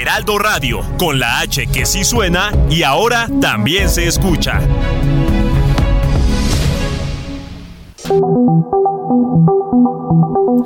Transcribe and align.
Heraldo 0.00 0.38
Radio, 0.38 0.80
con 0.98 1.18
la 1.18 1.40
H 1.40 1.66
que 1.66 1.86
sí 1.86 2.04
suena 2.04 2.52
y 2.68 2.82
ahora 2.82 3.28
también 3.40 3.88
se 3.88 4.06
escucha. 4.06 4.60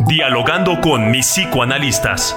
Dialogando 0.06 0.80
con 0.80 1.10
mis 1.10 1.26
psicoanalistas. 1.26 2.36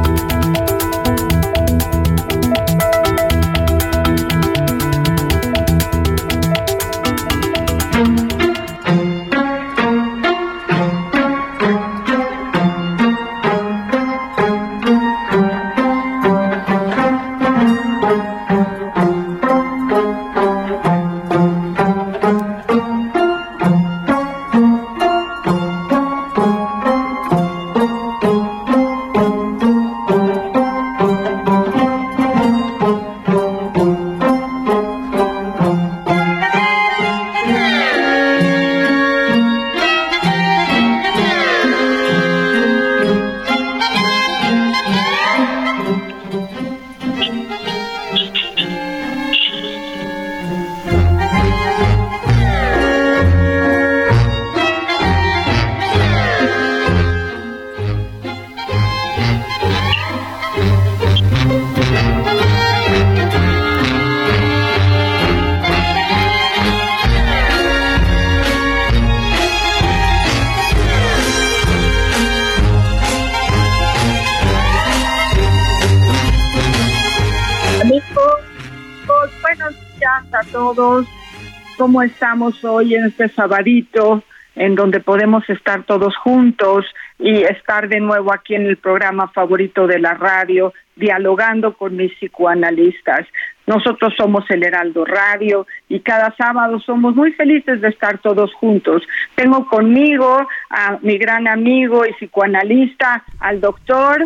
Hoy 82.63 82.95
en 82.95 83.05
este 83.05 83.29
sabadito 83.29 84.23
en 84.55 84.75
donde 84.75 84.99
podemos 84.99 85.49
estar 85.49 85.83
todos 85.83 86.15
juntos 86.17 86.85
y 87.19 87.43
estar 87.43 87.87
de 87.87 87.99
nuevo 87.99 88.33
aquí 88.33 88.55
en 88.55 88.65
el 88.65 88.77
programa 88.77 89.29
favorito 89.29 89.87
de 89.87 89.99
la 89.99 90.13
radio, 90.13 90.73
dialogando 90.95 91.73
con 91.73 91.95
mis 91.95 92.11
psicoanalistas. 92.15 93.25
Nosotros 93.67 94.13
somos 94.17 94.43
el 94.49 94.63
Heraldo 94.63 95.05
Radio 95.05 95.67
y 95.87 95.99
cada 95.99 96.35
sábado 96.35 96.79
somos 96.79 97.15
muy 97.15 97.31
felices 97.33 97.79
de 97.81 97.89
estar 97.89 98.17
todos 98.17 98.53
juntos. 98.55 99.03
Tengo 99.35 99.67
conmigo 99.67 100.47
a 100.69 100.97
mi 101.01 101.17
gran 101.17 101.47
amigo 101.47 102.05
y 102.05 102.13
psicoanalista, 102.13 103.23
al 103.39 103.61
doctor. 103.61 104.25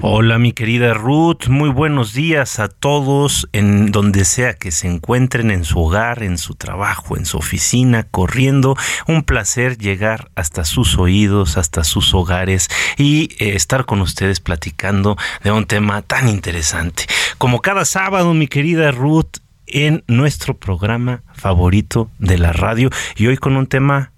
Hola, 0.00 0.38
mi 0.38 0.52
querida 0.52 0.92
Ruth. 0.92 1.48
Muy 1.48 1.70
buenos 1.70 2.12
días 2.12 2.58
a 2.60 2.68
todos 2.68 3.48
en 3.52 3.92
donde 3.92 4.24
sea 4.24 4.54
que 4.54 4.70
se 4.70 4.88
encuentren, 4.88 5.50
en 5.50 5.64
su 5.64 5.80
hogar, 5.80 6.22
en 6.22 6.36
su 6.36 6.54
trabajo, 6.54 7.16
en 7.16 7.24
su 7.24 7.38
oficina, 7.38 8.04
corriendo. 8.04 8.76
Un 9.08 9.22
placer 9.22 9.78
llegar 9.78 10.28
hasta 10.34 10.64
sus 10.64 10.98
oídos, 10.98 11.56
hasta 11.56 11.82
sus 11.82 12.12
hogares 12.14 12.68
y 12.98 13.30
eh, 13.38 13.56
estar 13.56 13.86
con 13.86 14.02
ustedes 14.02 14.40
platicando 14.40 15.16
de 15.42 15.50
un 15.50 15.66
tema 15.66 16.02
tan 16.02 16.28
interesante. 16.28 17.04
Como 17.38 17.60
cada 17.60 17.84
sábado, 17.84 18.34
mi 18.34 18.48
querida 18.48 18.65
Ruth 18.74 19.38
en 19.68 20.02
nuestro 20.08 20.54
programa 20.54 21.22
favorito 21.34 22.10
de 22.18 22.36
la 22.36 22.52
radio 22.52 22.90
y 23.16 23.28
hoy 23.28 23.36
con 23.36 23.56
un 23.56 23.68
tema 23.68 24.12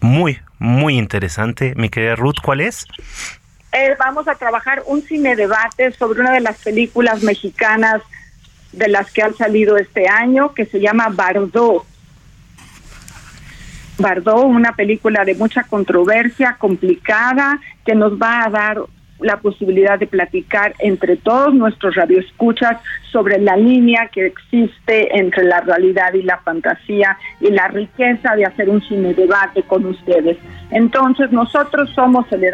muy, 0.00 0.38
muy 0.58 0.98
interesante. 0.98 1.72
Mi 1.76 1.88
querida 1.88 2.14
Ruth, 2.14 2.36
¿cuál 2.42 2.60
es? 2.60 2.86
Eh, 3.72 3.96
vamos 3.98 4.28
a 4.28 4.34
trabajar 4.34 4.82
un 4.86 5.00
cine 5.02 5.34
debate 5.34 5.92
sobre 5.92 6.20
una 6.20 6.32
de 6.32 6.40
las 6.40 6.58
películas 6.58 7.22
mexicanas 7.22 8.02
de 8.72 8.88
las 8.88 9.10
que 9.12 9.22
han 9.22 9.34
salido 9.34 9.78
este 9.78 10.08
año 10.08 10.52
que 10.52 10.66
se 10.66 10.78
llama 10.78 11.08
Bardot. 11.08 11.84
Bardot, 13.98 14.44
una 14.44 14.76
película 14.76 15.24
de 15.24 15.34
mucha 15.34 15.62
controversia, 15.62 16.56
complicada, 16.58 17.60
que 17.86 17.94
nos 17.94 18.12
va 18.20 18.44
a 18.44 18.50
dar 18.50 18.78
la 19.20 19.38
posibilidad 19.38 19.98
de 19.98 20.06
platicar 20.06 20.74
entre 20.78 21.16
todos 21.16 21.54
nuestros 21.54 21.94
radioescuchas 21.94 22.78
sobre 23.10 23.38
la 23.38 23.56
línea 23.56 24.08
que 24.12 24.26
existe 24.26 25.18
entre 25.18 25.44
la 25.44 25.60
realidad 25.60 26.12
y 26.14 26.22
la 26.22 26.38
fantasía 26.38 27.18
y 27.40 27.50
la 27.50 27.68
riqueza 27.68 28.34
de 28.36 28.44
hacer 28.44 28.68
un 28.68 28.82
cine 28.82 29.14
debate 29.14 29.62
con 29.62 29.86
ustedes. 29.86 30.36
Entonces, 30.70 31.32
nosotros 31.32 31.90
somos 31.94 32.30
el. 32.32 32.46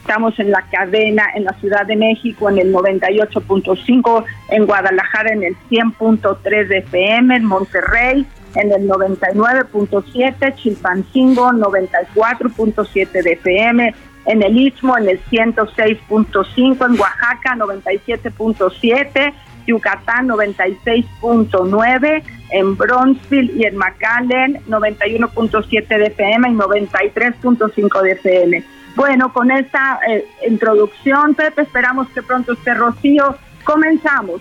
Estamos 0.00 0.38
en 0.38 0.52
la 0.52 0.62
cadena 0.70 1.24
en 1.34 1.44
la 1.44 1.52
Ciudad 1.54 1.84
de 1.84 1.96
México 1.96 2.48
en 2.48 2.58
el 2.58 2.72
98.5, 2.72 4.24
en 4.50 4.64
Guadalajara 4.64 5.32
en 5.32 5.42
el 5.42 5.56
100.3 5.68 6.68
de 6.68 6.78
FM, 6.78 7.34
en 7.34 7.44
Monterrey 7.44 8.24
en 8.56 8.72
el 8.72 8.88
99.7, 8.88 10.54
Chilpancingo 10.56 11.50
94.7 11.52 13.22
de 13.22 13.32
FM, 13.32 13.94
en 14.26 14.42
el 14.42 14.56
Istmo 14.58 14.98
en 14.98 15.08
el 15.08 15.24
106.5, 15.24 16.86
en 16.86 17.00
Oaxaca 17.00 17.56
97.7, 17.56 19.32
Yucatán 19.66 20.28
96.9, 20.28 22.22
en 22.50 22.76
Bronzeville 22.76 23.52
y 23.56 23.64
en 23.64 23.76
McAllen 23.76 24.60
91.7 24.68 25.86
de 25.88 26.06
FM 26.06 26.50
y 26.50 26.54
93.5 26.54 28.02
de 28.02 28.12
FM. 28.12 28.64
Bueno, 28.96 29.32
con 29.32 29.50
esta 29.50 30.00
eh, 30.08 30.24
introducción, 30.48 31.34
Pepe, 31.34 31.62
esperamos 31.62 32.08
que 32.10 32.22
pronto 32.22 32.52
esté 32.52 32.74
Rocío. 32.74 33.36
Comenzamos. 33.64 34.40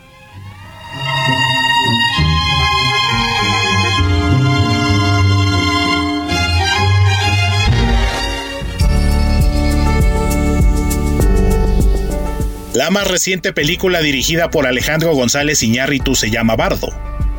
La 12.76 12.90
más 12.90 13.08
reciente 13.08 13.54
película 13.54 14.02
dirigida 14.02 14.50
por 14.50 14.68
Alejandro 14.68 15.14
González 15.14 15.64
Iñárritu 15.64 16.14
se 16.14 16.30
llama 16.30 16.58
Bardo. 16.58 16.90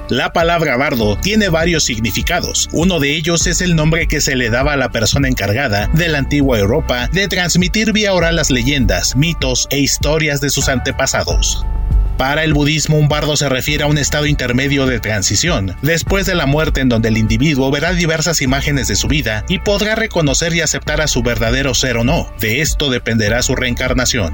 La 0.08 0.32
palabra 0.32 0.78
bardo 0.78 1.18
tiene 1.18 1.50
varios 1.50 1.84
significados. 1.84 2.70
Uno 2.72 3.00
de 3.00 3.14
ellos 3.14 3.46
es 3.46 3.60
el 3.60 3.76
nombre 3.76 4.08
que 4.08 4.22
se 4.22 4.34
le 4.34 4.48
daba 4.48 4.72
a 4.72 4.76
la 4.78 4.88
persona 4.88 5.28
encargada 5.28 5.90
de 5.92 6.08
la 6.08 6.16
antigua 6.16 6.58
Europa 6.58 7.10
de 7.12 7.28
transmitir 7.28 7.92
vía 7.92 8.14
oral 8.14 8.36
las 8.36 8.50
leyendas, 8.50 9.14
mitos 9.14 9.66
e 9.68 9.78
historias 9.78 10.40
de 10.40 10.48
sus 10.48 10.70
antepasados. 10.70 11.66
Para 12.16 12.42
el 12.42 12.54
budismo, 12.54 12.96
un 12.96 13.08
bardo 13.08 13.36
se 13.36 13.50
refiere 13.50 13.84
a 13.84 13.88
un 13.88 13.98
estado 13.98 14.24
intermedio 14.24 14.86
de 14.86 15.00
transición, 15.00 15.76
después 15.82 16.24
de 16.24 16.34
la 16.34 16.46
muerte 16.46 16.80
en 16.80 16.88
donde 16.88 17.08
el 17.08 17.18
individuo 17.18 17.70
verá 17.70 17.92
diversas 17.92 18.40
imágenes 18.40 18.88
de 18.88 18.96
su 18.96 19.06
vida 19.06 19.44
y 19.50 19.58
podrá 19.58 19.96
reconocer 19.96 20.54
y 20.54 20.62
aceptar 20.62 21.02
a 21.02 21.08
su 21.08 21.22
verdadero 21.22 21.74
ser 21.74 21.98
o 21.98 22.04
no. 22.04 22.32
De 22.40 22.62
esto 22.62 22.88
dependerá 22.88 23.42
su 23.42 23.54
reencarnación. 23.54 24.32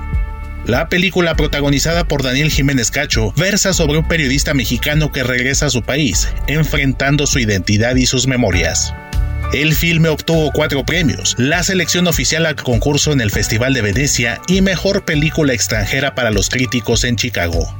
La 0.67 0.89
película 0.89 1.35
protagonizada 1.35 2.05
por 2.05 2.23
Daniel 2.23 2.51
Jiménez 2.51 2.91
Cacho 2.93 3.33
versa 3.37 3.73
sobre 3.73 3.99
un 3.99 4.07
periodista 4.07 4.55
mexicano 4.55 5.11
que 5.11 5.25
regresa 5.25 5.67
a 5.67 5.71
su 5.71 5.83
país, 5.83 6.29
enfrentando 6.47 7.27
su 7.27 7.41
identidad 7.41 7.97
y 7.97 8.07
sus 8.07 8.29
memorias. 8.29 8.95
El 9.53 9.75
filme 9.75 10.09
obtuvo 10.09 10.53
cuatro 10.53 10.85
premios, 10.85 11.35
la 11.37 11.63
selección 11.63 12.07
oficial 12.07 12.47
al 12.47 12.55
concurso 12.55 13.13
en 13.13 13.21
el 13.21 13.31
Festival 13.31 13.75
de 13.75 13.83
Venecia 13.83 14.41
y 14.47 14.63
mejor 14.63 15.05
película 15.05 15.53
extranjera 15.53 16.15
para 16.15 16.31
los 16.31 16.49
críticos 16.49 17.05
en 17.05 17.17
Chicago. 17.17 17.77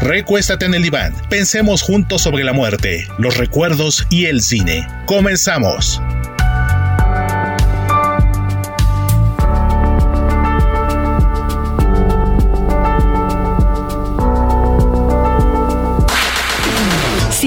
Recuéstate 0.00 0.66
en 0.66 0.74
el 0.74 0.82
diván, 0.82 1.14
pensemos 1.28 1.82
juntos 1.82 2.22
sobre 2.22 2.44
la 2.44 2.52
muerte, 2.52 3.08
los 3.18 3.36
recuerdos 3.36 4.06
y 4.10 4.26
el 4.26 4.42
cine. 4.42 4.86
Comenzamos. 5.06 6.00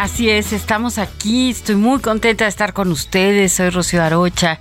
Así 0.00 0.30
es, 0.30 0.54
estamos 0.54 0.96
aquí, 0.96 1.50
estoy 1.50 1.74
muy 1.74 2.00
contenta 2.00 2.44
de 2.44 2.48
estar 2.48 2.72
con 2.72 2.90
ustedes, 2.90 3.52
soy 3.52 3.68
Rocío 3.68 4.02
Arocha 4.02 4.58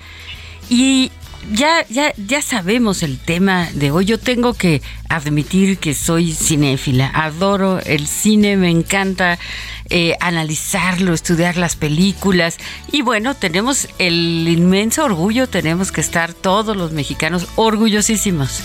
y 0.69 1.13
ya, 1.53 1.87
ya, 1.87 2.13
ya 2.17 2.41
sabemos 2.41 3.03
el 3.03 3.17
tema 3.17 3.69
de 3.73 3.89
hoy. 3.89 4.03
Yo 4.03 4.19
tengo 4.19 4.53
que 4.53 4.81
admitir 5.07 5.77
que 5.77 5.93
soy 5.93 6.33
cinéfila, 6.33 7.09
adoro 7.13 7.79
el 7.79 8.05
cine, 8.07 8.57
me 8.57 8.69
encanta 8.69 9.39
eh, 9.89 10.17
analizarlo, 10.19 11.13
estudiar 11.13 11.55
las 11.55 11.77
películas 11.77 12.57
y 12.91 13.01
bueno, 13.01 13.33
tenemos 13.33 13.87
el 13.97 14.45
inmenso 14.45 15.05
orgullo, 15.05 15.47
tenemos 15.47 15.93
que 15.93 16.01
estar 16.01 16.33
todos 16.33 16.75
los 16.75 16.91
mexicanos 16.91 17.47
orgullosísimos 17.55 18.59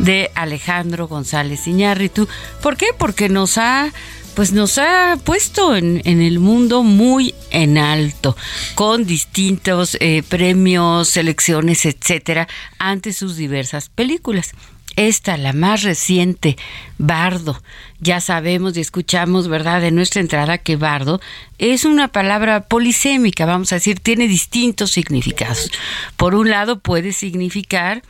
de 0.00 0.32
Alejandro 0.34 1.06
González 1.06 1.68
Iñárritu. 1.68 2.26
¿Por 2.62 2.76
qué? 2.76 2.86
Porque 2.98 3.28
nos 3.28 3.58
ha 3.58 3.92
pues 4.36 4.52
nos 4.52 4.76
ha 4.76 5.18
puesto 5.24 5.74
en, 5.74 6.02
el 6.04 6.38
mundo 6.40 6.82
muy 6.82 7.34
en 7.50 7.78
alto, 7.78 8.36
con 8.74 9.06
distintos 9.06 9.96
eh, 9.98 10.22
premios, 10.28 11.08
selecciones, 11.08 11.86
etcétera, 11.86 12.46
ante 12.78 13.14
sus 13.14 13.36
diversas 13.36 13.88
películas. 13.88 14.52
Esta, 14.94 15.38
la 15.38 15.54
más 15.54 15.82
reciente, 15.82 16.58
Bardo. 16.98 17.62
Ya 17.98 18.20
sabemos 18.20 18.76
y 18.76 18.80
escuchamos, 18.80 19.48
¿verdad?, 19.48 19.80
de 19.80 19.90
nuestra 19.90 20.20
entrada 20.20 20.58
que 20.58 20.76
bardo 20.76 21.18
es 21.56 21.86
una 21.86 22.08
palabra 22.08 22.60
polisémica, 22.60 23.46
vamos 23.46 23.72
a 23.72 23.76
decir, 23.76 24.00
tiene 24.00 24.28
distintos 24.28 24.90
significados. 24.90 25.70
Por 26.18 26.34
un 26.34 26.50
lado, 26.50 26.78
puede 26.80 27.12
significar 27.12 28.02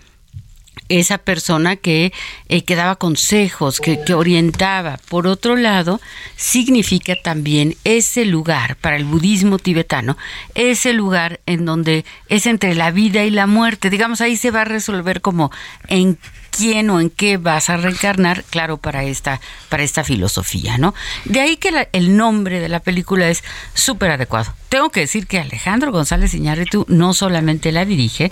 esa 0.88 1.18
persona 1.18 1.76
que, 1.76 2.12
eh, 2.48 2.62
que 2.62 2.76
daba 2.76 2.96
consejos, 2.96 3.80
que, 3.80 4.02
que, 4.02 4.14
orientaba. 4.14 4.98
Por 5.08 5.26
otro 5.26 5.56
lado, 5.56 6.00
significa 6.36 7.14
también 7.22 7.76
ese 7.84 8.24
lugar 8.24 8.76
para 8.76 8.96
el 8.96 9.04
budismo 9.04 9.58
tibetano, 9.58 10.16
ese 10.54 10.92
lugar 10.92 11.40
en 11.46 11.64
donde 11.64 12.04
es 12.28 12.46
entre 12.46 12.74
la 12.74 12.90
vida 12.90 13.24
y 13.24 13.30
la 13.30 13.46
muerte. 13.46 13.90
Digamos, 13.90 14.20
ahí 14.20 14.36
se 14.36 14.50
va 14.50 14.62
a 14.62 14.64
resolver 14.64 15.20
como 15.20 15.50
en 15.88 16.18
quién 16.56 16.90
o 16.90 17.00
en 17.00 17.10
qué 17.10 17.36
vas 17.36 17.70
a 17.70 17.76
reencarnar, 17.76 18.44
claro, 18.44 18.78
para 18.78 19.04
esta, 19.04 19.40
para 19.68 19.82
esta 19.82 20.04
filosofía, 20.04 20.78
¿no? 20.78 20.94
De 21.24 21.40
ahí 21.40 21.56
que 21.56 21.88
el 21.92 22.16
nombre 22.16 22.60
de 22.60 22.68
la 22.68 22.80
película 22.80 23.28
es 23.28 23.44
súper 23.74 24.10
adecuado. 24.10 24.52
Tengo 24.68 24.90
que 24.90 25.00
decir 25.00 25.26
que 25.26 25.38
Alejandro 25.38 25.92
González 25.92 26.34
Iñárritu 26.34 26.84
no 26.88 27.14
solamente 27.14 27.72
la 27.72 27.84
dirige, 27.84 28.30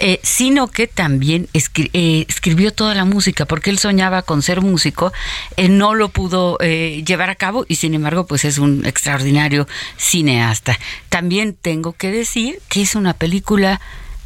eh, 0.00 0.20
sino 0.22 0.68
que 0.68 0.86
también 0.86 1.48
eh, 1.54 2.26
escribió 2.28 2.72
toda 2.72 2.94
la 2.94 3.04
música, 3.04 3.46
porque 3.46 3.70
él 3.70 3.78
soñaba 3.78 4.22
con 4.22 4.42
ser 4.42 4.60
músico, 4.60 5.12
él 5.56 5.78
no 5.78 5.94
lo 5.94 6.10
pudo 6.10 6.58
eh, 6.60 7.02
llevar 7.06 7.30
a 7.30 7.36
cabo 7.36 7.64
y 7.68 7.76
sin 7.76 7.94
embargo, 7.94 8.26
pues 8.26 8.44
es 8.44 8.58
un 8.58 8.84
extraordinario 8.84 9.66
cineasta. 9.96 10.78
También 11.08 11.56
tengo 11.60 11.92
que 11.92 12.10
decir 12.10 12.60
que 12.68 12.82
es 12.82 12.94
una 12.94 13.14
película 13.14 13.80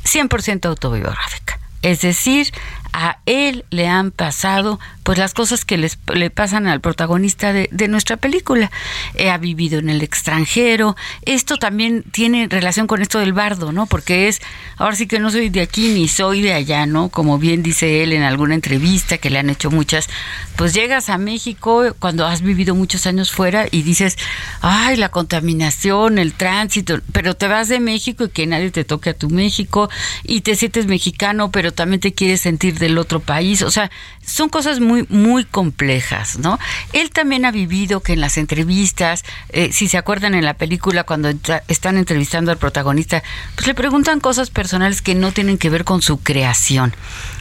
100% 0.05 0.67
autobiográfica. 0.67 1.61
Es 1.83 2.01
decir, 2.01 2.53
a 2.97 3.19
él 3.27 3.67
le 3.69 3.87
han 3.87 4.11
pasado 4.11 4.81
pues 5.07 5.19
las 5.19 5.35
cosas 5.35 5.65
que 5.65 5.79
les, 5.79 6.01
le 6.13 6.31
pasan 6.31 6.67
al 6.67 6.81
protagonista 6.81 7.53
de, 7.53 7.87
nuestra 7.87 8.17
película. 8.17 8.73
Eh, 9.15 9.31
ha 9.31 9.39
vivido 9.39 9.79
en 9.79 9.89
el 9.89 10.03
extranjero. 10.03 10.97
Esto 11.23 11.59
también 11.59 12.03
tiene 12.11 12.49
relación 12.51 12.89
con 12.89 13.01
esto 13.01 13.21
del 13.21 13.33
bardo, 13.33 13.71
¿no? 13.71 13.87
Porque 13.87 14.27
es, 14.27 14.43
ahora 14.77 14.97
sí 14.97 15.07
que 15.07 15.21
no 15.21 15.31
soy 15.31 15.49
de 15.49 15.61
aquí 15.61 15.95
ni 15.95 16.09
soy 16.09 16.43
de 16.43 16.55
allá, 16.55 16.87
¿no? 16.87 17.09
Como 17.09 17.39
bien 17.39 17.63
dice 17.63 18.03
él 18.03 18.13
en 18.15 18.25
alguna 18.25 18.57
entrevista 18.57 19.19
que 19.19 19.31
le 19.31 19.39
han 19.39 19.49
hecho 19.49 19.71
muchas, 19.71 20.09
pues 20.57 20.75
llegas 20.75 21.09
a 21.09 21.19
México 21.19 21.85
cuando 22.01 22.27
has 22.27 22.43
vivido 22.43 22.75
muchos 22.75 23.07
años 23.07 23.31
fuera 23.31 23.67
y 23.71 23.83
dices, 23.83 24.17
ay, 24.61 24.97
la 24.97 25.11
contaminación, 25.11 26.19
el 26.19 26.33
tránsito, 26.33 26.99
pero 27.13 27.37
te 27.37 27.47
vas 27.47 27.69
de 27.69 27.79
México 27.79 28.25
y 28.25 28.31
que 28.31 28.49
nadie 28.49 28.73
te 28.73 28.83
toque 28.83 29.11
a 29.11 29.15
tu 29.15 29.31
México 29.31 29.89
y 30.25 30.41
te 30.41 30.57
sientes 30.57 30.87
mexicano, 30.87 31.53
pero 31.53 31.73
también 31.73 32.01
te 32.01 32.13
quieres 32.13 32.41
sentir 32.41 32.81
del 32.81 32.99
otro 32.99 33.21
país. 33.21 33.63
O 33.63 33.71
sea, 33.71 33.89
son 34.27 34.49
cosas 34.49 34.81
muy, 34.81 34.96
muy 35.09 35.45
complejas, 35.45 36.39
¿no? 36.39 36.59
Él 36.93 37.11
también 37.11 37.45
ha 37.45 37.51
vivido 37.51 38.01
que 38.01 38.15
en 38.15 38.21
las 38.21 38.39
entrevistas, 38.39 39.25
eh, 39.51 39.71
si 39.73 39.89
se 39.89 39.99
acuerdan 39.99 40.35
en 40.35 40.45
la 40.45 40.55
película, 40.55 41.05
cuando 41.05 41.31
están 41.69 41.97
entrevistando 41.97 42.51
al 42.51 42.59
protagonista, 42.59 43.23
pues 43.55 43.67
le 43.67 43.75
preguntan 43.75 44.21
cosas 44.21 44.51
personales 44.51 45.03
que 45.03 45.15
no 45.15 45.33
tienen 45.33 45.59
que 45.59 45.71
ver 45.71 45.85
con 45.85 46.03
su 46.03 46.19
creación. 46.19 46.95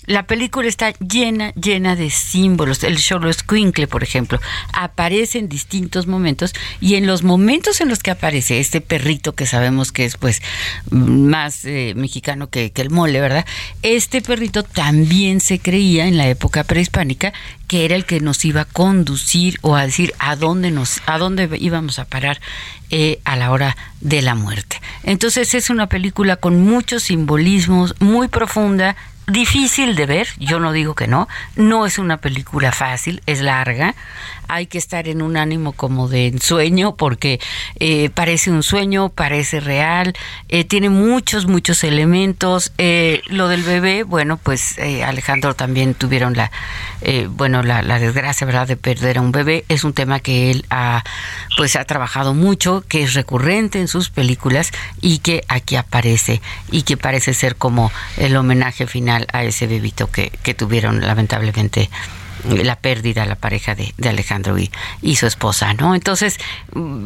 La 0.05 0.27
película 0.27 0.67
está 0.67 0.91
llena, 0.93 1.51
llena 1.53 1.95
de 1.95 2.09
símbolos. 2.09 2.83
El 2.83 2.97
Cholo 2.97 3.31
Squinkle, 3.31 3.87
por 3.87 4.03
ejemplo, 4.03 4.39
aparece 4.73 5.39
en 5.39 5.49
distintos 5.49 6.07
momentos 6.07 6.53
y 6.79 6.95
en 6.95 7.07
los 7.07 7.23
momentos 7.23 7.81
en 7.81 7.89
los 7.89 8.03
que 8.03 8.11
aparece 8.11 8.59
este 8.59 8.81
perrito 8.81 9.33
que 9.33 9.45
sabemos 9.45 9.91
que 9.91 10.05
es 10.05 10.17
pues 10.17 10.41
más 10.89 11.65
eh, 11.65 11.93
mexicano 11.95 12.49
que, 12.49 12.71
que 12.71 12.81
el 12.81 12.89
mole, 12.89 13.19
¿verdad? 13.19 13.45
Este 13.81 14.21
perrito 14.21 14.63
también 14.63 15.41
se 15.41 15.59
creía 15.59 16.07
en 16.07 16.17
la 16.17 16.27
época 16.27 16.63
prehispánica 16.63 17.33
que 17.67 17.85
era 17.85 17.95
el 17.95 18.05
que 18.05 18.19
nos 18.19 18.45
iba 18.45 18.61
a 18.61 18.65
conducir 18.65 19.57
o 19.61 19.75
a 19.75 19.85
decir 19.85 20.13
a 20.19 20.35
dónde 20.35 20.71
nos 20.71 21.01
a 21.05 21.17
dónde 21.17 21.49
íbamos 21.59 21.99
a 21.99 22.05
parar 22.05 22.39
eh, 22.91 23.19
a 23.25 23.35
la 23.35 23.51
hora 23.51 23.75
de 24.01 24.21
la 24.21 24.35
muerte. 24.35 24.79
Entonces 25.03 25.53
es 25.55 25.69
una 25.69 25.87
película 25.87 26.35
con 26.35 26.63
muchos 26.63 27.03
simbolismos, 27.03 27.95
muy 27.99 28.27
profunda, 28.27 28.95
difícil 29.27 29.95
de 29.95 30.05
ver, 30.05 30.27
yo 30.37 30.59
no 30.59 30.71
digo 30.71 30.95
que 30.95 31.07
no, 31.07 31.27
no 31.55 31.85
es 31.85 31.97
una 31.97 32.17
película 32.17 32.71
fácil, 32.71 33.21
es 33.25 33.41
larga, 33.41 33.95
hay 34.47 34.67
que 34.67 34.77
estar 34.77 35.07
en 35.07 35.21
un 35.21 35.37
ánimo 35.37 35.73
como 35.73 36.07
de 36.07 36.27
ensueño 36.27 36.95
porque 36.95 37.39
eh, 37.79 38.09
parece 38.13 38.51
un 38.51 38.63
sueño, 38.63 39.09
parece 39.09 39.59
real, 39.59 40.13
eh, 40.49 40.63
tiene 40.63 40.89
muchos, 40.89 41.45
muchos 41.45 41.83
elementos. 41.83 42.71
Eh, 42.77 43.21
lo 43.27 43.47
del 43.47 43.63
bebé, 43.63 44.03
bueno, 44.03 44.37
pues 44.37 44.77
Alejandro 45.05 45.53
también 45.55 45.93
tuvieron 45.93 46.35
la, 46.35 46.51
bueno, 47.29 47.63
la, 47.63 47.81
la, 47.81 47.99
desgracia, 47.99 48.45
¿verdad?, 48.45 48.67
de 48.67 48.77
perder 48.77 49.17
a 49.17 49.21
un 49.21 49.31
bebé. 49.31 49.65
Es 49.69 49.83
un 49.83 49.93
tema 49.93 50.19
que 50.19 50.51
él 50.51 50.65
ha, 50.69 51.03
pues 51.57 51.75
ha 51.75 51.85
trabajado 51.85 52.33
mucho, 52.33 52.83
que 52.87 53.03
es 53.03 53.13
recurrente 53.13 53.79
en 53.79 53.87
sus 53.87 54.09
películas 54.09 54.71
y 55.01 55.19
que 55.19 55.43
aquí 55.47 55.75
aparece 55.75 56.41
y 56.71 56.83
que 56.83 56.97
parece 56.97 57.33
ser 57.33 57.55
como 57.55 57.91
el 58.17 58.35
homenaje 58.35 58.87
final 58.87 59.27
a 59.33 59.43
ese 59.43 59.67
bebito 59.67 60.11
que, 60.11 60.31
que 60.43 60.53
tuvieron 60.53 61.01
lamentablemente 61.01 61.89
la 62.49 62.75
pérdida, 62.75 63.25
la 63.25 63.35
pareja 63.35 63.75
de, 63.75 63.93
Alejandro 64.07 64.57
y, 64.57 64.71
y, 65.01 65.15
su 65.15 65.25
esposa, 65.25 65.73
¿no? 65.73 65.95
Entonces, 65.95 66.37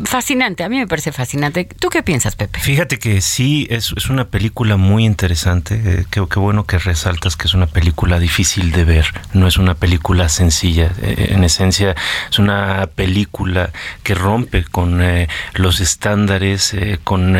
fascinante, 0.05 0.63
a 0.63 0.69
mí 0.69 0.77
me 0.77 0.87
parece 0.87 1.11
fascinante. 1.11 1.65
¿Tú 1.65 1.89
qué 1.89 2.03
piensas, 2.03 2.35
Pepe? 2.35 2.59
Fíjate 2.59 2.99
que 2.99 3.21
sí, 3.21 3.67
es, 3.69 3.93
es 3.95 4.09
una 4.09 4.25
película 4.25 4.77
muy 4.77 5.05
interesante. 5.05 5.81
Eh, 5.85 6.05
qué, 6.09 6.21
bueno 6.21 6.65
que 6.65 6.77
resaltas 6.77 7.35
que 7.35 7.47
es 7.47 7.53
una 7.53 7.67
película 7.67 8.19
difícil 8.19 8.71
de 8.71 8.83
ver, 8.83 9.07
no 9.33 9.47
es 9.47 9.57
una 9.57 9.75
película 9.75 10.29
sencilla. 10.29 10.91
Eh, 11.01 11.29
en 11.31 11.43
esencia, 11.43 11.95
es 12.29 12.39
una 12.39 12.87
película 12.93 13.71
que 14.03 14.15
rompe 14.15 14.63
con 14.63 15.01
eh, 15.01 15.27
los 15.53 15.79
estándares, 15.79 16.75
con 17.03 17.37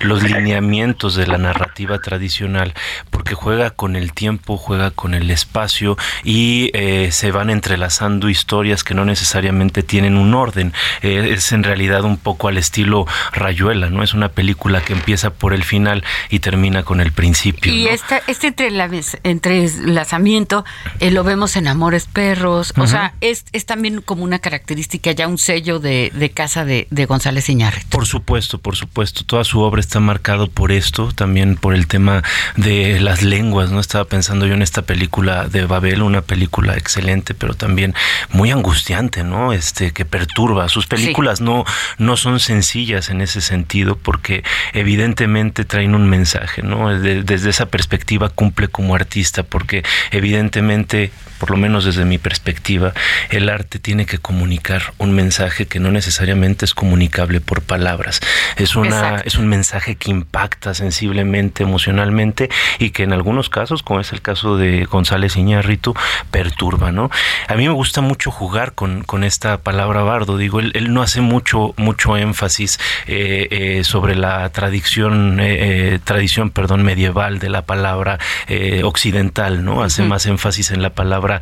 los 0.00 0.22
lineamientos 0.22 1.14
de 1.14 1.26
la 1.26 1.38
narrativa 1.38 1.98
tradicional, 1.98 2.74
porque 3.10 3.34
juega 3.34 3.70
con 3.70 3.96
el 3.96 4.12
tiempo, 4.12 4.56
juega 4.56 4.90
con 4.90 5.14
el 5.14 5.30
espacio 5.30 5.96
y 6.24 6.70
se 7.10 7.29
van 7.30 7.50
entrelazando 7.50 8.28
historias 8.28 8.84
que 8.84 8.94
no 8.94 9.04
necesariamente 9.04 9.82
tienen 9.82 10.16
un 10.16 10.34
orden. 10.34 10.72
es 11.02 11.52
en 11.52 11.62
realidad 11.62 12.04
un 12.04 12.16
poco 12.16 12.48
al 12.48 12.58
estilo 12.58 13.06
Rayuela, 13.32 13.90
¿no? 13.90 14.02
Es 14.02 14.14
una 14.14 14.28
película 14.28 14.80
que 14.80 14.92
empieza 14.92 15.30
por 15.30 15.54
el 15.54 15.64
final 15.64 16.04
y 16.28 16.40
termina 16.40 16.82
con 16.82 17.00
el 17.00 17.12
principio. 17.12 17.72
Y 17.72 17.88
este 17.88 18.22
entrelazamiento 19.22 20.64
eh, 21.00 21.10
lo 21.10 21.24
vemos 21.24 21.56
en 21.56 21.68
Amores 21.68 22.06
Perros, 22.06 22.72
o 22.76 22.86
sea, 22.86 23.14
es, 23.20 23.44
es 23.52 23.66
también 23.66 24.00
como 24.02 24.24
una 24.24 24.38
característica, 24.38 25.12
ya 25.12 25.28
un 25.28 25.38
sello 25.38 25.78
de, 25.78 26.32
casa 26.34 26.64
de, 26.64 26.86
González 27.06 27.48
Iñárritu. 27.48 27.88
Por 27.88 28.06
supuesto, 28.06 28.58
por 28.58 28.76
supuesto, 28.76 29.24
toda 29.24 29.44
su 29.44 29.60
obra 29.60 29.80
está 29.80 30.00
marcado 30.00 30.48
por 30.48 30.72
esto, 30.72 31.12
también 31.12 31.56
por 31.56 31.74
el 31.74 31.86
tema 31.86 32.22
de 32.56 33.00
las 33.00 33.22
lenguas, 33.22 33.70
¿no? 33.70 33.80
Estaba 33.80 34.04
pensando 34.04 34.46
yo 34.46 34.54
en 34.54 34.62
esta 34.62 34.82
película 34.82 35.48
de 35.48 35.64
Babel, 35.66 36.02
una 36.02 36.22
película 36.22 36.76
excelente, 36.76 37.19
pero 37.22 37.54
también 37.54 37.94
muy 38.30 38.50
angustiante, 38.50 39.24
¿no? 39.24 39.52
Este, 39.52 39.92
que 39.92 40.04
perturba. 40.04 40.68
Sus 40.68 40.86
películas 40.86 41.40
no, 41.40 41.64
no 41.98 42.16
son 42.16 42.40
sencillas 42.40 43.10
en 43.10 43.20
ese 43.20 43.40
sentido, 43.40 43.96
porque 43.96 44.44
evidentemente 44.72 45.64
traen 45.64 45.94
un 45.94 46.08
mensaje, 46.08 46.62
¿no? 46.62 46.90
desde 46.90 47.50
esa 47.50 47.66
perspectiva 47.66 48.28
cumple 48.28 48.68
como 48.68 48.94
artista, 48.94 49.42
porque 49.42 49.82
evidentemente 50.10 51.10
por 51.40 51.50
lo 51.50 51.56
menos 51.56 51.86
desde 51.86 52.04
mi 52.04 52.18
perspectiva, 52.18 52.92
el 53.30 53.48
arte 53.48 53.78
tiene 53.78 54.04
que 54.04 54.18
comunicar 54.18 54.92
un 54.98 55.12
mensaje 55.12 55.66
que 55.66 55.80
no 55.80 55.90
necesariamente 55.90 56.66
es 56.66 56.74
comunicable 56.74 57.40
por 57.40 57.62
palabras. 57.62 58.20
Es 58.56 58.76
una 58.76 59.22
es 59.24 59.36
un 59.36 59.48
mensaje 59.48 59.96
que 59.96 60.10
impacta 60.10 60.74
sensiblemente, 60.74 61.62
emocionalmente 61.62 62.50
y 62.78 62.90
que 62.90 63.04
en 63.04 63.14
algunos 63.14 63.48
casos, 63.48 63.82
como 63.82 64.00
es 64.00 64.12
el 64.12 64.20
caso 64.20 64.58
de 64.58 64.84
González 64.84 65.34
Iñárritu, 65.36 65.94
perturba, 66.30 66.92
¿no? 66.92 66.99
A 67.48 67.54
mí 67.54 67.66
me 67.66 67.72
gusta 67.72 68.00
mucho 68.00 68.30
jugar 68.30 68.74
con, 68.74 69.04
con 69.04 69.24
esta 69.24 69.58
palabra 69.58 70.02
bardo, 70.02 70.36
digo, 70.36 70.60
él, 70.60 70.92
no 70.92 71.02
hace 71.02 71.20
mucho 71.20 71.74
mucho 71.76 72.16
énfasis 72.16 72.78
eh, 73.06 73.48
eh, 73.50 73.84
sobre 73.84 74.14
la 74.16 74.48
tradición 74.50 75.38
eh, 75.40 75.98
tradición, 76.04 76.50
perdón, 76.50 76.82
medieval 76.82 77.38
de 77.38 77.48
la 77.48 77.62
palabra 77.62 78.18
occidental, 78.82 79.64
¿no? 79.64 79.82
Hace 79.82 80.02
más 80.02 80.26
énfasis 80.26 80.70
en 80.70 80.82
la 80.82 80.90
palabra 80.90 81.40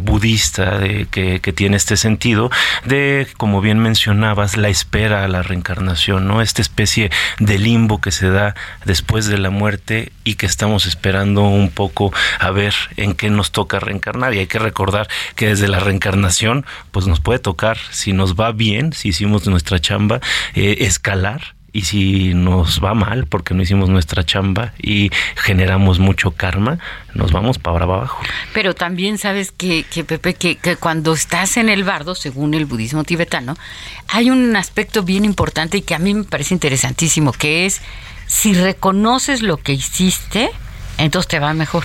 budista 0.00 0.78
de, 0.78 1.06
que, 1.06 1.52
tiene 1.52 1.76
este 1.76 1.96
sentido 1.96 2.50
de, 2.84 3.26
como 3.36 3.60
bien 3.60 3.78
mencionabas, 3.78 4.56
la 4.56 4.68
espera 4.68 5.24
a 5.24 5.28
la 5.28 5.42
reencarnación, 5.42 6.26
¿no? 6.26 6.42
Esta 6.42 6.62
especie 6.62 7.10
de 7.38 7.58
limbo 7.58 8.00
que 8.00 8.10
se 8.10 8.30
da 8.30 8.54
después 8.84 9.26
de 9.26 9.38
la 9.38 9.50
muerte 9.50 10.12
y 10.24 10.34
que 10.34 10.46
estamos 10.46 10.86
esperando 10.86 11.42
un 11.42 11.70
poco 11.70 12.12
a 12.38 12.50
ver 12.50 12.74
en 12.96 13.14
qué 13.14 13.30
nos 13.30 13.52
toca 13.52 13.80
reencarnar. 13.80 14.34
Y 14.34 14.38
hay 14.38 14.46
que 14.46 14.58
recordar 14.58 14.89
que 15.36 15.48
desde 15.48 15.68
la 15.68 15.80
reencarnación, 15.80 16.66
pues 16.90 17.06
nos 17.06 17.20
puede 17.20 17.38
tocar, 17.38 17.78
si 17.90 18.12
nos 18.12 18.34
va 18.34 18.52
bien, 18.52 18.92
si 18.92 19.08
hicimos 19.08 19.46
nuestra 19.46 19.78
chamba, 19.80 20.20
eh, 20.54 20.76
escalar 20.80 21.54
y 21.72 21.82
si 21.82 22.34
nos 22.34 22.82
va 22.82 22.94
mal 22.94 23.26
porque 23.26 23.54
no 23.54 23.62
hicimos 23.62 23.88
nuestra 23.88 24.24
chamba 24.24 24.72
y 24.78 25.10
generamos 25.36 25.98
mucho 25.98 26.32
karma, 26.32 26.78
nos 27.14 27.32
vamos 27.32 27.58
para 27.58 27.84
abajo. 27.84 28.20
Pero 28.52 28.74
también 28.74 29.18
sabes 29.18 29.52
que, 29.52 29.84
que 29.84 30.04
Pepe, 30.04 30.34
que, 30.34 30.56
que, 30.56 30.76
cuando 30.76 31.12
estás 31.12 31.56
en 31.56 31.68
el 31.68 31.84
bardo, 31.84 32.14
según 32.14 32.54
el 32.54 32.66
budismo 32.66 33.04
tibetano, 33.04 33.56
hay 34.08 34.30
un 34.30 34.56
aspecto 34.56 35.02
bien 35.02 35.24
importante 35.24 35.78
y 35.78 35.82
que 35.82 35.94
a 35.94 35.98
mí 35.98 36.14
me 36.14 36.24
parece 36.24 36.54
interesantísimo, 36.54 37.32
que 37.32 37.66
es 37.66 37.80
si 38.26 38.54
reconoces 38.54 39.42
lo 39.42 39.56
que 39.56 39.72
hiciste, 39.72 40.50
entonces 40.98 41.28
te 41.28 41.38
va 41.38 41.52
mejor. 41.54 41.84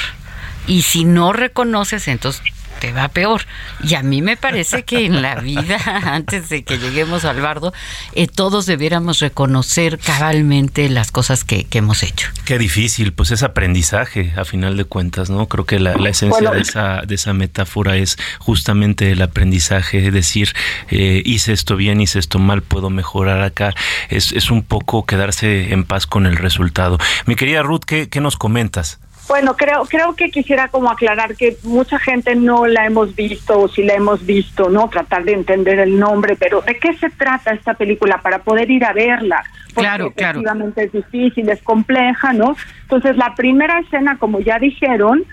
Y 0.68 0.82
si 0.82 1.06
no 1.06 1.32
reconoces, 1.32 2.08
entonces 2.08 2.42
te 2.79 2.91
va 2.91 3.08
peor. 3.08 3.41
Y 3.84 3.96
a 3.96 4.03
mí 4.03 4.22
me 4.22 4.38
parece 4.38 4.84
que 4.84 5.05
en 5.05 5.22
la 5.22 5.36
vida, 5.36 5.79
antes 6.05 6.50
de 6.50 6.63
que 6.63 6.77
lleguemos 6.77 7.25
al 7.25 7.41
bardo, 7.41 7.74
eh, 8.13 8.27
todos 8.27 8.65
debiéramos 8.65 9.20
reconocer 9.20 10.00
cabalmente 10.00 10.89
las 10.89 11.12
cosas 11.12 11.44
que, 11.44 11.67
hemos 11.75 12.03
hecho. 12.03 12.29
Qué 12.46 12.58
difícil, 12.58 13.12
pues 13.12 13.32
es 13.32 13.44
aprendizaje, 13.44 14.32
a 14.38 14.46
final 14.46 14.77
de 14.77 14.86
cuentas, 14.86 15.29
¿no? 15.29 15.48
Creo 15.48 15.65
que 15.65 15.77
la, 15.77 15.91
esencia 16.08 16.51
de, 16.51 16.62
esa, 16.62 17.01
de 17.01 17.15
esa 17.15 17.34
metáfora 17.34 17.98
es 17.98 18.17
justamente 18.39 19.12
el 19.12 19.22
aprendizaje, 19.22 20.10
decir, 20.10 20.53
eh, 20.89 21.22
hice 21.25 21.51
esto 21.51 21.75
bien, 21.75 22.00
hice 22.00 22.20
esto 22.20 22.39
mal, 22.39 22.62
puedo 22.62 22.89
mejorar 22.89 23.41
acá. 23.41 23.74
Es, 24.10 24.32
es 24.32 24.51
un 24.51 24.63
poco 24.63 25.05
quedarse 25.05 25.74
en 25.74 25.84
paz 25.84 26.08
con 26.08 26.25
el 26.25 26.38
resultado. 26.38 26.98
Mi 27.25 27.36
querida 27.36 27.62
Ruth, 27.62 27.84
¿qué, 27.86 28.08
qué 28.08 28.22
nos 28.22 28.38
comentas? 28.38 29.00
Bueno, 29.27 29.55
creo 29.58 29.86
creo 29.86 30.15
que 30.15 30.29
quisiera 30.29 30.67
como 30.67 30.89
aclarar 30.89 31.36
que 31.36 31.58
mucha 31.63 31.98
gente 31.98 32.36
no 32.36 32.67
la 32.67 32.86
hemos 32.86 33.15
visto 33.15 33.60
o 33.62 33.67
si 33.67 33.84
la 33.84 33.96
hemos 33.96 34.24
visto, 34.25 34.70
¿no? 34.70 34.88
Tratar 34.89 35.24
de 35.24 35.34
entender 35.34 35.79
el 35.79 35.98
nombre, 35.98 36.36
pero 36.36 36.62
¿de 36.62 36.77
qué 36.77 36.94
se 36.94 37.10
trata 37.10 37.51
esta 37.51 37.74
película 37.74 38.20
para 38.22 38.39
poder 38.39 38.70
ir 38.70 38.86
a 38.86 38.94
verla? 38.94 39.44
Porque 39.74 39.88
claro, 39.88 40.13
efectivamente 40.15 40.84
es 40.84 40.91
difícil, 40.91 41.50
es 41.50 41.62
compleja, 41.63 42.34
¿no? 42.34 42.55
Entonces, 42.84 43.17
la 43.17 43.34
primera 43.36 43.79
escena, 43.79 44.17
como 44.17 44.39
ya 44.39 44.60
dijeron, 44.60 45.24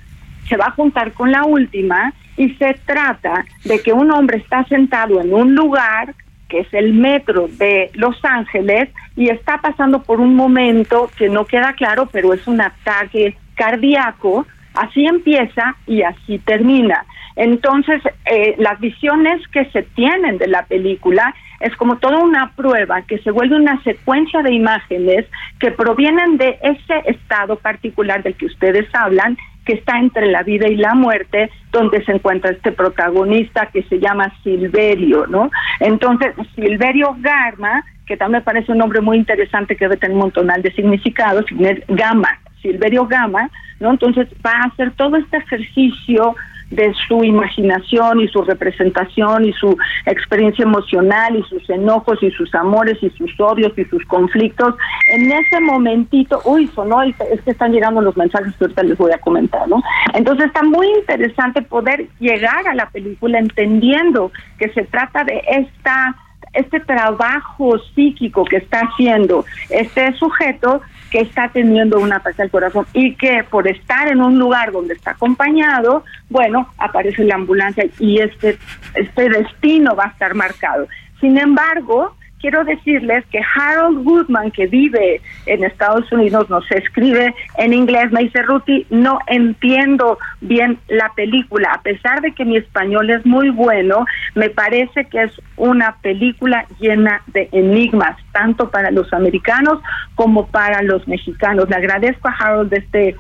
se 0.49 0.57
va 0.57 0.67
a 0.67 0.71
juntar 0.73 1.13
con 1.13 1.31
la 1.31 1.45
última 1.45 2.15
y 2.37 2.51
se 2.55 2.75
trata 2.87 3.45
de 3.65 3.81
que 3.83 3.93
un 3.93 4.11
hombre 4.11 4.39
está 4.39 4.65
sentado 4.65 5.21
en 5.21 5.33
un 5.33 5.55
lugar 5.55 6.15
que 6.49 6.61
es 6.61 6.75
el 6.75 6.93
metro 6.93 7.49
de 7.49 7.91
Los 7.95 8.23
Ángeles 8.25 8.91
y 9.17 9.31
está 9.31 9.59
pasando 9.59 10.03
por 10.03 10.21
un 10.21 10.35
momento 10.35 11.11
que 11.17 11.29
no 11.29 11.47
queda 11.47 11.73
claro, 11.73 12.09
pero 12.13 12.35
es 12.35 12.47
un 12.47 12.61
ataque 12.61 13.37
cardíaco, 13.55 14.47
así 14.75 15.05
empieza 15.07 15.77
y 15.87 16.03
así 16.03 16.39
termina. 16.39 17.05
Entonces, 17.37 18.03
eh, 18.27 18.55
las 18.59 18.79
visiones 18.81 19.47
que 19.49 19.65
se 19.67 19.83
tienen 19.83 20.39
de 20.39 20.49
la 20.49 20.65
película 20.67 21.35
es 21.61 21.75
como 21.77 21.97
toda 21.97 22.19
una 22.19 22.53
prueba 22.55 23.03
que 23.03 23.19
se 23.19 23.31
vuelve 23.31 23.57
una 23.57 23.83
secuencia 23.83 24.43
de 24.43 24.53
imágenes 24.53 25.27
que 25.61 25.71
provienen 25.71 26.37
de 26.37 26.59
ese 26.63 27.11
estado 27.11 27.57
particular 27.57 28.23
del 28.23 28.35
que 28.35 28.47
ustedes 28.47 28.87
hablan, 28.93 29.39
que 29.65 29.75
está 29.75 29.99
entre 29.99 30.27
la 30.27 30.43
vida 30.43 30.69
y 30.69 30.75
la 30.75 30.95
muerte, 30.95 31.51
donde 31.71 32.05
se 32.05 32.13
encuentra 32.13 32.51
este 32.51 32.73
protagonista 32.73 33.67
que 33.67 33.85
se 33.85 34.01
llama 34.01 34.35
Silverio, 34.43 35.27
¿no? 35.29 35.51
Entonces, 35.79 36.35
Silverio 36.57 37.17
Garma, 37.21 37.85
que 38.07 38.17
también 38.17 38.41
me 38.41 38.45
parece 38.45 38.73
un 38.73 38.79
nombre 38.79 39.01
muy 39.01 39.17
interesante 39.17 39.77
que 39.77 39.85
debe 39.85 39.97
tener 39.99 40.17
un 40.17 40.23
montonal 40.23 40.63
de 40.63 40.73
significados, 40.73 41.45
Gama, 41.89 42.41
Silverio 42.63 43.07
Gama, 43.07 43.51
¿no? 43.81 43.91
Entonces 43.91 44.29
va 44.45 44.53
a 44.53 44.69
hacer 44.69 44.93
todo 44.93 45.17
este 45.17 45.37
ejercicio 45.37 46.35
de 46.73 46.93
su 47.07 47.23
imaginación 47.23 48.21
y 48.21 48.29
su 48.29 48.43
representación 48.43 49.45
y 49.45 49.53
su 49.53 49.77
experiencia 50.07 50.63
emocional 50.63 51.37
y 51.37 51.43
sus 51.43 51.69
enojos 51.69 52.23
y 52.23 52.31
sus 52.31 52.53
amores 52.55 52.97
y 53.03 53.11
sus 53.11 53.39
odios 53.39 53.77
y 53.77 53.85
sus 53.85 54.05
conflictos. 54.07 54.75
En 55.13 55.31
ese 55.31 55.61
momentito, 55.61 56.41
uy, 56.45 56.67
sonó, 56.69 57.03
es 57.03 57.15
que 57.45 57.51
están 57.51 57.73
llegando 57.73 58.01
los 58.01 58.17
mensajes 58.17 58.55
que 58.57 58.65
ahorita 58.65 58.83
les 58.85 58.99
voy 58.99 59.13
a 59.13 59.19
comentar, 59.19 59.69
¿no? 59.69 59.83
Entonces 60.15 60.47
está 60.47 60.63
muy 60.63 60.87
interesante 60.99 61.61
poder 61.61 62.09
llegar 62.19 62.67
a 62.67 62.75
la 62.75 62.89
película 62.89 63.39
entendiendo 63.39 64.33
que 64.59 64.71
se 64.71 64.85
trata 64.85 65.25
de 65.25 65.43
esta 65.49 66.17
este 66.53 66.81
trabajo 66.81 67.79
psíquico 67.95 68.45
que 68.45 68.57
está 68.57 68.81
haciendo 68.81 69.45
este 69.71 70.13
sujeto 70.15 70.83
que 71.11 71.21
está 71.21 71.49
teniendo 71.49 72.01
un 72.01 72.13
ataque 72.13 72.43
al 72.43 72.51
corazón 72.51 72.87
y 72.95 73.15
que 73.17 73.45
por 73.45 73.69
estar 73.69 74.09
en 74.09 74.23
un 74.23 74.39
lugar 74.39 74.73
donde 74.73 74.95
está 74.95 75.11
acompañado, 75.11 76.05
bueno, 76.31 76.69
aparece 76.79 77.25
la 77.25 77.35
ambulancia 77.35 77.85
y 77.99 78.19
este, 78.19 78.59
este 78.95 79.29
destino 79.29 79.95
va 79.95 80.05
a 80.05 80.09
estar 80.09 80.35
marcado. 80.35 80.89
Sin 81.21 81.37
embargo, 81.39 82.17
quiero 82.43 82.65
decirles 82.65 83.25
que 83.31 83.41
Harold 83.55 84.05
Goodman, 84.05 84.51
que 84.51 84.67
vive 84.67 85.23
en 85.47 85.65
Estados 85.65 86.11
Unidos, 86.13 86.51
nos 86.51 86.71
escribe 86.73 87.35
en 87.57 87.73
inglés, 87.73 88.11
me 88.11 88.25
dice, 88.25 88.43
Ruti, 88.43 88.85
no 88.91 89.21
entiendo 89.29 90.19
bien 90.41 90.79
la 90.89 91.11
película, 91.15 91.71
a 91.73 91.81
pesar 91.81 92.21
de 92.21 92.33
que 92.33 92.45
mi 92.45 92.57
español 92.57 93.09
es 93.11 93.25
muy 93.25 93.49
bueno, 93.51 94.05
me 94.35 94.51
parece 94.51 95.05
que 95.07 95.23
es 95.23 95.41
una 95.57 95.97
película 96.03 96.67
llena 96.81 97.23
de 97.29 97.49
enigmas, 97.53 98.17
tanto 98.33 98.71
para 98.71 98.91
los 98.91 99.11
americanos 99.13 99.79
como 100.17 100.49
para 100.49 100.83
los 100.83 101.07
mexicanos. 101.07 101.71
Le 101.71 101.77
agradezco 101.77 102.29
a 102.29 102.33
Harold 102.33 102.75
este 102.75 103.15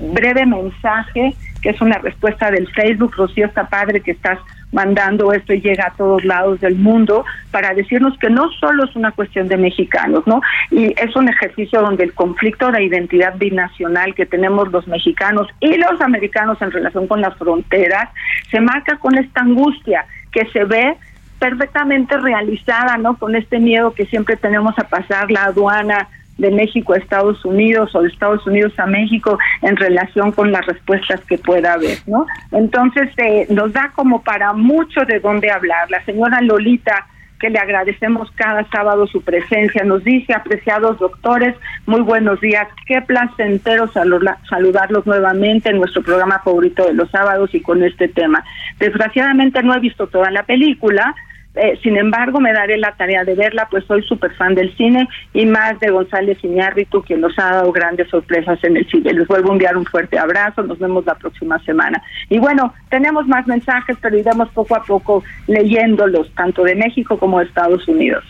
breve 0.00 0.46
mensaje 0.46 1.34
que 1.62 1.70
es 1.70 1.80
una 1.80 1.98
respuesta 1.98 2.50
del 2.50 2.68
Facebook. 2.68 3.14
Rocío, 3.16 3.46
está 3.46 3.68
padre 3.68 4.00
que 4.00 4.12
estás 4.12 4.38
mandando 4.72 5.32
esto 5.32 5.52
y 5.52 5.60
llega 5.60 5.86
a 5.86 5.96
todos 5.96 6.24
lados 6.24 6.60
del 6.60 6.76
mundo 6.76 7.24
para 7.50 7.74
decirnos 7.74 8.16
que 8.18 8.30
no 8.30 8.50
solo 8.52 8.84
es 8.84 8.94
una 8.94 9.10
cuestión 9.12 9.48
de 9.48 9.56
mexicanos, 9.56 10.26
¿no? 10.26 10.40
Y 10.70 10.94
es 11.00 11.14
un 11.16 11.28
ejercicio 11.28 11.80
donde 11.80 12.04
el 12.04 12.14
conflicto 12.14 12.70
de 12.70 12.84
identidad 12.84 13.36
binacional 13.36 14.14
que 14.14 14.26
tenemos 14.26 14.70
los 14.70 14.86
mexicanos 14.86 15.48
y 15.60 15.76
los 15.76 16.00
americanos 16.00 16.60
en 16.62 16.70
relación 16.70 17.06
con 17.06 17.20
las 17.20 17.36
fronteras 17.36 18.08
se 18.50 18.60
marca 18.60 18.96
con 18.98 19.18
esta 19.18 19.40
angustia 19.40 20.04
que 20.32 20.46
se 20.46 20.64
ve 20.64 20.96
perfectamente 21.40 22.16
realizada, 22.18 22.96
¿no? 22.98 23.16
Con 23.16 23.34
este 23.34 23.58
miedo 23.58 23.94
que 23.94 24.06
siempre 24.06 24.36
tenemos 24.36 24.78
a 24.78 24.84
pasar 24.84 25.30
la 25.30 25.44
aduana 25.44 26.08
de 26.40 26.50
México 26.50 26.94
a 26.94 26.96
Estados 26.96 27.44
Unidos 27.44 27.94
o 27.94 28.02
de 28.02 28.08
Estados 28.08 28.46
Unidos 28.46 28.72
a 28.78 28.86
México 28.86 29.38
en 29.62 29.76
relación 29.76 30.32
con 30.32 30.50
las 30.50 30.66
respuestas 30.66 31.20
que 31.26 31.38
pueda 31.38 31.74
haber, 31.74 31.98
¿no? 32.06 32.26
Entonces 32.50 33.10
eh, 33.18 33.46
nos 33.50 33.72
da 33.72 33.92
como 33.94 34.22
para 34.22 34.52
mucho 34.52 35.04
de 35.04 35.20
dónde 35.20 35.50
hablar. 35.50 35.90
La 35.90 36.04
señora 36.04 36.40
Lolita 36.40 37.06
que 37.40 37.50
le 37.50 37.58
agradecemos 37.58 38.30
cada 38.36 38.68
sábado 38.70 39.06
su 39.06 39.22
presencia. 39.22 39.82
Nos 39.82 40.04
dice, 40.04 40.34
apreciados 40.34 40.98
doctores, 40.98 41.56
muy 41.86 42.02
buenos 42.02 42.40
días. 42.40 42.68
Qué 42.86 43.00
placentero 43.00 43.88
saludarlos 43.88 45.06
nuevamente 45.06 45.70
en 45.70 45.78
nuestro 45.78 46.02
programa 46.02 46.40
favorito 46.44 46.86
de 46.86 46.92
los 46.92 47.10
sábados 47.10 47.52
y 47.54 47.62
con 47.62 47.82
este 47.82 48.08
tema. 48.08 48.44
Desgraciadamente 48.78 49.62
no 49.62 49.74
he 49.74 49.80
visto 49.80 50.06
toda 50.06 50.30
la 50.30 50.42
película, 50.42 51.14
eh, 51.54 51.78
sin 51.82 51.96
embargo, 51.96 52.40
me 52.40 52.52
daré 52.52 52.78
la 52.78 52.92
tarea 52.92 53.24
de 53.24 53.34
verla, 53.34 53.66
pues 53.70 53.84
soy 53.86 54.02
súper 54.02 54.32
fan 54.34 54.54
del 54.54 54.74
cine 54.76 55.08
y 55.32 55.46
más 55.46 55.80
de 55.80 55.90
González 55.90 56.38
Iñárritu, 56.44 57.02
quien 57.02 57.20
nos 57.20 57.36
ha 57.38 57.50
dado 57.50 57.72
grandes 57.72 58.08
sorpresas 58.08 58.62
en 58.62 58.76
el 58.76 58.88
cine. 58.88 59.12
Les 59.12 59.26
vuelvo 59.26 59.50
a 59.50 59.52
enviar 59.52 59.76
un 59.76 59.84
fuerte 59.84 60.18
abrazo, 60.18 60.62
nos 60.62 60.78
vemos 60.78 61.04
la 61.04 61.16
próxima 61.16 61.58
semana. 61.60 62.00
Y 62.28 62.38
bueno, 62.38 62.72
tenemos 62.88 63.26
más 63.26 63.46
mensajes, 63.48 63.96
pero 64.00 64.16
iremos 64.16 64.48
poco 64.50 64.76
a 64.76 64.84
poco 64.84 65.24
leyéndolos, 65.48 66.32
tanto 66.34 66.62
de 66.62 66.76
México 66.76 67.18
como 67.18 67.40
de 67.40 67.46
Estados 67.46 67.86
Unidos. 67.88 68.24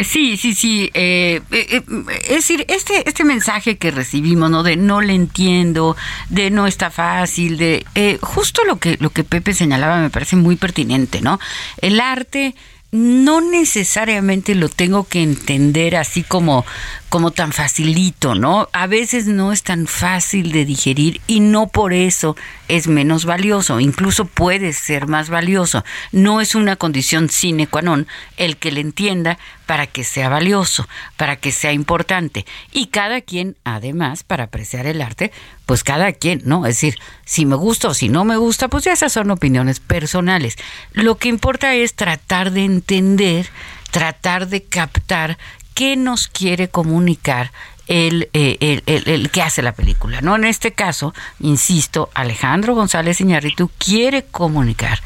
Sí, 0.00 0.36
sí, 0.36 0.54
sí. 0.54 0.90
Eh, 0.94 1.40
eh, 1.50 1.66
eh, 1.70 1.82
es 2.24 2.36
decir, 2.36 2.64
este, 2.68 3.06
este 3.08 3.24
mensaje 3.24 3.76
que 3.76 3.90
recibimos, 3.90 4.50
¿no? 4.50 4.62
De 4.62 4.76
no 4.76 5.00
le 5.02 5.14
entiendo, 5.14 5.96
de 6.30 6.50
no 6.50 6.66
está 6.66 6.90
fácil, 6.90 7.58
de 7.58 7.84
justo 8.22 8.64
lo 8.64 8.78
que, 8.78 8.96
lo 9.00 9.10
que 9.10 9.24
Pepe 9.24 9.52
señalaba 9.52 9.98
me 10.00 10.10
parece 10.10 10.36
muy 10.36 10.56
pertinente, 10.56 11.20
¿no? 11.20 11.38
El 11.78 12.00
arte 12.00 12.54
no 12.92 13.40
necesariamente 13.40 14.54
lo 14.54 14.68
tengo 14.68 15.04
que 15.04 15.22
entender 15.22 15.96
así 15.96 16.22
como, 16.22 16.66
como 17.08 17.30
tan 17.30 17.52
facilito, 17.52 18.34
¿no? 18.34 18.68
A 18.74 18.86
veces 18.86 19.26
no 19.26 19.50
es 19.50 19.62
tan 19.62 19.86
fácil 19.86 20.52
de 20.52 20.66
digerir 20.66 21.22
y 21.26 21.40
no 21.40 21.68
por 21.68 21.94
eso 21.94 22.36
es 22.68 22.88
menos 22.88 23.24
valioso, 23.24 23.80
incluso 23.80 24.26
puede 24.26 24.74
ser 24.74 25.08
más 25.08 25.30
valioso. 25.30 25.84
No 26.12 26.42
es 26.42 26.54
una 26.54 26.76
condición 26.76 27.30
sine 27.30 27.66
qua 27.66 27.80
non 27.80 28.06
el 28.36 28.58
que 28.58 28.70
le 28.70 28.80
entienda 28.84 29.38
para 29.66 29.86
que 29.86 30.04
sea 30.04 30.28
valioso, 30.28 30.88
para 31.16 31.36
que 31.36 31.52
sea 31.52 31.72
importante. 31.72 32.46
Y 32.72 32.86
cada 32.86 33.20
quien, 33.20 33.56
además, 33.64 34.22
para 34.22 34.44
apreciar 34.44 34.86
el 34.86 35.02
arte, 35.02 35.32
pues 35.66 35.84
cada 35.84 36.12
quien, 36.12 36.42
¿no? 36.44 36.66
Es 36.66 36.76
decir, 36.76 36.98
si 37.24 37.46
me 37.46 37.56
gusta 37.56 37.88
o 37.88 37.94
si 37.94 38.08
no 38.08 38.24
me 38.24 38.36
gusta, 38.36 38.68
pues 38.68 38.84
ya 38.84 38.92
esas 38.92 39.12
son 39.12 39.30
opiniones 39.30 39.80
personales. 39.80 40.56
Lo 40.92 41.16
que 41.16 41.28
importa 41.28 41.74
es 41.74 41.94
tratar 41.94 42.50
de 42.50 42.64
entender, 42.64 43.48
tratar 43.90 44.48
de 44.48 44.62
captar 44.64 45.38
qué 45.74 45.96
nos 45.96 46.28
quiere 46.28 46.68
comunicar 46.68 47.52
el, 47.88 48.30
eh, 48.32 48.82
el, 48.86 49.02
el, 49.06 49.30
que 49.30 49.42
hace 49.42 49.62
la 49.62 49.72
película. 49.72 50.20
¿no? 50.20 50.36
En 50.36 50.44
este 50.44 50.72
caso, 50.72 51.14
insisto, 51.40 52.10
Alejandro 52.14 52.74
González 52.74 53.20
Iñárritu 53.20 53.70
quiere 53.78 54.24
comunicar 54.24 55.00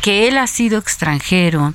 que 0.00 0.28
él 0.28 0.38
ha 0.38 0.46
sido 0.46 0.78
extranjero, 0.78 1.74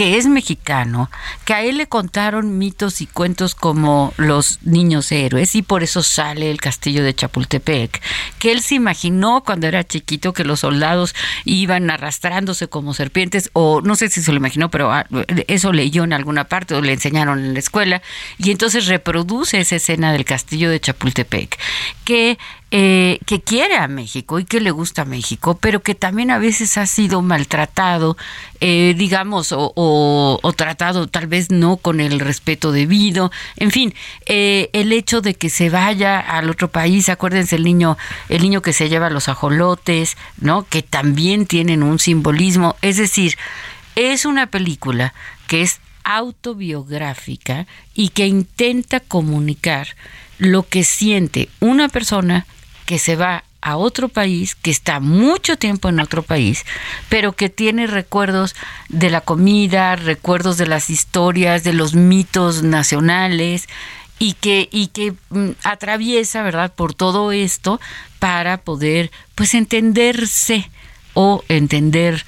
que 0.00 0.16
es 0.16 0.26
mexicano, 0.26 1.10
que 1.44 1.52
a 1.52 1.62
él 1.62 1.76
le 1.76 1.86
contaron 1.86 2.56
mitos 2.56 3.02
y 3.02 3.06
cuentos 3.06 3.54
como 3.54 4.14
los 4.16 4.62
niños 4.62 5.12
héroes 5.12 5.54
y 5.54 5.60
por 5.60 5.82
eso 5.82 6.02
sale 6.02 6.50
el 6.50 6.58
castillo 6.58 7.04
de 7.04 7.14
Chapultepec, 7.14 8.00
que 8.38 8.50
él 8.50 8.62
se 8.62 8.76
imaginó 8.76 9.44
cuando 9.44 9.66
era 9.66 9.86
chiquito 9.86 10.32
que 10.32 10.44
los 10.44 10.60
soldados 10.60 11.14
iban 11.44 11.90
arrastrándose 11.90 12.66
como 12.66 12.94
serpientes 12.94 13.50
o 13.52 13.82
no 13.82 13.94
sé 13.94 14.08
si 14.08 14.22
se 14.22 14.32
lo 14.32 14.38
imaginó, 14.38 14.70
pero 14.70 14.90
ah, 14.90 15.04
eso 15.48 15.70
leyó 15.70 16.04
en 16.04 16.14
alguna 16.14 16.44
parte 16.44 16.74
o 16.74 16.80
le 16.80 16.94
enseñaron 16.94 17.38
en 17.38 17.52
la 17.52 17.58
escuela 17.58 18.00
y 18.38 18.52
entonces 18.52 18.86
reproduce 18.86 19.60
esa 19.60 19.76
escena 19.76 20.14
del 20.14 20.24
castillo 20.24 20.70
de 20.70 20.80
Chapultepec, 20.80 21.58
que 22.06 22.38
eh, 22.72 23.18
que 23.26 23.40
quiere 23.40 23.76
a 23.76 23.88
México 23.88 24.38
y 24.38 24.44
que 24.44 24.60
le 24.60 24.70
gusta 24.70 25.02
a 25.02 25.04
México, 25.04 25.58
pero 25.60 25.82
que 25.82 25.96
también 25.96 26.30
a 26.30 26.38
veces 26.38 26.78
ha 26.78 26.86
sido 26.86 27.20
maltratado, 27.20 28.16
eh, 28.60 28.94
digamos, 28.96 29.48
o, 29.52 30.52
tratado 30.56 31.08
tal 31.08 31.26
vez 31.26 31.50
no 31.50 31.78
con 31.78 31.98
el 31.98 32.20
respeto 32.20 32.70
debido. 32.70 33.32
En 33.56 33.72
fin, 33.72 33.92
eh, 34.26 34.70
el 34.72 34.92
hecho 34.92 35.20
de 35.20 35.34
que 35.34 35.50
se 35.50 35.68
vaya 35.68 36.20
al 36.20 36.48
otro 36.48 36.68
país, 36.68 37.08
acuérdense 37.08 37.56
el 37.56 37.64
niño, 37.64 37.98
el 38.28 38.42
niño 38.42 38.62
que 38.62 38.72
se 38.72 38.88
lleva 38.88 39.10
los 39.10 39.28
ajolotes, 39.28 40.16
¿no? 40.40 40.64
Que 40.68 40.82
también 40.82 41.46
tienen 41.46 41.82
un 41.82 41.98
simbolismo. 41.98 42.76
Es 42.82 42.98
decir, 42.98 43.36
es 43.96 44.24
una 44.24 44.46
película 44.46 45.12
que 45.48 45.62
es 45.62 45.80
autobiográfica 46.04 47.66
y 47.94 48.10
que 48.10 48.28
intenta 48.28 49.00
comunicar 49.00 49.88
lo 50.38 50.62
que 50.62 50.84
siente 50.84 51.48
una 51.60 51.88
persona 51.88 52.46
que 52.90 52.98
se 52.98 53.14
va 53.14 53.44
a 53.60 53.76
otro 53.76 54.08
país, 54.08 54.56
que 54.56 54.72
está 54.72 54.98
mucho 54.98 55.56
tiempo 55.56 55.88
en 55.88 56.00
otro 56.00 56.24
país, 56.24 56.64
pero 57.08 57.34
que 57.34 57.48
tiene 57.48 57.86
recuerdos 57.86 58.56
de 58.88 59.10
la 59.10 59.20
comida, 59.20 59.94
recuerdos 59.94 60.58
de 60.58 60.66
las 60.66 60.90
historias, 60.90 61.62
de 61.62 61.72
los 61.72 61.94
mitos 61.94 62.64
nacionales 62.64 63.68
y 64.18 64.32
que 64.32 64.68
y 64.72 64.88
que 64.88 65.14
mm, 65.28 65.50
atraviesa, 65.62 66.42
¿verdad?, 66.42 66.74
por 66.74 66.92
todo 66.92 67.30
esto 67.30 67.80
para 68.18 68.56
poder 68.56 69.12
pues 69.36 69.54
entenderse 69.54 70.68
o 71.14 71.44
entender 71.46 72.26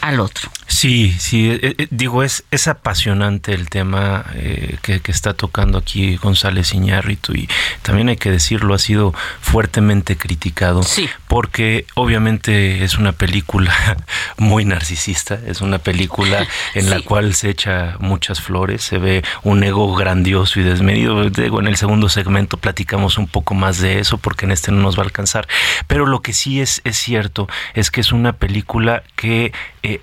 al 0.00 0.18
otro. 0.18 0.50
Sí, 0.72 1.14
sí, 1.18 1.50
eh, 1.50 1.74
eh, 1.78 1.86
digo, 1.90 2.22
es, 2.22 2.44
es 2.50 2.66
apasionante 2.66 3.52
el 3.52 3.68
tema 3.68 4.24
eh, 4.34 4.78
que, 4.80 5.02
está 5.04 5.34
tocando 5.34 5.76
aquí 5.76 6.16
González 6.16 6.72
Iñárritu 6.72 7.34
y 7.34 7.46
también 7.82 8.08
hay 8.08 8.16
que 8.16 8.30
decirlo, 8.30 8.72
ha 8.72 8.78
sido 8.78 9.12
fuertemente 9.40 10.16
criticado 10.16 10.82
sí. 10.82 11.08
porque 11.28 11.84
obviamente 11.94 12.84
es 12.84 12.96
una 12.96 13.12
película 13.12 13.72
muy 14.38 14.64
narcisista, 14.64 15.38
es 15.46 15.60
una 15.60 15.78
película 15.78 16.46
en 16.74 16.88
la 16.88 17.02
cual 17.02 17.34
se 17.34 17.50
echa 17.50 17.96
muchas 18.00 18.40
flores, 18.40 18.82
se 18.82 18.96
ve 18.96 19.22
un 19.42 19.62
ego 19.62 19.94
grandioso 19.94 20.58
y 20.58 20.62
desmedido. 20.62 21.28
Digo, 21.28 21.60
en 21.60 21.66
el 21.66 21.76
segundo 21.76 22.08
segmento 22.08 22.56
platicamos 22.56 23.18
un 23.18 23.28
poco 23.28 23.54
más 23.54 23.78
de 23.78 23.98
eso 23.98 24.16
porque 24.16 24.46
en 24.46 24.52
este 24.52 24.72
no 24.72 24.80
nos 24.80 24.96
va 24.96 25.02
a 25.02 25.04
alcanzar, 25.04 25.46
pero 25.86 26.06
lo 26.06 26.22
que 26.22 26.32
sí 26.32 26.62
es, 26.62 26.80
es 26.84 26.96
cierto 26.96 27.46
es 27.74 27.90
que 27.90 28.00
es 28.00 28.10
una 28.10 28.32
película 28.32 29.02
que 29.16 29.52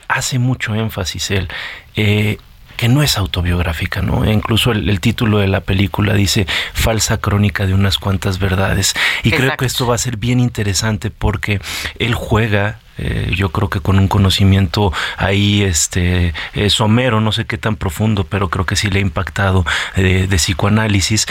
hace 0.09 0.39
mucho 0.39 0.58
énfasis 0.67 1.31
él. 1.31 1.47
Eh, 1.95 2.37
que 2.79 2.87
no 2.87 3.03
es 3.03 3.17
autobiográfica, 3.17 4.01
¿no? 4.01 4.23
E 4.23 4.31
incluso 4.31 4.71
el, 4.71 5.01
título 5.01 5.39
de 5.39 5.49
la 5.49 5.59
película 5.59 6.13
dice 6.13 6.47
falsa 6.73 7.17
crónica 7.17 7.65
de 7.65 7.73
unas 7.73 7.97
cuantas 7.97 8.39
verdades. 8.39 8.93
Y 9.23 9.31
creo 9.31 9.57
que 9.57 9.65
esto 9.65 9.85
va 9.85 9.95
a 9.95 9.97
ser 9.97 10.15
bien 10.15 10.39
interesante 10.39 11.11
porque 11.11 11.59
él 11.99 12.13
juega 12.13 12.79
eh, 12.99 13.33
yo 13.35 13.49
creo 13.49 13.69
que 13.69 13.79
con 13.79 13.97
un 13.99 14.07
conocimiento 14.07 14.93
ahí 15.17 15.63
este 15.63 16.33
eh, 16.53 16.69
somero, 16.69 17.21
no 17.21 17.31
sé 17.31 17.45
qué 17.45 17.57
tan 17.57 17.75
profundo, 17.75 18.25
pero 18.25 18.49
creo 18.49 18.65
que 18.65 18.75
sí 18.75 18.89
le 18.89 18.99
ha 18.99 19.01
impactado 19.01 19.65
de 19.95 20.27
psicoanálisis, 20.37 21.27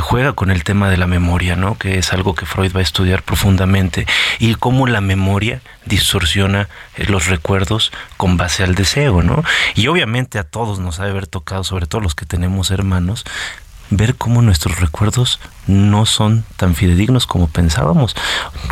juega 0.00 0.32
con 0.32 0.50
el 0.50 0.64
tema 0.64 0.90
de 0.90 0.96
la 0.96 1.06
memoria, 1.06 1.56
¿no? 1.56 1.78
Que 1.78 1.98
es 1.98 2.12
algo 2.12 2.34
que 2.34 2.46
Freud 2.46 2.74
va 2.74 2.80
a 2.80 2.82
estudiar 2.82 3.22
profundamente 3.22 4.06
y 4.38 4.54
cómo 4.54 4.86
la 4.86 5.00
memoria 5.00 5.60
distorsiona 5.88 6.68
eh, 6.96 7.04
los 7.08 7.26
recuerdos 7.26 7.90
con 8.16 8.36
base 8.36 8.62
al 8.62 8.74
deseo, 8.74 9.22
¿no? 9.22 9.42
Y 9.74 9.88
obviamente 9.88 10.38
a 10.38 10.44
todos 10.44 10.78
nos 10.78 11.00
ha 11.00 11.04
de 11.04 11.10
haber 11.10 11.26
tocado, 11.26 11.64
sobre 11.64 11.86
todo 11.86 12.00
los 12.00 12.14
que 12.14 12.26
tenemos 12.26 12.70
hermanos, 12.70 13.24
ver 13.90 14.16
cómo 14.16 14.42
nuestros 14.42 14.80
recuerdos 14.80 15.40
no 15.66 16.06
son 16.06 16.44
tan 16.56 16.74
fidedignos 16.74 17.26
como 17.26 17.48
pensábamos. 17.48 18.16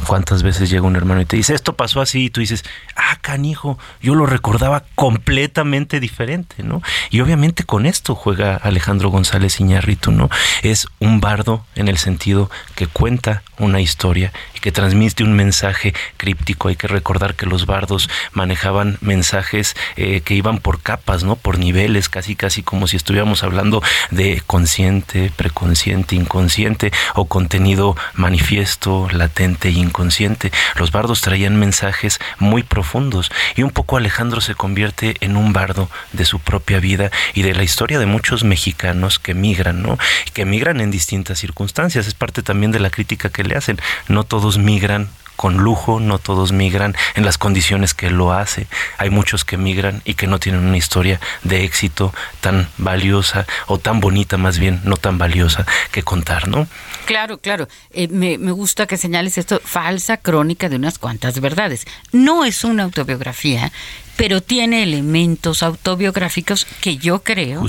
¿Cuántas 0.06 0.42
veces 0.42 0.70
llega 0.70 0.86
un 0.86 0.96
hermano 0.96 1.20
y 1.20 1.26
te 1.26 1.36
dice, 1.36 1.54
esto 1.54 1.74
pasó 1.74 2.00
así? 2.00 2.24
Y 2.24 2.30
tú 2.30 2.40
dices, 2.40 2.64
ah, 2.96 3.18
canijo, 3.20 3.78
yo 4.00 4.14
lo 4.14 4.26
recordaba 4.26 4.84
completamente 4.94 6.00
diferente, 6.00 6.62
¿no? 6.62 6.82
Y 7.10 7.20
obviamente 7.20 7.64
con 7.64 7.86
esto 7.86 8.14
juega 8.14 8.56
Alejandro 8.56 9.10
González 9.10 9.60
Iñárritu, 9.60 10.10
¿no? 10.10 10.30
Es 10.62 10.88
un 10.98 11.20
bardo 11.20 11.64
en 11.74 11.88
el 11.88 11.98
sentido 11.98 12.50
que 12.74 12.86
cuenta 12.86 13.42
una 13.58 13.80
historia 13.80 14.32
que 14.66 14.72
transmite 14.72 15.22
un 15.22 15.32
mensaje 15.32 15.94
críptico. 16.16 16.66
Hay 16.66 16.74
que 16.74 16.88
recordar 16.88 17.36
que 17.36 17.46
los 17.46 17.66
bardos 17.66 18.10
manejaban 18.32 18.98
mensajes 19.00 19.76
eh, 19.94 20.22
que 20.22 20.34
iban 20.34 20.58
por 20.58 20.80
capas, 20.82 21.22
¿no? 21.22 21.36
Por 21.36 21.60
niveles, 21.60 22.08
casi 22.08 22.34
casi 22.34 22.64
como 22.64 22.88
si 22.88 22.96
estuviéramos 22.96 23.44
hablando 23.44 23.80
de 24.10 24.42
consciente 24.44 24.66
consciente, 24.66 25.30
preconsciente, 25.36 26.16
inconsciente 26.16 26.92
o 27.14 27.26
contenido 27.26 27.96
manifiesto, 28.14 29.08
latente 29.12 29.68
e 29.68 29.72
inconsciente. 29.72 30.50
Los 30.74 30.90
bardos 30.90 31.20
traían 31.20 31.54
mensajes 31.56 32.18
muy 32.40 32.64
profundos 32.64 33.30
y 33.54 33.62
un 33.62 33.70
poco 33.70 33.96
Alejandro 33.96 34.40
se 34.40 34.56
convierte 34.56 35.14
en 35.20 35.36
un 35.36 35.52
bardo 35.52 35.88
de 36.12 36.24
su 36.24 36.40
propia 36.40 36.80
vida 36.80 37.12
y 37.32 37.42
de 37.42 37.54
la 37.54 37.62
historia 37.62 38.00
de 38.00 38.06
muchos 38.06 38.42
mexicanos 38.42 39.20
que 39.20 39.34
migran, 39.34 39.82
¿no? 39.82 39.98
Que 40.34 40.44
migran 40.44 40.80
en 40.80 40.90
distintas 40.90 41.38
circunstancias. 41.38 42.08
Es 42.08 42.14
parte 42.14 42.42
también 42.42 42.72
de 42.72 42.80
la 42.80 42.90
crítica 42.90 43.28
que 43.28 43.44
le 43.44 43.54
hacen. 43.54 43.78
No 44.08 44.24
todos 44.24 44.55
migran 44.58 45.08
con 45.36 45.58
lujo, 45.58 46.00
no 46.00 46.18
todos 46.18 46.52
migran 46.52 46.96
en 47.14 47.24
las 47.24 47.38
condiciones 47.38 47.94
que 47.94 48.10
lo 48.10 48.32
hace. 48.32 48.66
Hay 48.98 49.10
muchos 49.10 49.44
que 49.44 49.56
migran 49.56 50.02
y 50.04 50.14
que 50.14 50.26
no 50.26 50.40
tienen 50.40 50.66
una 50.66 50.76
historia 50.76 51.20
de 51.44 51.64
éxito 51.64 52.12
tan 52.40 52.68
valiosa 52.78 53.46
o 53.66 53.78
tan 53.78 54.00
bonita 54.00 54.38
más 54.38 54.58
bien, 54.58 54.80
no 54.84 54.96
tan 54.96 55.18
valiosa 55.18 55.66
que 55.92 56.02
contar, 56.02 56.48
¿no? 56.48 56.66
Claro, 57.04 57.38
claro. 57.38 57.68
Eh, 57.90 58.08
me, 58.08 58.38
me 58.38 58.50
gusta 58.50 58.86
que 58.86 58.96
señales 58.96 59.38
esto, 59.38 59.60
falsa 59.62 60.16
crónica 60.16 60.68
de 60.68 60.76
unas 60.76 60.98
cuantas 60.98 61.38
verdades. 61.40 61.86
No 62.12 62.44
es 62.44 62.64
una 62.64 62.84
autobiografía, 62.84 63.70
pero 64.16 64.40
tiene 64.40 64.82
elementos 64.82 65.62
autobiográficos 65.62 66.66
que 66.80 66.96
yo 66.96 67.22
creo 67.22 67.64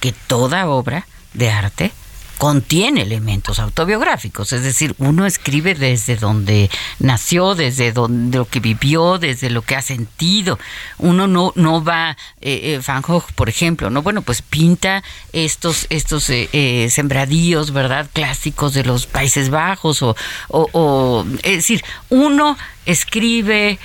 que 0.00 0.12
toda 0.12 0.66
obra 0.66 1.06
de 1.32 1.50
arte 1.50 1.92
contiene 2.38 3.02
elementos 3.02 3.58
autobiográficos, 3.58 4.52
es 4.52 4.62
decir, 4.62 4.94
uno 4.98 5.26
escribe 5.26 5.74
desde 5.74 6.16
donde 6.16 6.70
nació, 6.98 7.54
desde 7.54 7.92
donde 7.92 8.38
lo 8.38 8.44
que 8.46 8.60
vivió, 8.60 9.18
desde 9.18 9.48
lo 9.48 9.62
que 9.62 9.76
ha 9.76 9.82
sentido. 9.82 10.58
Uno 10.98 11.26
no 11.26 11.52
no 11.56 11.82
va 11.82 12.16
eh, 12.40 12.74
eh, 12.74 12.80
Van 12.86 13.02
Gogh, 13.02 13.32
por 13.34 13.48
ejemplo, 13.48 13.88
no 13.90 14.02
bueno, 14.02 14.22
pues 14.22 14.42
pinta 14.42 15.02
estos 15.32 15.86
estos 15.88 16.28
eh, 16.28 16.88
sembradíos, 16.90 17.72
verdad, 17.72 18.08
clásicos 18.12 18.74
de 18.74 18.84
los 18.84 19.06
Países 19.06 19.48
Bajos 19.48 20.02
o, 20.02 20.14
o 20.48 21.24
es 21.42 21.56
decir, 21.56 21.82
uno 22.10 22.58
escribe 22.84 23.78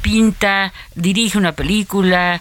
pinta, 0.00 0.72
dirige 0.94 1.38
una 1.38 1.52
película, 1.52 2.40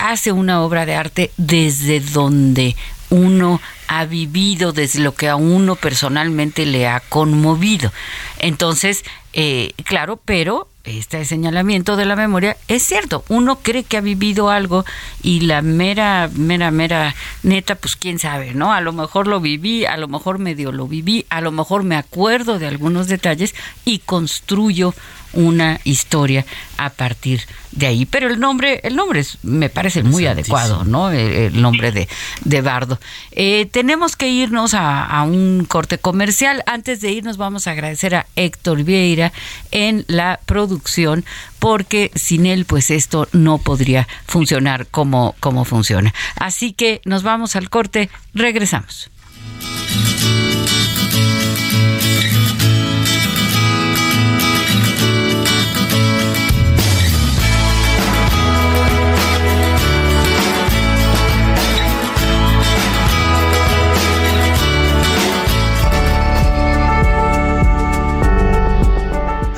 hace 0.00 0.32
una 0.32 0.62
obra 0.62 0.86
de 0.86 0.96
arte 0.96 1.30
desde 1.36 2.00
donde 2.00 2.74
uno 3.10 3.60
ha 3.88 4.04
vivido, 4.06 4.72
desde 4.72 5.00
lo 5.00 5.14
que 5.14 5.28
a 5.28 5.36
uno 5.36 5.76
personalmente 5.76 6.64
le 6.64 6.88
ha 6.88 7.00
conmovido. 7.00 7.92
Entonces, 8.38 9.04
eh, 9.32 9.72
claro, 9.84 10.20
pero 10.24 10.68
este 10.84 11.24
señalamiento 11.24 11.96
de 11.96 12.06
la 12.06 12.16
memoria 12.16 12.56
es 12.68 12.82
cierto. 12.82 13.24
Uno 13.28 13.56
cree 13.56 13.84
que 13.84 13.96
ha 13.96 14.00
vivido 14.00 14.50
algo 14.50 14.84
y 15.22 15.40
la 15.40 15.62
mera, 15.62 16.30
mera, 16.34 16.70
mera 16.70 17.14
neta, 17.42 17.74
pues 17.74 17.96
quién 17.96 18.18
sabe, 18.18 18.54
¿no? 18.54 18.72
A 18.72 18.80
lo 18.80 18.92
mejor 18.92 19.26
lo 19.26 19.40
viví, 19.40 19.84
a 19.84 19.96
lo 19.96 20.08
mejor 20.08 20.38
medio 20.38 20.72
lo 20.72 20.86
viví, 20.86 21.26
a 21.28 21.40
lo 21.40 21.52
mejor 21.52 21.84
me 21.84 21.96
acuerdo 21.96 22.58
de 22.58 22.66
algunos 22.66 23.08
detalles 23.08 23.54
y 23.84 23.98
construyo 23.98 24.94
una 25.32 25.80
historia 25.84 26.44
a 26.76 26.90
partir 26.90 27.42
de 27.72 27.86
ahí. 27.86 28.06
Pero 28.06 28.28
el 28.28 28.40
nombre, 28.40 28.80
el 28.82 28.96
nombre 28.96 29.20
es, 29.20 29.38
me 29.42 29.68
parece 29.68 30.02
muy 30.02 30.26
adecuado, 30.26 30.84
¿no? 30.84 31.10
El, 31.10 31.60
nombre 31.60 31.92
de, 31.92 32.08
de 32.44 32.60
Bardo. 32.62 32.98
Eh, 33.32 33.66
tenemos 33.70 34.16
que 34.16 34.28
irnos 34.28 34.74
a, 34.74 35.22
un 35.24 35.66
corte 35.68 35.98
comercial. 35.98 36.62
Antes 36.66 37.00
de 37.00 37.12
irnos 37.12 37.36
vamos 37.36 37.66
a 37.66 37.72
agradecer 37.72 38.14
a 38.14 38.26
Héctor 38.36 38.82
Vieira 38.84 39.32
en 39.70 40.04
la 40.08 40.40
producción, 40.46 41.24
porque 41.58 42.10
sin 42.14 42.46
él, 42.46 42.64
pues 42.64 42.90
esto 42.90 43.28
no 43.32 43.58
podría 43.58 44.08
funcionar 44.26 44.86
como, 44.86 45.34
como 45.40 45.64
funciona. 45.64 46.14
Así 46.36 46.72
que 46.72 47.00
nos 47.04 47.22
vamos 47.22 47.56
al 47.56 47.70
corte, 47.70 48.10
regresamos. 48.34 49.10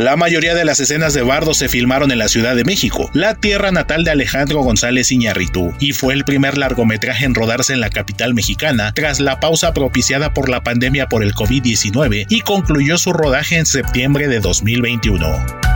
La 0.03 0.17
mayoría 0.17 0.57
de 0.57 0.65
las 0.65 0.81
escenas 0.81 1.15
de 1.15 1.23
Bardo 1.23 1.55
se 1.55 1.69
filmaron 1.69 2.11
en 2.11 2.19
la 2.19 2.27
Ciudad 2.27 2.57
de 2.57 2.65
México, 2.65 3.09
la 3.15 3.37
tierra 3.37 3.71
natal 3.71 4.03
de 4.03 4.11
Alejandro 4.11 4.61
González 4.61 5.13
Iñarritu, 5.13 5.73
y 5.79 5.93
fue 5.93 6.13
el 6.13 6.25
primer 6.25 6.59
largometraje 6.59 7.25
en 7.25 7.37
rodarse 7.37 7.73
en 7.73 7.79
la 7.79 7.89
capital 7.89 8.35
mexicana 8.35 8.93
tras 8.97 9.21
la 9.21 9.39
pausa 9.39 9.73
propiciada 9.73 10.35
por 10.35 10.49
la 10.49 10.65
pandemia 10.65 11.07
por 11.07 11.23
el 11.23 11.35
COVID-19 11.35 12.27
y 12.29 12.41
concluyó 12.41 12.99
su 12.99 13.13
rodaje 13.13 13.59
en 13.59 13.65
septiembre 13.65 14.27
de 14.27 14.41
2021. 14.41 15.72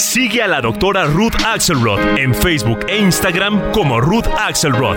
Sigue 0.00 0.42
a 0.42 0.48
la 0.48 0.62
doctora 0.62 1.04
Ruth 1.04 1.34
Axelrod 1.46 2.00
en 2.16 2.34
Facebook 2.34 2.86
e 2.88 2.96
Instagram 2.98 3.70
como 3.70 4.00
Ruth 4.00 4.26
Axelrod. 4.38 4.96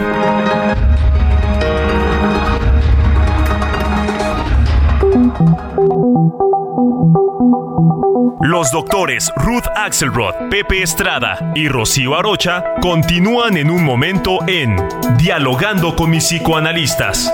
Los 8.42 8.72
doctores 8.72 9.30
Ruth 9.36 9.68
Axelrod, 9.76 10.50
Pepe 10.50 10.82
Estrada 10.82 11.52
y 11.54 11.68
Rocío 11.68 12.16
Arocha 12.16 12.64
continúan 12.82 13.58
en 13.58 13.70
un 13.70 13.84
momento 13.84 14.40
en 14.48 14.78
Dialogando 15.18 15.98
con 15.98 16.12
mis 16.12 16.24
psicoanalistas. 16.24 17.32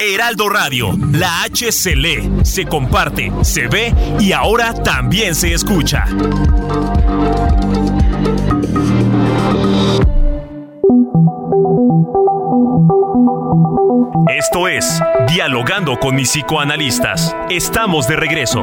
Heraldo 0.00 0.48
Radio. 0.48 0.96
La 1.12 1.42
H 1.42 1.72
se 1.72 1.96
lee, 1.96 2.30
se 2.42 2.66
comparte, 2.66 3.32
se 3.42 3.68
ve 3.68 3.94
y 4.20 4.32
ahora 4.32 4.74
también 4.74 5.34
se 5.34 5.52
escucha. 5.52 6.04
Esto 14.28 14.68
es 14.68 15.00
Dialogando 15.28 15.98
con 15.98 16.16
mis 16.16 16.30
psicoanalistas. 16.30 17.34
Estamos 17.48 18.06
de 18.08 18.16
regreso. 18.16 18.62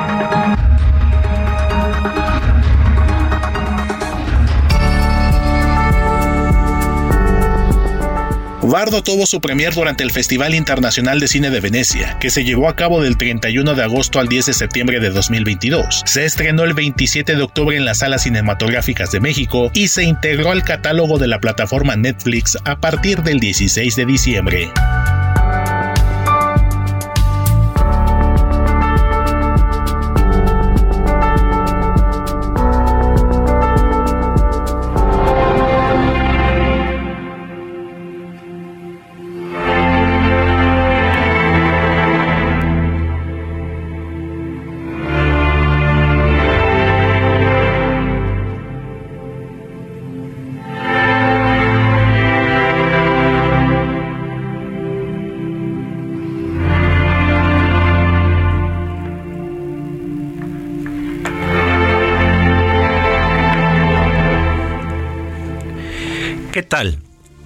Bardo 8.71 9.03
tuvo 9.03 9.25
su 9.25 9.41
premier 9.41 9.73
durante 9.73 10.01
el 10.01 10.11
Festival 10.11 10.55
Internacional 10.55 11.19
de 11.19 11.27
Cine 11.27 11.49
de 11.49 11.59
Venecia, 11.59 12.17
que 12.19 12.29
se 12.29 12.45
llevó 12.45 12.69
a 12.69 12.75
cabo 12.77 13.01
del 13.01 13.17
31 13.17 13.75
de 13.75 13.83
agosto 13.83 14.17
al 14.17 14.29
10 14.29 14.45
de 14.45 14.53
septiembre 14.53 15.01
de 15.01 15.09
2022. 15.09 16.03
Se 16.05 16.23
estrenó 16.23 16.63
el 16.63 16.73
27 16.73 17.35
de 17.35 17.41
octubre 17.43 17.75
en 17.75 17.83
las 17.83 17.97
salas 17.97 18.23
cinematográficas 18.23 19.11
de 19.11 19.19
México 19.19 19.71
y 19.73 19.89
se 19.89 20.03
integró 20.03 20.51
al 20.51 20.63
catálogo 20.63 21.19
de 21.19 21.27
la 21.27 21.39
plataforma 21.39 21.97
Netflix 21.97 22.57
a 22.63 22.77
partir 22.77 23.23
del 23.23 23.41
16 23.41 23.93
de 23.93 24.05
diciembre. 24.05 24.71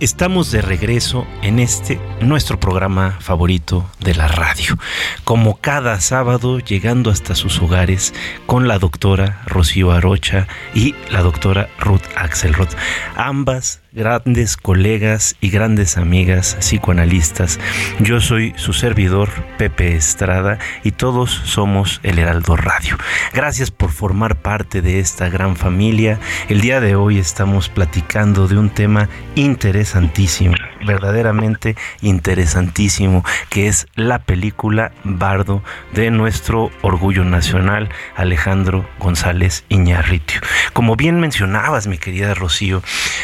Estamos 0.02 0.52
de 0.52 0.62
regreso 0.62 1.26
en 1.42 1.58
este 1.58 2.02
nuestro 2.20 2.60
programa 2.60 3.18
favorito 3.22 3.90
de 4.02 4.14
la 4.14 4.28
radio, 4.28 4.78
como 5.24 5.56
cada 5.62 6.02
sábado 6.02 6.60
llegando 6.60 7.10
hasta 7.10 7.34
sus 7.34 7.62
hogares 7.62 8.14
con 8.46 8.68
la 8.68 8.78
doctora 8.78 9.42
Rocío 9.46 9.94
Arocha 9.94 10.50
y 10.74 10.96
la 11.10 11.22
doctora 11.22 11.70
Ruth 11.80 12.04
Axelrod, 12.18 12.68
ambas 13.16 13.85
grandes 13.96 14.58
colegas 14.58 15.38
y 15.40 15.50
grandes 15.50 15.98
amigas 15.98 16.58
psicoanalistas. 16.60 17.60
Yo 18.00 18.20
soy 18.20 18.54
su 18.58 18.74
servidor, 18.74 19.30
Pepe 19.58 19.96
Estrada, 19.96 20.60
y 20.84 20.92
todos 20.92 21.32
somos 21.32 22.02
el 22.04 22.20
Heraldo 22.20 22.58
Radio. 22.58 22.98
Gracias 23.34 23.72
por 23.72 23.92
formar 23.92 24.36
parte 24.36 24.82
de 24.82 25.00
esta 25.00 25.30
gran 25.30 25.56
familia. 25.56 26.20
El 26.50 26.60
día 26.60 26.82
de 26.82 26.96
hoy 26.96 27.18
estamos 27.18 27.70
platicando 27.70 28.48
de 28.50 28.58
un 28.58 28.70
tema 28.70 29.08
interesantísimo, 29.36 30.56
verdaderamente 30.86 31.76
interesantísimo, 32.02 33.24
que 33.50 33.68
es 33.68 33.88
la 33.96 34.20
película 34.20 34.92
Bardo 35.04 35.64
de 35.94 36.12
nuestro 36.12 36.72
orgullo 36.82 37.24
nacional, 37.24 37.90
Alejandro 38.16 38.88
González 39.00 39.64
Iñarritio. 39.70 40.42
Como 40.74 40.96
bien 40.96 41.20
mencionabas, 41.20 41.88
mi 41.88 41.98
querida 41.98 42.34
Rocío, 42.34 42.82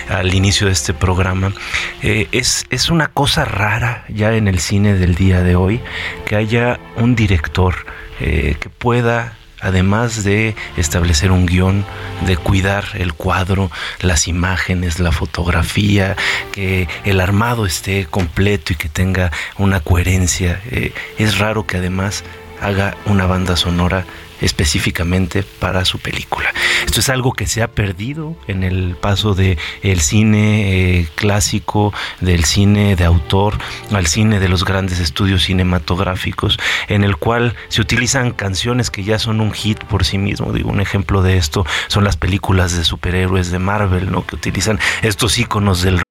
al 0.09 0.33
inicio 0.33 0.67
de 0.67 0.73
este 0.73 0.93
programa, 0.93 1.53
eh, 2.01 2.27
es, 2.31 2.65
es 2.69 2.89
una 2.89 3.07
cosa 3.07 3.45
rara 3.45 4.03
ya 4.09 4.33
en 4.33 4.47
el 4.47 4.59
cine 4.59 4.95
del 4.95 5.15
día 5.15 5.41
de 5.41 5.55
hoy 5.55 5.81
que 6.25 6.35
haya 6.35 6.79
un 6.97 7.15
director 7.15 7.75
eh, 8.19 8.55
que 8.59 8.69
pueda 8.69 9.33
además 9.61 10.23
de 10.23 10.55
establecer 10.77 11.31
un 11.31 11.45
guion, 11.45 11.85
de 12.25 12.37
cuidar 12.37 12.85
el 12.95 13.13
cuadro, 13.13 13.71
las 13.99 14.27
imágenes, 14.27 14.99
la 14.99 15.11
fotografía, 15.11 16.15
que 16.51 16.87
el 17.05 17.19
armado 17.19 17.65
esté 17.65 18.05
completo 18.05 18.73
y 18.73 18.75
que 18.75 18.89
tenga 18.89 19.31
una 19.57 19.79
coherencia. 19.79 20.61
Eh, 20.71 20.93
es 21.17 21.37
raro 21.37 21.65
que 21.65 21.77
además 21.77 22.23
haga 22.61 22.95
una 23.05 23.25
banda 23.25 23.55
sonora 23.55 24.05
específicamente 24.41 25.43
para 25.43 25.85
su 25.85 25.99
película. 25.99 26.53
Esto 26.85 26.99
es 26.99 27.09
algo 27.09 27.33
que 27.33 27.47
se 27.47 27.61
ha 27.61 27.69
perdido 27.69 28.35
en 28.47 28.63
el 28.63 28.95
paso 28.99 29.33
del 29.33 29.57
el 29.81 30.01
cine 30.01 30.99
eh, 30.99 31.07
clásico, 31.15 31.93
del 32.19 32.45
cine 32.45 32.95
de 32.95 33.05
autor, 33.05 33.57
al 33.91 34.07
cine 34.07 34.39
de 34.39 34.49
los 34.49 34.65
grandes 34.65 34.99
estudios 34.99 35.43
cinematográficos, 35.43 36.57
en 36.87 37.03
el 37.03 37.17
cual 37.17 37.55
se 37.69 37.81
utilizan 37.81 38.31
canciones 38.31 38.89
que 38.89 39.03
ya 39.03 39.19
son 39.19 39.41
un 39.41 39.51
hit 39.51 39.83
por 39.85 40.05
sí 40.05 40.17
mismo. 40.17 40.53
Digo, 40.53 40.69
un 40.69 40.81
ejemplo 40.81 41.21
de 41.21 41.37
esto 41.37 41.65
son 41.87 42.03
las 42.03 42.17
películas 42.17 42.75
de 42.75 42.83
superhéroes 42.83 43.51
de 43.51 43.59
Marvel, 43.59 44.11
¿no? 44.11 44.25
que 44.25 44.35
utilizan 44.35 44.79
estos 45.01 45.37
iconos 45.37 45.81
del 45.81 46.01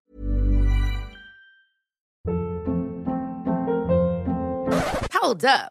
Hold. 5.22 5.70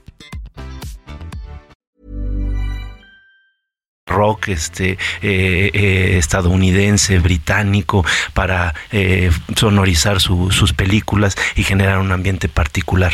rock 4.11 4.49
este 4.49 4.91
eh, 4.91 5.71
eh, 5.73 6.17
estadounidense 6.17 7.19
británico 7.19 8.05
para 8.33 8.73
eh, 8.91 9.31
sonorizar 9.55 10.19
su, 10.19 10.51
sus 10.51 10.73
películas 10.73 11.35
y 11.55 11.63
generar 11.63 11.99
un 11.99 12.11
ambiente 12.11 12.49
particular 12.49 13.13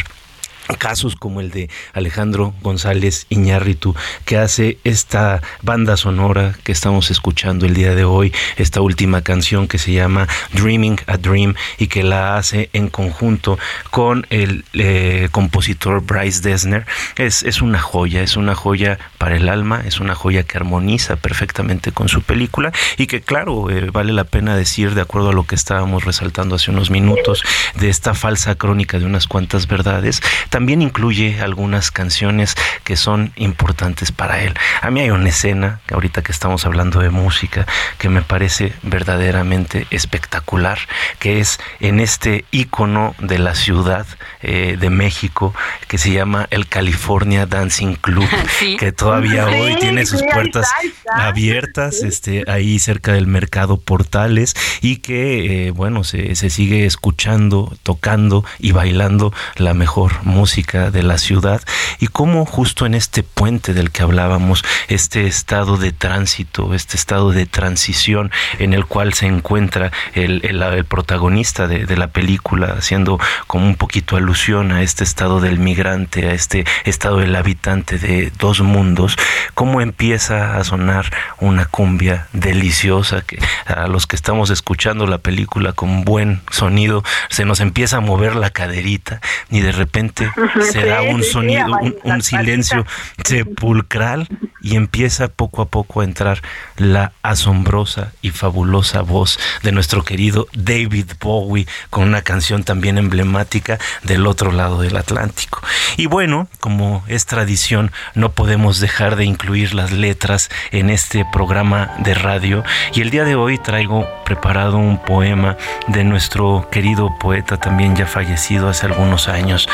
casos 0.75 1.15
como 1.15 1.41
el 1.41 1.51
de 1.51 1.69
Alejandro 1.93 2.53
González 2.61 3.25
Iñárritu, 3.29 3.95
que 4.25 4.37
hace 4.37 4.77
esta 4.83 5.41
banda 5.61 5.97
sonora 5.97 6.55
que 6.63 6.71
estamos 6.71 7.11
escuchando 7.11 7.65
el 7.65 7.73
día 7.73 7.95
de 7.95 8.03
hoy, 8.03 8.33
esta 8.57 8.81
última 8.81 9.21
canción 9.21 9.67
que 9.67 9.77
se 9.77 9.93
llama 9.93 10.27
Dreaming 10.53 10.99
a 11.07 11.17
Dream 11.17 11.55
y 11.77 11.87
que 11.87 12.03
la 12.03 12.37
hace 12.37 12.69
en 12.73 12.89
conjunto 12.89 13.57
con 13.91 14.25
el 14.29 14.65
eh, 14.73 15.29
compositor 15.31 16.03
Bryce 16.03 16.41
Dessner. 16.41 16.85
Es, 17.15 17.43
es 17.43 17.61
una 17.61 17.79
joya, 17.79 18.21
es 18.21 18.37
una 18.37 18.55
joya 18.55 18.99
para 19.17 19.35
el 19.35 19.49
alma, 19.49 19.83
es 19.85 19.99
una 19.99 20.15
joya 20.15 20.43
que 20.43 20.57
armoniza 20.57 21.15
perfectamente 21.15 21.91
con 21.91 22.09
su 22.09 22.21
película 22.21 22.71
y 22.97 23.07
que 23.07 23.21
claro, 23.21 23.69
eh, 23.69 23.89
vale 23.91 24.13
la 24.13 24.23
pena 24.23 24.55
decir, 24.55 24.93
de 24.95 25.01
acuerdo 25.01 25.29
a 25.29 25.33
lo 25.33 25.45
que 25.45 25.55
estábamos 25.55 26.03
resaltando 26.05 26.55
hace 26.55 26.71
unos 26.71 26.89
minutos, 26.89 27.43
de 27.75 27.89
esta 27.89 28.13
falsa 28.13 28.55
crónica 28.55 28.99
de 28.99 29.05
unas 29.05 29.27
cuantas 29.27 29.67
verdades, 29.67 30.21
también 30.57 30.81
incluye 30.81 31.39
algunas 31.39 31.91
canciones 31.91 32.55
que 32.83 32.95
son 32.95 33.31
importantes 33.35 34.11
para 34.11 34.41
él. 34.41 34.55
A 34.81 34.89
mí 34.89 35.01
hay 35.01 35.11
una 35.11 35.29
escena, 35.29 35.81
ahorita 35.91 36.23
que 36.23 36.31
estamos 36.31 36.65
hablando 36.65 36.99
de 36.99 37.11
música, 37.11 37.67
que 37.99 38.09
me 38.09 38.23
parece 38.23 38.73
verdaderamente 38.81 39.85
espectacular, 39.91 40.79
que 41.19 41.39
es 41.39 41.59
en 41.79 41.99
este 41.99 42.43
ícono 42.49 43.13
de 43.19 43.37
la 43.37 43.53
ciudad 43.53 44.07
eh, 44.41 44.77
de 44.79 44.89
México 44.89 45.53
que 45.87 45.99
se 45.99 46.11
llama 46.11 46.47
el 46.49 46.67
California 46.67 47.45
Dancing 47.45 47.93
Club, 47.93 48.27
que 48.79 48.91
todavía 48.91 49.45
hoy 49.45 49.75
tiene 49.79 50.07
sus 50.07 50.23
puertas 50.23 50.67
abiertas, 51.13 52.01
este, 52.01 52.45
ahí 52.47 52.79
cerca 52.79 53.13
del 53.13 53.27
mercado 53.27 53.77
Portales, 53.77 54.55
y 54.81 54.97
que, 54.97 55.67
eh, 55.67 55.71
bueno, 55.71 56.03
se, 56.03 56.33
se 56.33 56.49
sigue 56.49 56.87
escuchando, 56.87 57.77
tocando 57.83 58.43
y 58.57 58.71
bailando 58.71 59.31
la 59.57 59.75
mejor 59.75 60.13
música 60.23 60.46
música 60.47 60.91
de 60.91 61.03
la 61.03 61.17
ciudad 61.17 61.61
y 61.99 62.07
cómo 62.07 62.45
justo 62.45 62.85
en 62.85 62.93
este 62.93 63.21
puente 63.21 63.73
del 63.73 63.91
que 63.91 64.01
hablábamos, 64.01 64.63
este 64.87 65.27
estado 65.27 65.75
de 65.75 65.91
tránsito, 65.91 66.73
este 66.73 66.95
estado 66.95 67.33
de 67.33 67.45
transición 67.45 68.31
en 68.57 68.73
el 68.73 68.85
cual 68.85 69.13
se 69.13 69.25
encuentra 69.25 69.91
el, 70.13 70.39
el, 70.45 70.85
protagonista 70.85 71.67
de, 71.67 71.85
de, 71.85 71.97
la 71.97 72.07
película, 72.07 72.75
haciendo 72.77 73.19
como 73.47 73.65
un 73.65 73.75
poquito 73.75 74.15
alusión 74.15 74.71
a 74.71 74.83
este 74.83 75.03
estado 75.03 75.41
del 75.41 75.59
migrante, 75.59 76.29
a 76.29 76.31
este 76.31 76.63
estado 76.85 77.17
del 77.17 77.35
habitante 77.35 77.97
de 77.97 78.31
dos 78.39 78.61
mundos, 78.61 79.17
cómo 79.53 79.81
empieza 79.81 80.55
a 80.55 80.63
sonar 80.63 81.11
una 81.39 81.65
cumbia 81.65 82.27
deliciosa 82.31 83.21
que 83.21 83.37
a 83.65 83.87
los 83.87 84.07
que 84.07 84.15
estamos 84.15 84.49
escuchando 84.49 85.07
la 85.07 85.17
película 85.17 85.73
con 85.73 86.05
buen 86.05 86.39
sonido 86.51 87.03
se 87.27 87.43
nos 87.43 87.59
empieza 87.59 87.97
a 87.97 87.99
mover 87.99 88.37
la 88.37 88.49
caderita 88.49 89.19
y 89.49 89.59
de 89.59 89.73
repente 89.73 90.31
se 90.71 90.85
da 90.85 91.01
un 91.01 91.23
sonido, 91.23 91.65
un, 92.03 92.21
silencio 92.21 92.85
sepulcral 93.23 94.27
y 94.61 94.75
empieza 94.75 95.27
poco 95.27 95.61
a 95.61 95.67
poco 95.67 96.01
a 96.01 96.03
entrar 96.03 96.41
la 96.77 97.13
asombrosa 97.23 98.11
y 98.21 98.31
fabulosa 98.31 99.01
voz 99.01 99.39
de 99.63 99.71
nuestro 99.71 100.03
querido 100.03 100.47
David 100.53 101.11
Bowie 101.19 101.67
con 101.89 102.03
una 102.03 102.21
canción 102.21 102.63
también 102.63 102.97
emblemática 102.97 103.77
del 104.03 104.27
otro 104.27 104.51
lado 104.51 104.81
del 104.81 104.97
Atlántico. 104.97 105.61
Y 105.95 106.07
bueno, 106.07 106.47
como 106.59 107.03
es 107.07 107.25
tradición, 107.25 107.91
no 108.13 108.31
podemos 108.31 108.79
dejar 108.79 109.15
de 109.15 109.25
incluir 109.25 109.73
las 109.73 109.91
letras 109.91 110.49
en 110.71 110.89
este 110.89 111.25
programa 111.31 111.91
de 111.99 112.13
radio 112.13 112.63
y 112.93 113.01
el 113.01 113.09
día 113.09 113.23
de 113.23 113.35
hoy 113.35 113.57
traigo 113.57 114.07
preparado 114.25 114.77
un 114.77 115.01
poema 115.03 115.57
de 115.87 116.03
nuestro 116.03 116.67
querido 116.71 117.17
poeta 117.19 117.57
también 117.57 117.95
ya 117.95 118.05
fallecido 118.05 118.69
hace 118.69 118.85
algunos 118.85 119.27
años, 119.27 119.67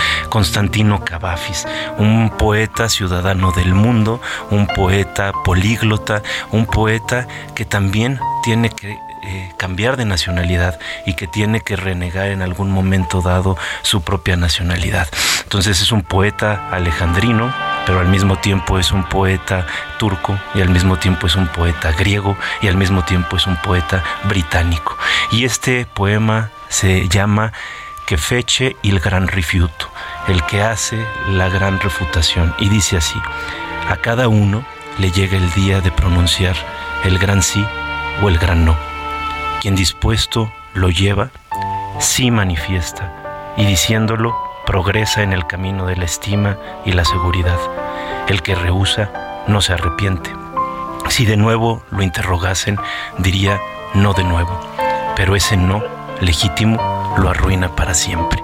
Constantino 0.43 1.05
Cavafis, 1.05 1.65
un 1.97 2.29
poeta 2.37 2.89
ciudadano 2.89 3.53
del 3.53 3.73
mundo, 3.73 4.19
un 4.51 4.67
poeta 4.67 5.31
políglota, 5.31 6.21
un 6.51 6.65
poeta 6.65 7.29
que 7.55 7.63
también 7.63 8.19
tiene 8.43 8.69
que 8.69 8.99
eh, 9.23 9.53
cambiar 9.55 9.95
de 9.95 10.03
nacionalidad 10.03 10.81
y 11.05 11.13
que 11.13 11.27
tiene 11.27 11.61
que 11.61 11.77
renegar 11.77 12.27
en 12.27 12.41
algún 12.41 12.71
momento 12.71 13.21
dado 13.21 13.57
su 13.83 14.01
propia 14.01 14.35
nacionalidad. 14.35 15.07
Entonces 15.43 15.81
es 15.81 15.93
un 15.93 16.01
poeta 16.01 16.67
alejandrino, 16.71 17.53
pero 17.85 18.01
al 18.01 18.09
mismo 18.09 18.35
tiempo 18.35 18.77
es 18.79 18.91
un 18.91 19.05
poeta 19.05 19.65
turco 19.97 20.37
y 20.55 20.59
al 20.59 20.67
mismo 20.67 20.97
tiempo 20.97 21.27
es 21.27 21.37
un 21.37 21.47
poeta 21.47 21.93
griego 21.93 22.35
y 22.61 22.67
al 22.67 22.75
mismo 22.75 23.05
tiempo 23.05 23.37
es 23.37 23.47
un 23.47 23.55
poeta 23.61 24.03
británico. 24.25 24.97
Y 25.31 25.45
este 25.45 25.85
poema 25.85 26.49
se 26.67 27.07
llama 27.07 27.53
Que 28.05 28.17
feche 28.17 28.75
il 28.81 28.99
gran 28.99 29.29
rifiuto 29.29 29.92
el 30.27 30.43
que 30.45 30.61
hace 30.61 31.05
la 31.29 31.49
gran 31.49 31.79
refutación. 31.79 32.53
Y 32.59 32.69
dice 32.69 32.97
así, 32.97 33.19
a 33.89 33.97
cada 33.97 34.27
uno 34.27 34.63
le 34.99 35.11
llega 35.11 35.37
el 35.37 35.51
día 35.51 35.81
de 35.81 35.91
pronunciar 35.91 36.55
el 37.03 37.19
gran 37.19 37.41
sí 37.41 37.65
o 38.21 38.29
el 38.29 38.37
gran 38.37 38.65
no. 38.65 38.77
Quien 39.61 39.75
dispuesto 39.75 40.51
lo 40.73 40.89
lleva, 40.89 41.29
sí 41.99 42.31
manifiesta, 42.31 43.53
y 43.57 43.65
diciéndolo, 43.65 44.35
progresa 44.65 45.23
en 45.23 45.33
el 45.33 45.45
camino 45.45 45.85
de 45.85 45.95
la 45.95 46.05
estima 46.05 46.57
y 46.85 46.93
la 46.93 47.05
seguridad. 47.05 47.59
El 48.27 48.41
que 48.41 48.55
rehúsa 48.55 49.43
no 49.47 49.61
se 49.61 49.73
arrepiente. 49.73 50.31
Si 51.09 51.25
de 51.25 51.37
nuevo 51.37 51.83
lo 51.91 52.01
interrogasen, 52.01 52.77
diría 53.17 53.59
no 53.93 54.13
de 54.13 54.23
nuevo, 54.23 54.59
pero 55.15 55.35
ese 55.35 55.57
no 55.57 55.83
legítimo 56.21 57.15
lo 57.17 57.29
arruina 57.29 57.75
para 57.75 57.93
siempre. 57.93 58.41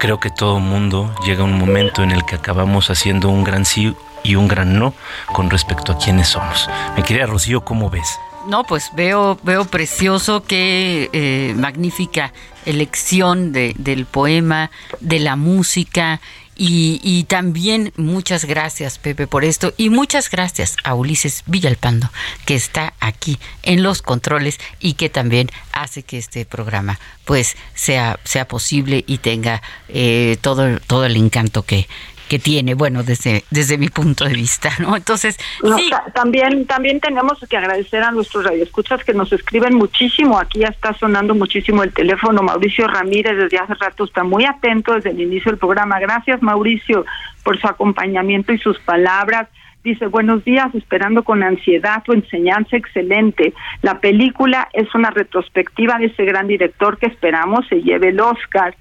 Creo 0.00 0.18
que 0.18 0.30
todo 0.30 0.60
mundo 0.60 1.14
llega 1.26 1.44
un 1.44 1.58
momento 1.58 2.02
en 2.02 2.10
el 2.10 2.24
que 2.24 2.34
acabamos 2.34 2.88
haciendo 2.88 3.28
un 3.28 3.44
gran 3.44 3.66
sí 3.66 3.94
y 4.22 4.34
un 4.34 4.48
gran 4.48 4.78
no 4.78 4.94
con 5.26 5.50
respecto 5.50 5.92
a 5.92 5.98
quiénes 5.98 6.28
somos. 6.28 6.70
Me 6.96 7.02
quería 7.02 7.26
Rocío, 7.26 7.60
¿cómo 7.60 7.90
ves? 7.90 8.18
No, 8.48 8.64
pues 8.64 8.90
veo, 8.94 9.38
veo 9.42 9.66
precioso, 9.66 10.42
qué 10.42 11.10
eh, 11.12 11.52
magnífica 11.54 12.32
elección 12.64 13.52
de, 13.52 13.74
del 13.76 14.06
poema, 14.06 14.70
de 15.00 15.18
la 15.18 15.36
música 15.36 16.22
y, 16.62 17.24
también 17.24 17.90
muchas 17.96 18.44
gracias, 18.44 18.98
Pepe, 18.98 19.26
por 19.26 19.46
esto. 19.46 19.72
Y 19.78 19.88
muchas 19.88 20.30
gracias 20.30 20.76
a 20.84 20.94
Ulises 20.94 21.42
Villalpando, 21.46 22.10
que 22.44 22.54
está 22.54 22.92
aquí 23.00 23.38
en 23.62 23.82
los 23.82 24.02
controles 24.02 24.58
y 24.78 24.92
que 24.92 25.08
también 25.08 25.48
hace 25.72 26.02
que 26.02 26.18
este 26.18 26.44
programa 26.44 26.98
pues 27.24 27.56
sea, 27.74 28.20
sea 28.24 28.46
posible 28.46 29.04
y 29.06 29.18
tenga 29.18 29.62
eh, 29.88 30.36
todo, 30.42 30.80
todo 30.80 31.06
el 31.06 31.16
encanto 31.16 31.62
que, 31.62 31.88
que 32.30 32.38
tiene, 32.38 32.74
bueno, 32.74 33.02
desde, 33.02 33.42
desde 33.50 33.76
mi 33.76 33.88
punto 33.88 34.24
de 34.24 34.34
vista, 34.34 34.70
¿no? 34.78 34.96
Entonces, 34.96 35.36
sí. 35.36 35.90
también, 36.14 36.64
también 36.64 37.00
tenemos 37.00 37.44
que 37.50 37.56
agradecer 37.56 38.04
a 38.04 38.12
nuestros 38.12 38.44
radioescuchas 38.44 39.02
que 39.02 39.12
nos 39.12 39.32
escriben 39.32 39.74
muchísimo, 39.74 40.38
aquí 40.38 40.60
ya 40.60 40.68
está 40.68 40.94
sonando 40.94 41.34
muchísimo 41.34 41.82
el 41.82 41.92
teléfono, 41.92 42.40
Mauricio 42.40 42.86
Ramírez 42.86 43.36
desde 43.36 43.58
hace 43.58 43.74
rato 43.74 44.04
está 44.04 44.22
muy 44.22 44.44
atento 44.44 44.94
desde 44.94 45.10
el 45.10 45.20
inicio 45.20 45.50
del 45.50 45.58
programa, 45.58 45.98
gracias 45.98 46.40
Mauricio 46.40 47.04
por 47.42 47.60
su 47.60 47.66
acompañamiento 47.66 48.52
y 48.52 48.58
sus 48.58 48.78
palabras, 48.78 49.48
Dice, 49.82 50.08
buenos 50.08 50.44
días, 50.44 50.74
esperando 50.74 51.22
con 51.22 51.42
ansiedad 51.42 52.02
tu 52.02 52.12
enseñanza 52.12 52.76
excelente. 52.76 53.54
La 53.80 53.98
película 53.98 54.68
es 54.74 54.94
una 54.94 55.08
retrospectiva 55.08 55.96
de 55.96 56.06
ese 56.06 56.26
gran 56.26 56.48
director 56.48 56.98
que 56.98 57.06
esperamos 57.06 57.66
se 57.66 57.80
lleve 57.80 58.10
el 58.10 58.20
Oscar 58.20 58.76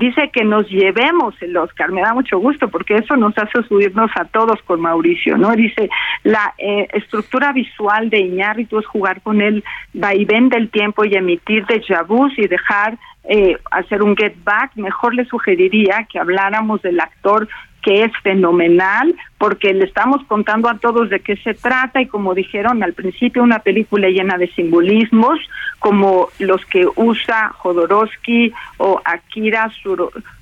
dice 0.00 0.30
que 0.32 0.44
nos 0.44 0.68
llevemos 0.68 1.34
el 1.42 1.56
Oscar. 1.56 1.92
Me 1.92 2.00
da 2.00 2.14
mucho 2.14 2.38
gusto 2.38 2.68
porque 2.68 2.96
eso 2.96 3.16
nos 3.16 3.36
hace 3.36 3.62
subirnos 3.68 4.10
a 4.16 4.24
todos 4.24 4.60
con 4.62 4.80
Mauricio, 4.80 5.36
¿no? 5.36 5.52
Dice, 5.52 5.90
la 6.24 6.54
eh, 6.58 6.88
estructura 6.94 7.52
visual 7.52 8.08
de 8.08 8.20
Iñárritu 8.20 8.78
es 8.78 8.86
jugar 8.86 9.20
con 9.20 9.42
el 9.42 9.62
vaivén 9.92 10.48
del 10.48 10.70
tiempo 10.70 11.04
y 11.04 11.14
emitir 11.14 11.66
de 11.66 11.82
vus 12.08 12.32
y 12.38 12.48
dejar 12.48 12.98
eh, 13.24 13.58
hacer 13.70 14.02
un 14.02 14.16
get 14.16 14.34
back. 14.42 14.72
Mejor 14.76 15.14
le 15.14 15.26
sugeriría 15.26 16.06
que 16.10 16.18
habláramos 16.18 16.80
del 16.80 16.98
actor 16.98 17.46
que 17.82 18.04
es 18.04 18.12
fenomenal 18.22 19.14
porque 19.38 19.72
le 19.72 19.84
estamos 19.84 20.22
contando 20.26 20.68
a 20.68 20.78
todos 20.78 21.08
de 21.10 21.20
qué 21.20 21.36
se 21.36 21.54
trata 21.54 22.00
y 22.00 22.06
como 22.06 22.34
dijeron 22.34 22.82
al 22.82 22.92
principio 22.92 23.42
una 23.42 23.60
película 23.60 24.08
llena 24.08 24.36
de 24.36 24.48
simbolismos 24.48 25.38
como 25.78 26.28
los 26.38 26.64
que 26.66 26.86
usa 26.96 27.48
Jodorowsky 27.56 28.52
o 28.78 29.00
Akira 29.04 29.70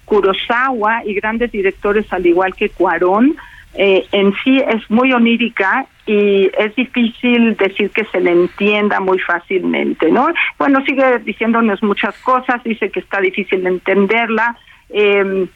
Kurosawa 0.05 1.05
y 1.05 1.15
grandes 1.15 1.53
directores 1.53 2.13
al 2.13 2.27
igual 2.27 2.55
que 2.55 2.71
Cuarón 2.71 3.37
eh, 3.75 4.07
en 4.13 4.35
sí 4.43 4.59
es 4.59 4.91
muy 4.91 5.13
onírica 5.13 5.87
y 6.07 6.51
es 6.59 6.75
difícil 6.75 7.55
decir 7.57 7.91
que 7.91 8.05
se 8.07 8.19
le 8.19 8.33
entienda 8.33 8.99
muy 8.99 9.19
fácilmente, 9.19 10.11
¿no? 10.11 10.29
Bueno, 10.59 10.83
sigue 10.87 11.19
diciéndonos 11.19 11.83
muchas 11.83 12.19
cosas, 12.21 12.65
dice 12.65 12.91
que 12.91 13.01
está 13.01 13.21
difícil 13.21 13.67
entenderla, 13.67 14.57
eh, 14.91 15.49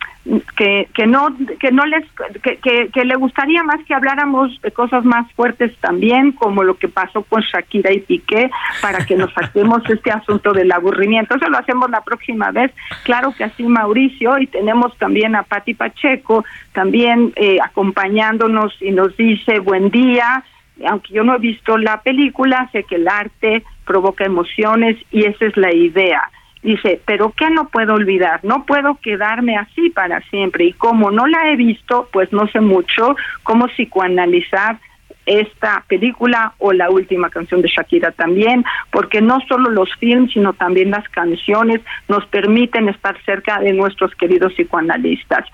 que, 0.56 0.88
que 0.94 1.06
no 1.06 1.36
que 1.58 1.72
no 1.72 1.84
les 1.84 2.04
que, 2.42 2.88
que, 2.92 3.04
le 3.04 3.16
gustaría 3.16 3.62
más 3.64 3.84
que 3.84 3.94
habláramos 3.94 4.60
de 4.62 4.70
cosas 4.70 5.04
más 5.04 5.30
fuertes 5.32 5.76
también 5.78 6.32
como 6.32 6.62
lo 6.62 6.76
que 6.76 6.88
pasó 6.88 7.22
con 7.22 7.42
Shakira 7.42 7.92
y 7.92 8.00
Piqué 8.00 8.50
para 8.80 9.04
que 9.04 9.16
nos 9.16 9.32
saquemos 9.32 9.82
este 9.88 10.12
asunto 10.12 10.52
del 10.52 10.70
aburrimiento. 10.70 11.34
Eso 11.34 11.48
lo 11.48 11.58
hacemos 11.58 11.90
la 11.90 12.02
próxima 12.02 12.52
vez. 12.52 12.70
Claro 13.02 13.34
que 13.36 13.44
así 13.44 13.64
Mauricio 13.64 14.38
y 14.38 14.46
tenemos 14.46 14.96
también 14.98 15.34
a 15.34 15.42
Pati 15.42 15.74
Pacheco 15.74 16.44
también 16.72 17.32
eh, 17.36 17.58
acompañándonos 17.60 18.80
y 18.80 18.92
nos 18.92 19.16
dice 19.16 19.58
buen 19.58 19.90
día 19.90 20.44
aunque 20.88 21.12
yo 21.12 21.22
no 21.22 21.36
he 21.36 21.38
visto 21.38 21.76
la 21.78 22.00
película 22.00 22.68
sé 22.72 22.84
que 22.84 22.96
el 22.96 23.06
arte 23.06 23.62
provoca 23.84 24.24
emociones 24.24 24.96
y 25.10 25.24
esa 25.24 25.46
es 25.46 25.56
la 25.56 25.72
idea 25.72 26.22
Dice, 26.62 27.00
pero 27.04 27.32
¿qué 27.36 27.50
no 27.50 27.68
puedo 27.68 27.94
olvidar? 27.94 28.40
No 28.44 28.64
puedo 28.64 28.94
quedarme 29.02 29.56
así 29.56 29.90
para 29.90 30.20
siempre. 30.30 30.66
Y 30.66 30.72
como 30.72 31.10
no 31.10 31.26
la 31.26 31.50
he 31.50 31.56
visto, 31.56 32.08
pues 32.12 32.32
no 32.32 32.46
sé 32.48 32.60
mucho 32.60 33.16
cómo 33.42 33.66
psicoanalizar 33.66 34.78
esta 35.26 35.84
película 35.88 36.54
o 36.58 36.72
la 36.72 36.90
última 36.90 37.30
canción 37.30 37.62
de 37.62 37.68
Shakira 37.68 38.12
también, 38.12 38.64
porque 38.90 39.20
no 39.20 39.40
solo 39.48 39.70
los 39.70 39.88
films, 39.96 40.32
sino 40.32 40.52
también 40.52 40.90
las 40.90 41.08
canciones 41.08 41.80
nos 42.08 42.26
permiten 42.26 42.88
estar 42.88 43.16
cerca 43.24 43.60
de 43.60 43.72
nuestros 43.72 44.14
queridos 44.14 44.52
psicoanalistas. 44.54 45.46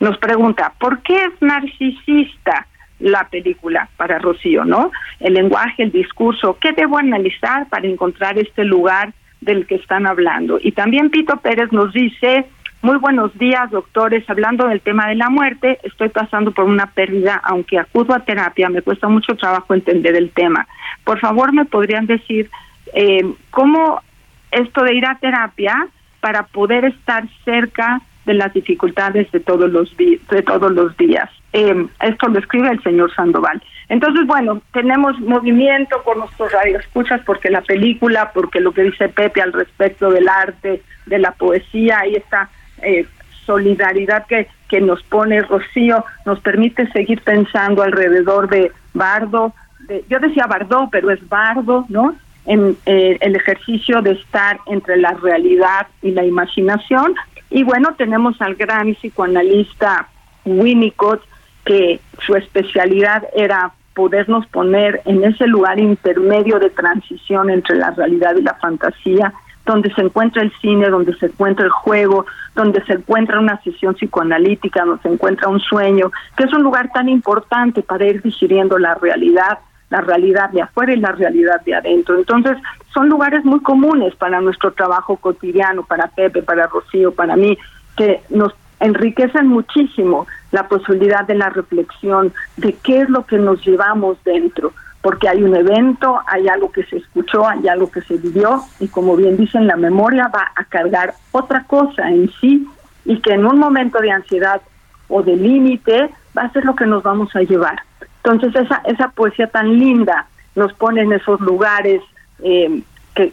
Nos 0.00 0.18
pregunta, 0.18 0.74
¿por 0.78 1.00
qué 1.02 1.16
es 1.16 1.42
narcisista 1.42 2.66
la 2.98 3.28
película 3.28 3.88
para 3.96 4.18
Rocío, 4.18 4.64
no? 4.64 4.90
El 5.20 5.34
lenguaje, 5.34 5.82
el 5.82 5.92
discurso, 5.92 6.58
¿qué 6.60 6.72
debo 6.72 6.98
analizar 6.98 7.68
para 7.68 7.86
encontrar 7.86 8.38
este 8.38 8.64
lugar 8.64 9.12
del 9.46 9.66
que 9.66 9.76
están 9.76 10.06
hablando. 10.06 10.58
Y 10.60 10.72
también 10.72 11.08
Pito 11.08 11.36
Pérez 11.38 11.72
nos 11.72 11.92
dice, 11.94 12.44
muy 12.82 12.98
buenos 12.98 13.36
días, 13.38 13.70
doctores, 13.70 14.28
hablando 14.28 14.68
del 14.68 14.80
tema 14.80 15.08
de 15.08 15.14
la 15.14 15.30
muerte, 15.30 15.78
estoy 15.82 16.10
pasando 16.10 16.50
por 16.50 16.64
una 16.64 16.86
pérdida, 16.86 17.40
aunque 17.42 17.78
acudo 17.78 18.14
a 18.14 18.24
terapia, 18.24 18.68
me 18.68 18.82
cuesta 18.82 19.08
mucho 19.08 19.34
trabajo 19.36 19.72
entender 19.72 20.14
el 20.16 20.30
tema. 20.30 20.66
Por 21.04 21.18
favor, 21.20 21.52
me 21.52 21.64
podrían 21.64 22.06
decir 22.06 22.50
eh, 22.92 23.24
cómo 23.50 24.02
esto 24.50 24.82
de 24.82 24.94
ir 24.94 25.06
a 25.06 25.18
terapia 25.18 25.88
para 26.20 26.42
poder 26.44 26.84
estar 26.84 27.24
cerca 27.44 28.02
de 28.24 28.34
las 28.34 28.52
dificultades 28.52 29.30
de 29.30 29.40
todos 29.40 29.70
los 29.70 29.96
de 29.96 30.42
todos 30.42 30.72
los 30.72 30.96
días. 30.96 31.30
Eh, 31.52 31.86
esto 32.00 32.28
lo 32.28 32.38
escribe 32.40 32.70
el 32.70 32.82
señor 32.82 33.14
Sandoval. 33.14 33.62
Entonces, 33.88 34.26
bueno, 34.26 34.60
tenemos 34.72 35.18
movimiento 35.20 36.02
con 36.02 36.18
nuestros 36.18 36.50
radioescuchas 36.52 37.20
porque 37.24 37.50
la 37.50 37.60
película, 37.60 38.32
porque 38.34 38.60
lo 38.60 38.72
que 38.72 38.82
dice 38.82 39.08
Pepe 39.08 39.40
al 39.40 39.52
respecto 39.52 40.10
del 40.10 40.28
arte, 40.28 40.82
de 41.06 41.18
la 41.18 41.32
poesía 41.32 42.06
y 42.06 42.16
esta 42.16 42.50
eh, 42.82 43.06
solidaridad 43.44 44.26
que, 44.26 44.48
que 44.68 44.80
nos 44.80 45.02
pone 45.04 45.40
Rocío, 45.40 46.04
nos 46.24 46.40
permite 46.40 46.90
seguir 46.90 47.22
pensando 47.22 47.82
alrededor 47.82 48.48
de 48.48 48.72
Bardo. 48.92 49.54
De, 49.88 50.04
yo 50.08 50.18
decía 50.18 50.46
Bardo, 50.46 50.88
pero 50.90 51.12
es 51.12 51.28
Bardo, 51.28 51.86
¿no? 51.88 52.16
En 52.44 52.76
eh, 52.86 53.18
el 53.20 53.36
ejercicio 53.36 54.02
de 54.02 54.12
estar 54.12 54.58
entre 54.66 54.96
la 54.96 55.12
realidad 55.12 55.86
y 56.02 56.10
la 56.10 56.24
imaginación. 56.24 57.14
Y 57.50 57.62
bueno, 57.62 57.94
tenemos 57.96 58.40
al 58.42 58.56
gran 58.56 58.94
psicoanalista 58.94 60.08
Winnicott, 60.44 61.22
que 61.64 62.00
su 62.24 62.36
especialidad 62.36 63.24
era 63.34 63.72
podernos 63.96 64.46
poner 64.48 65.00
en 65.06 65.24
ese 65.24 65.46
lugar 65.46 65.80
intermedio 65.80 66.58
de 66.58 66.68
transición 66.68 67.48
entre 67.48 67.76
la 67.76 67.90
realidad 67.92 68.36
y 68.36 68.42
la 68.42 68.54
fantasía, 68.54 69.32
donde 69.64 69.92
se 69.94 70.02
encuentra 70.02 70.42
el 70.42 70.52
cine, 70.60 70.90
donde 70.90 71.16
se 71.16 71.26
encuentra 71.26 71.64
el 71.64 71.70
juego, 71.70 72.26
donde 72.54 72.84
se 72.84 72.92
encuentra 72.92 73.40
una 73.40 73.58
sesión 73.62 73.94
psicoanalítica, 73.94 74.84
donde 74.84 75.02
se 75.02 75.08
encuentra 75.08 75.48
un 75.48 75.60
sueño, 75.60 76.12
que 76.36 76.44
es 76.44 76.52
un 76.52 76.62
lugar 76.62 76.92
tan 76.92 77.08
importante 77.08 77.82
para 77.82 78.04
ir 78.04 78.20
digiriendo 78.20 78.78
la 78.78 78.94
realidad, 78.96 79.58
la 79.88 80.02
realidad 80.02 80.50
de 80.50 80.60
afuera 80.60 80.92
y 80.92 81.00
la 81.00 81.12
realidad 81.12 81.62
de 81.62 81.74
adentro. 81.74 82.18
Entonces, 82.18 82.58
son 82.92 83.08
lugares 83.08 83.46
muy 83.46 83.60
comunes 83.60 84.14
para 84.14 84.42
nuestro 84.42 84.72
trabajo 84.72 85.16
cotidiano, 85.16 85.84
para 85.84 86.08
Pepe, 86.08 86.42
para 86.42 86.66
Rocío, 86.66 87.12
para 87.12 87.34
mí, 87.34 87.56
que 87.96 88.20
nos 88.28 88.52
enriquecen 88.78 89.48
muchísimo 89.48 90.26
la 90.52 90.68
posibilidad 90.68 91.26
de 91.26 91.34
la 91.34 91.50
reflexión 91.50 92.32
de 92.56 92.74
qué 92.74 93.00
es 93.02 93.08
lo 93.08 93.26
que 93.26 93.38
nos 93.38 93.64
llevamos 93.64 94.22
dentro, 94.24 94.72
porque 95.02 95.28
hay 95.28 95.42
un 95.42 95.54
evento, 95.54 96.20
hay 96.26 96.48
algo 96.48 96.72
que 96.72 96.84
se 96.84 96.96
escuchó, 96.96 97.46
hay 97.46 97.68
algo 97.68 97.90
que 97.90 98.02
se 98.02 98.16
vivió 98.16 98.62
y 98.80 98.88
como 98.88 99.16
bien 99.16 99.36
dicen, 99.36 99.66
la 99.66 99.76
memoria 99.76 100.28
va 100.28 100.50
a 100.54 100.64
cargar 100.64 101.14
otra 101.32 101.64
cosa 101.64 102.08
en 102.10 102.30
sí 102.40 102.66
y 103.04 103.20
que 103.20 103.34
en 103.34 103.46
un 103.46 103.58
momento 103.58 104.00
de 104.00 104.10
ansiedad 104.10 104.60
o 105.08 105.22
de 105.22 105.36
límite 105.36 106.10
va 106.36 106.42
a 106.42 106.52
ser 106.52 106.64
lo 106.64 106.74
que 106.74 106.86
nos 106.86 107.02
vamos 107.02 107.34
a 107.36 107.40
llevar. 107.40 107.80
Entonces 108.24 108.54
esa, 108.56 108.82
esa 108.86 109.08
poesía 109.08 109.46
tan 109.46 109.78
linda 109.78 110.26
nos 110.56 110.72
pone 110.72 111.02
en 111.02 111.12
esos 111.12 111.40
lugares 111.40 112.02
eh, 112.42 112.82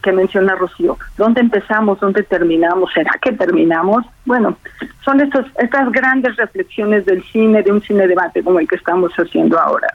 que, 0.02 0.12
menciona 0.12 0.56
Rocío. 0.56 0.98
¿Dónde 1.18 1.42
empezamos? 1.42 2.00
¿Dónde 2.00 2.24
terminamos? 2.24 2.92
¿Será 2.94 3.12
que 3.22 3.34
terminamos? 3.34 4.06
Bueno, 4.26 4.58
son 5.04 5.20
estos, 5.20 5.46
estas 5.60 5.92
grandes 5.92 6.36
reflexiones 6.38 7.06
del 7.06 7.24
cine, 7.26 7.62
de 7.62 7.72
un 7.72 7.82
cine 7.82 8.08
debate 8.08 8.44
como 8.44 8.60
el 8.60 8.68
que 8.68 8.76
estamos 8.76 9.12
haciendo 9.14 9.60
ahora. 9.60 9.88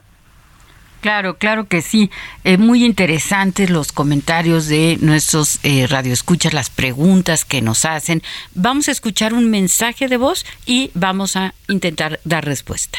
Claro, 1.01 1.39
claro 1.39 1.69
que 1.69 1.81
sí. 1.81 2.11
Eh, 2.45 2.59
muy 2.59 2.85
interesantes 2.85 3.71
los 3.71 3.93
comentarios 3.93 4.67
de 4.67 4.99
nuestros 5.01 5.61
eh, 5.63 5.87
radioescuchas, 5.87 6.53
las 6.53 6.71
preguntas 6.71 7.45
que 7.45 7.63
nos 7.63 7.85
hacen. 7.85 8.23
Vamos 8.55 8.89
a 8.89 8.93
escuchar 8.93 9.33
un 9.33 9.49
mensaje 9.49 10.09
de 10.09 10.17
voz 10.17 10.45
y 10.67 10.91
vamos 10.95 11.37
a 11.37 11.55
intentar 11.69 12.19
dar 12.25 12.45
respuesta. 12.45 12.99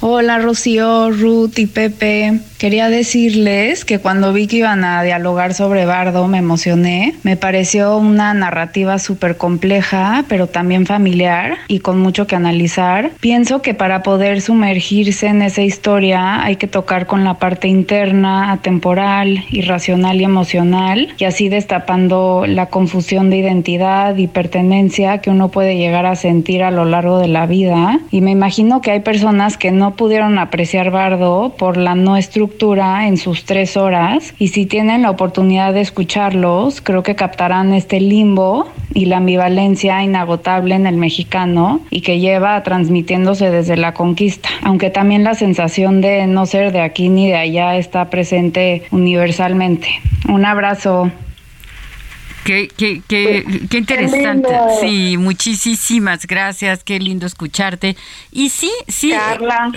Hola 0.00 0.40
Rocío, 0.40 1.12
Ruth 1.12 1.58
y 1.58 1.66
Pepe. 1.66 2.40
Quería 2.62 2.90
decirles 2.90 3.84
que 3.84 3.98
cuando 3.98 4.32
vi 4.32 4.46
que 4.46 4.58
iban 4.58 4.84
a 4.84 5.02
dialogar 5.02 5.52
sobre 5.52 5.84
Bardo 5.84 6.28
me 6.28 6.38
emocioné. 6.38 7.16
Me 7.24 7.36
pareció 7.36 7.96
una 7.96 8.34
narrativa 8.34 9.00
súper 9.00 9.36
compleja, 9.36 10.24
pero 10.28 10.46
también 10.46 10.86
familiar 10.86 11.56
y 11.66 11.80
con 11.80 11.98
mucho 11.98 12.28
que 12.28 12.36
analizar. 12.36 13.10
Pienso 13.18 13.62
que 13.62 13.74
para 13.74 14.04
poder 14.04 14.40
sumergirse 14.40 15.26
en 15.26 15.42
esa 15.42 15.62
historia 15.62 16.44
hay 16.44 16.54
que 16.54 16.68
tocar 16.68 17.06
con 17.06 17.24
la 17.24 17.34
parte 17.34 17.66
interna, 17.66 18.52
atemporal, 18.52 19.44
irracional 19.50 20.20
y 20.20 20.24
emocional, 20.24 21.12
y 21.18 21.24
así 21.24 21.48
destapando 21.48 22.44
la 22.46 22.66
confusión 22.66 23.28
de 23.28 23.38
identidad 23.38 24.16
y 24.16 24.28
pertenencia 24.28 25.18
que 25.18 25.30
uno 25.30 25.48
puede 25.48 25.76
llegar 25.76 26.06
a 26.06 26.14
sentir 26.14 26.62
a 26.62 26.70
lo 26.70 26.84
largo 26.84 27.18
de 27.18 27.26
la 27.26 27.46
vida. 27.46 27.98
Y 28.12 28.20
me 28.20 28.30
imagino 28.30 28.80
que 28.82 28.92
hay 28.92 29.00
personas 29.00 29.58
que 29.58 29.72
no 29.72 29.96
pudieron 29.96 30.38
apreciar 30.38 30.92
Bardo 30.92 31.56
por 31.58 31.76
la 31.76 31.96
no 31.96 32.16
estructura 32.16 32.51
en 32.60 33.16
sus 33.16 33.44
tres 33.44 33.76
horas 33.76 34.34
y 34.38 34.48
si 34.48 34.66
tienen 34.66 35.02
la 35.02 35.10
oportunidad 35.10 35.72
de 35.72 35.80
escucharlos, 35.80 36.80
creo 36.80 37.02
que 37.02 37.16
captarán 37.16 37.72
este 37.72 38.00
limbo 38.00 38.68
y 38.94 39.06
la 39.06 39.16
ambivalencia 39.16 40.02
inagotable 40.02 40.74
en 40.74 40.86
el 40.86 40.96
mexicano 40.96 41.80
y 41.90 42.02
que 42.02 42.20
lleva 42.20 42.62
transmitiéndose 42.62 43.50
desde 43.50 43.76
la 43.76 43.94
conquista, 43.94 44.48
aunque 44.62 44.90
también 44.90 45.24
la 45.24 45.34
sensación 45.34 46.00
de 46.00 46.26
no 46.26 46.46
ser 46.46 46.72
de 46.72 46.82
aquí 46.82 47.08
ni 47.08 47.26
de 47.26 47.36
allá 47.36 47.76
está 47.76 48.10
presente 48.10 48.82
universalmente. 48.92 49.88
Un 50.28 50.44
abrazo. 50.44 51.10
Qué, 52.44 52.68
qué, 52.76 53.02
qué, 53.06 53.66
qué 53.70 53.78
interesante. 53.78 54.48
sí, 54.80 55.16
muchísimas 55.16 56.26
gracias. 56.26 56.82
Qué 56.82 56.98
lindo 56.98 57.26
escucharte. 57.26 57.96
Y 58.30 58.50
sí, 58.50 58.70
sí, 58.88 59.12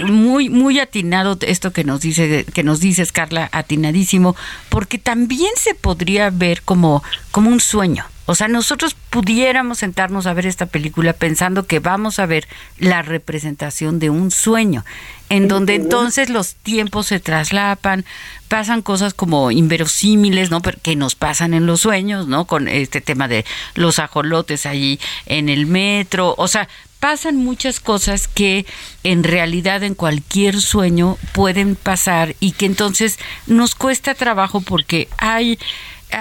muy, 0.07 0.49
muy 0.49 0.79
atinado 0.79 1.37
esto 1.41 1.71
que 1.71 1.83
nos 1.83 2.01
dice, 2.01 2.45
que 2.53 2.63
nos 2.63 2.79
dices, 2.79 3.11
Carla, 3.11 3.49
atinadísimo, 3.51 4.35
porque 4.69 4.97
también 4.97 5.51
se 5.55 5.75
podría 5.75 6.29
ver 6.29 6.61
como, 6.63 7.03
como 7.31 7.49
un 7.49 7.59
sueño. 7.59 8.05
O 8.25 8.35
sea, 8.35 8.47
nosotros 8.47 8.95
pudiéramos 9.09 9.79
sentarnos 9.79 10.25
a 10.25 10.33
ver 10.33 10.47
esta 10.47 10.65
película 10.65 11.13
pensando 11.13 11.67
que 11.67 11.79
vamos 11.79 12.19
a 12.19 12.25
ver 12.25 12.47
la 12.79 13.01
representación 13.01 13.99
de 13.99 14.09
un 14.09 14.31
sueño, 14.31 14.83
en 15.29 15.47
donde 15.47 15.75
entonces 15.75 16.29
los 16.29 16.55
tiempos 16.55 17.07
se 17.07 17.19
traslapan, 17.19 18.03
pasan 18.47 18.81
cosas 18.81 19.13
como 19.13 19.51
inverosímiles, 19.51 20.49
¿no? 20.49 20.61
Que 20.61 20.95
nos 20.95 21.15
pasan 21.15 21.53
en 21.53 21.65
los 21.65 21.81
sueños, 21.81 22.27
¿no? 22.27 22.45
Con 22.45 22.67
este 22.67 23.01
tema 23.01 23.27
de 23.27 23.45
los 23.75 23.99
ajolotes 23.99 24.65
ahí 24.65 24.99
en 25.25 25.49
el 25.49 25.67
metro, 25.67 26.33
o 26.37 26.47
sea, 26.47 26.67
pasan 26.99 27.35
muchas 27.35 27.79
cosas 27.79 28.27
que 28.27 28.65
en 29.03 29.23
realidad 29.23 29.83
en 29.83 29.93
cualquier 29.93 30.59
sueño 30.59 31.19
pueden 31.33 31.75
pasar 31.75 32.35
y 32.39 32.53
que 32.53 32.65
entonces 32.65 33.19
nos 33.45 33.75
cuesta 33.75 34.15
trabajo 34.15 34.61
porque 34.61 35.07
hay 35.17 35.59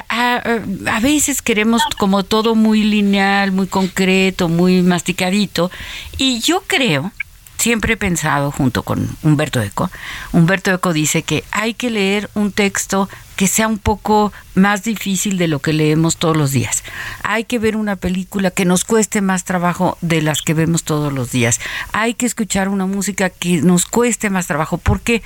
a, 0.08 1.00
veces 1.00 1.42
queremos 1.42 1.82
como 1.98 2.24
todo 2.24 2.54
muy 2.54 2.82
lineal, 2.82 3.52
muy 3.52 3.66
concreto, 3.66 4.48
muy 4.48 4.82
masticadito. 4.82 5.70
Y 6.18 6.40
yo 6.40 6.62
creo, 6.66 7.12
siempre 7.58 7.94
he 7.94 7.96
pensado 7.96 8.50
junto 8.50 8.82
con 8.82 9.08
Humberto 9.22 9.60
Eco, 9.60 9.90
Humberto 10.32 10.72
Eco 10.72 10.92
dice 10.92 11.22
que 11.22 11.44
hay 11.50 11.74
que 11.74 11.90
leer 11.90 12.30
un 12.34 12.52
texto 12.52 13.08
que 13.36 13.48
sea 13.48 13.66
un 13.66 13.78
poco 13.78 14.32
más 14.54 14.84
difícil 14.84 15.38
de 15.38 15.48
lo 15.48 15.58
que 15.58 15.72
leemos 15.72 16.16
todos 16.16 16.36
los 16.36 16.52
días. 16.52 16.84
Hay 17.22 17.44
que 17.44 17.58
ver 17.58 17.76
una 17.76 17.96
película 17.96 18.50
que 18.50 18.64
nos 18.64 18.84
cueste 18.84 19.20
más 19.20 19.44
trabajo 19.44 19.98
de 20.00 20.22
las 20.22 20.42
que 20.42 20.54
vemos 20.54 20.84
todos 20.84 21.12
los 21.12 21.32
días. 21.32 21.60
Hay 21.92 22.14
que 22.14 22.26
escuchar 22.26 22.68
una 22.68 22.86
música 22.86 23.30
que 23.30 23.60
nos 23.60 23.86
cueste 23.86 24.30
más 24.30 24.46
trabajo. 24.46 24.78
¿Por 24.78 25.00
qué? 25.00 25.22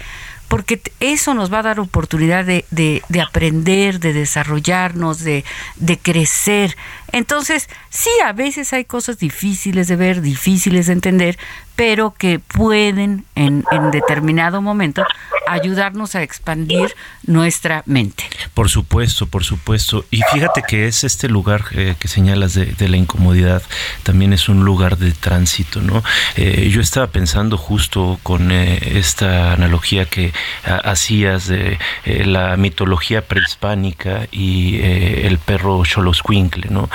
Porque 0.49 0.80
eso 1.01 1.34
nos 1.34 1.53
va 1.53 1.59
a 1.59 1.62
dar 1.62 1.80
oportunidad 1.80 2.44
de, 2.44 2.64
de, 2.70 3.20
aprender, 3.20 4.01
de 4.01 4.14
desarrollarnos, 4.14 5.20
de, 5.20 5.44
de, 5.76 5.99
crecer. 5.99 6.76
Entonces, 7.12 7.68
sí, 7.91 8.11
a 8.24 8.32
veces 8.32 8.72
hay 8.72 8.84
cosas 8.84 9.18
difíciles 9.18 9.89
de 9.89 9.97
ver, 9.97 10.20
difíciles 10.20 10.86
de 10.86 10.93
entender, 10.93 11.39
pero 11.78 12.12
que 12.12 12.41
pueden 12.41 13.24
en, 13.36 13.64
determinado 13.93 14.61
momento 14.61 15.05
ayudarnos 15.47 16.16
a 16.16 16.24
expandir 16.24 16.93
nuestra 17.22 17.84
mente. 17.86 18.24
Por 18.53 18.68
supuesto, 18.68 19.26
por 19.26 19.45
supuesto. 19.45 20.05
Y 20.11 20.22
fíjate 20.32 20.64
que 20.66 20.89
es 20.89 21.05
este 21.05 21.28
lugar 21.28 21.66
eh, 21.70 21.95
que 22.01 22.09
señalas 22.09 22.55
de, 22.55 22.89
la 22.89 22.97
incomodidad, 22.97 23.62
también 24.03 24.32
es 24.32 24.49
un 24.49 24.64
lugar 24.64 24.99
de 24.99 25.12
tránsito, 25.12 25.80
¿no? 25.80 26.03
Eh, 26.34 26.68
yo 26.68 26.80
estaba 26.80 27.07
pensando 27.07 27.57
justo 27.57 28.18
con 28.24 28.51
eh, 28.51 28.99
esta 28.99 29.53
analogía 29.53 30.05
que 30.05 30.32
hacías 30.64 31.47
de 31.47 31.78
la 32.05 32.57
mitología 32.57 33.22
prehispánica 33.22 34.26
y 34.32 34.80
el 34.82 35.39
perro 35.39 35.84
Xoloscuincle, 35.84 36.66
¿no? 36.70 36.91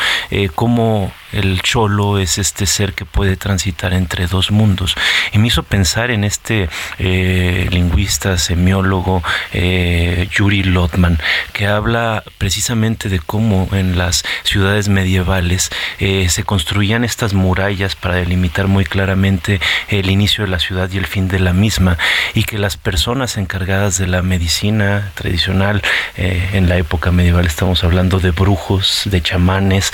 어. 0.84 1.22
El 1.34 1.61
cholo 1.61 2.19
es 2.19 2.38
este 2.38 2.65
ser 2.65 2.93
que 2.93 3.05
puede 3.05 3.36
transitar 3.36 3.93
entre 3.93 4.27
dos 4.27 4.51
mundos. 4.51 4.95
Y 5.31 5.39
me 5.39 5.47
hizo 5.47 5.63
pensar 5.63 6.11
en 6.11 6.23
este 6.23 6.69
eh, 6.99 7.67
lingüista, 7.71 8.38
semiólogo, 8.38 9.23
eh, 9.51 10.27
Yuri 10.31 10.63
Lotman, 10.63 11.19
que 11.51 11.67
habla 11.67 12.23
precisamente 12.38 13.09
de 13.09 13.19
cómo 13.19 13.67
en 13.71 13.97
las 13.97 14.23
ciudades 14.43 14.89
medievales 14.89 15.69
eh, 15.99 16.27
se 16.29 16.43
construían 16.43 17.03
estas 17.03 17.34
murallas 17.34 17.95
para 17.95 18.15
delimitar 18.15 18.67
muy 18.67 18.86
claramente 18.86 19.59
el 19.88 20.09
inicio 20.09 20.43
de 20.43 20.51
la 20.51 20.59
ciudad 20.59 20.89
y 20.91 20.97
el 20.97 21.07
fin 21.07 21.27
de 21.27 21.39
la 21.39 21.53
misma, 21.53 21.97
y 22.34 22.43
que 22.43 22.57
las 22.57 22.77
personas 22.77 23.38
encargadas 23.38 23.97
de 23.97 24.07
la 24.07 24.21
medicina 24.21 25.11
tradicional 25.15 25.81
en 26.15 26.69
la 26.69 26.77
época 26.77 27.11
medieval, 27.11 27.45
estamos 27.45 27.84
hablando 27.84 28.19
de 28.19 28.31
brujos, 28.31 29.03
de 29.05 29.21
chamanes, 29.21 29.91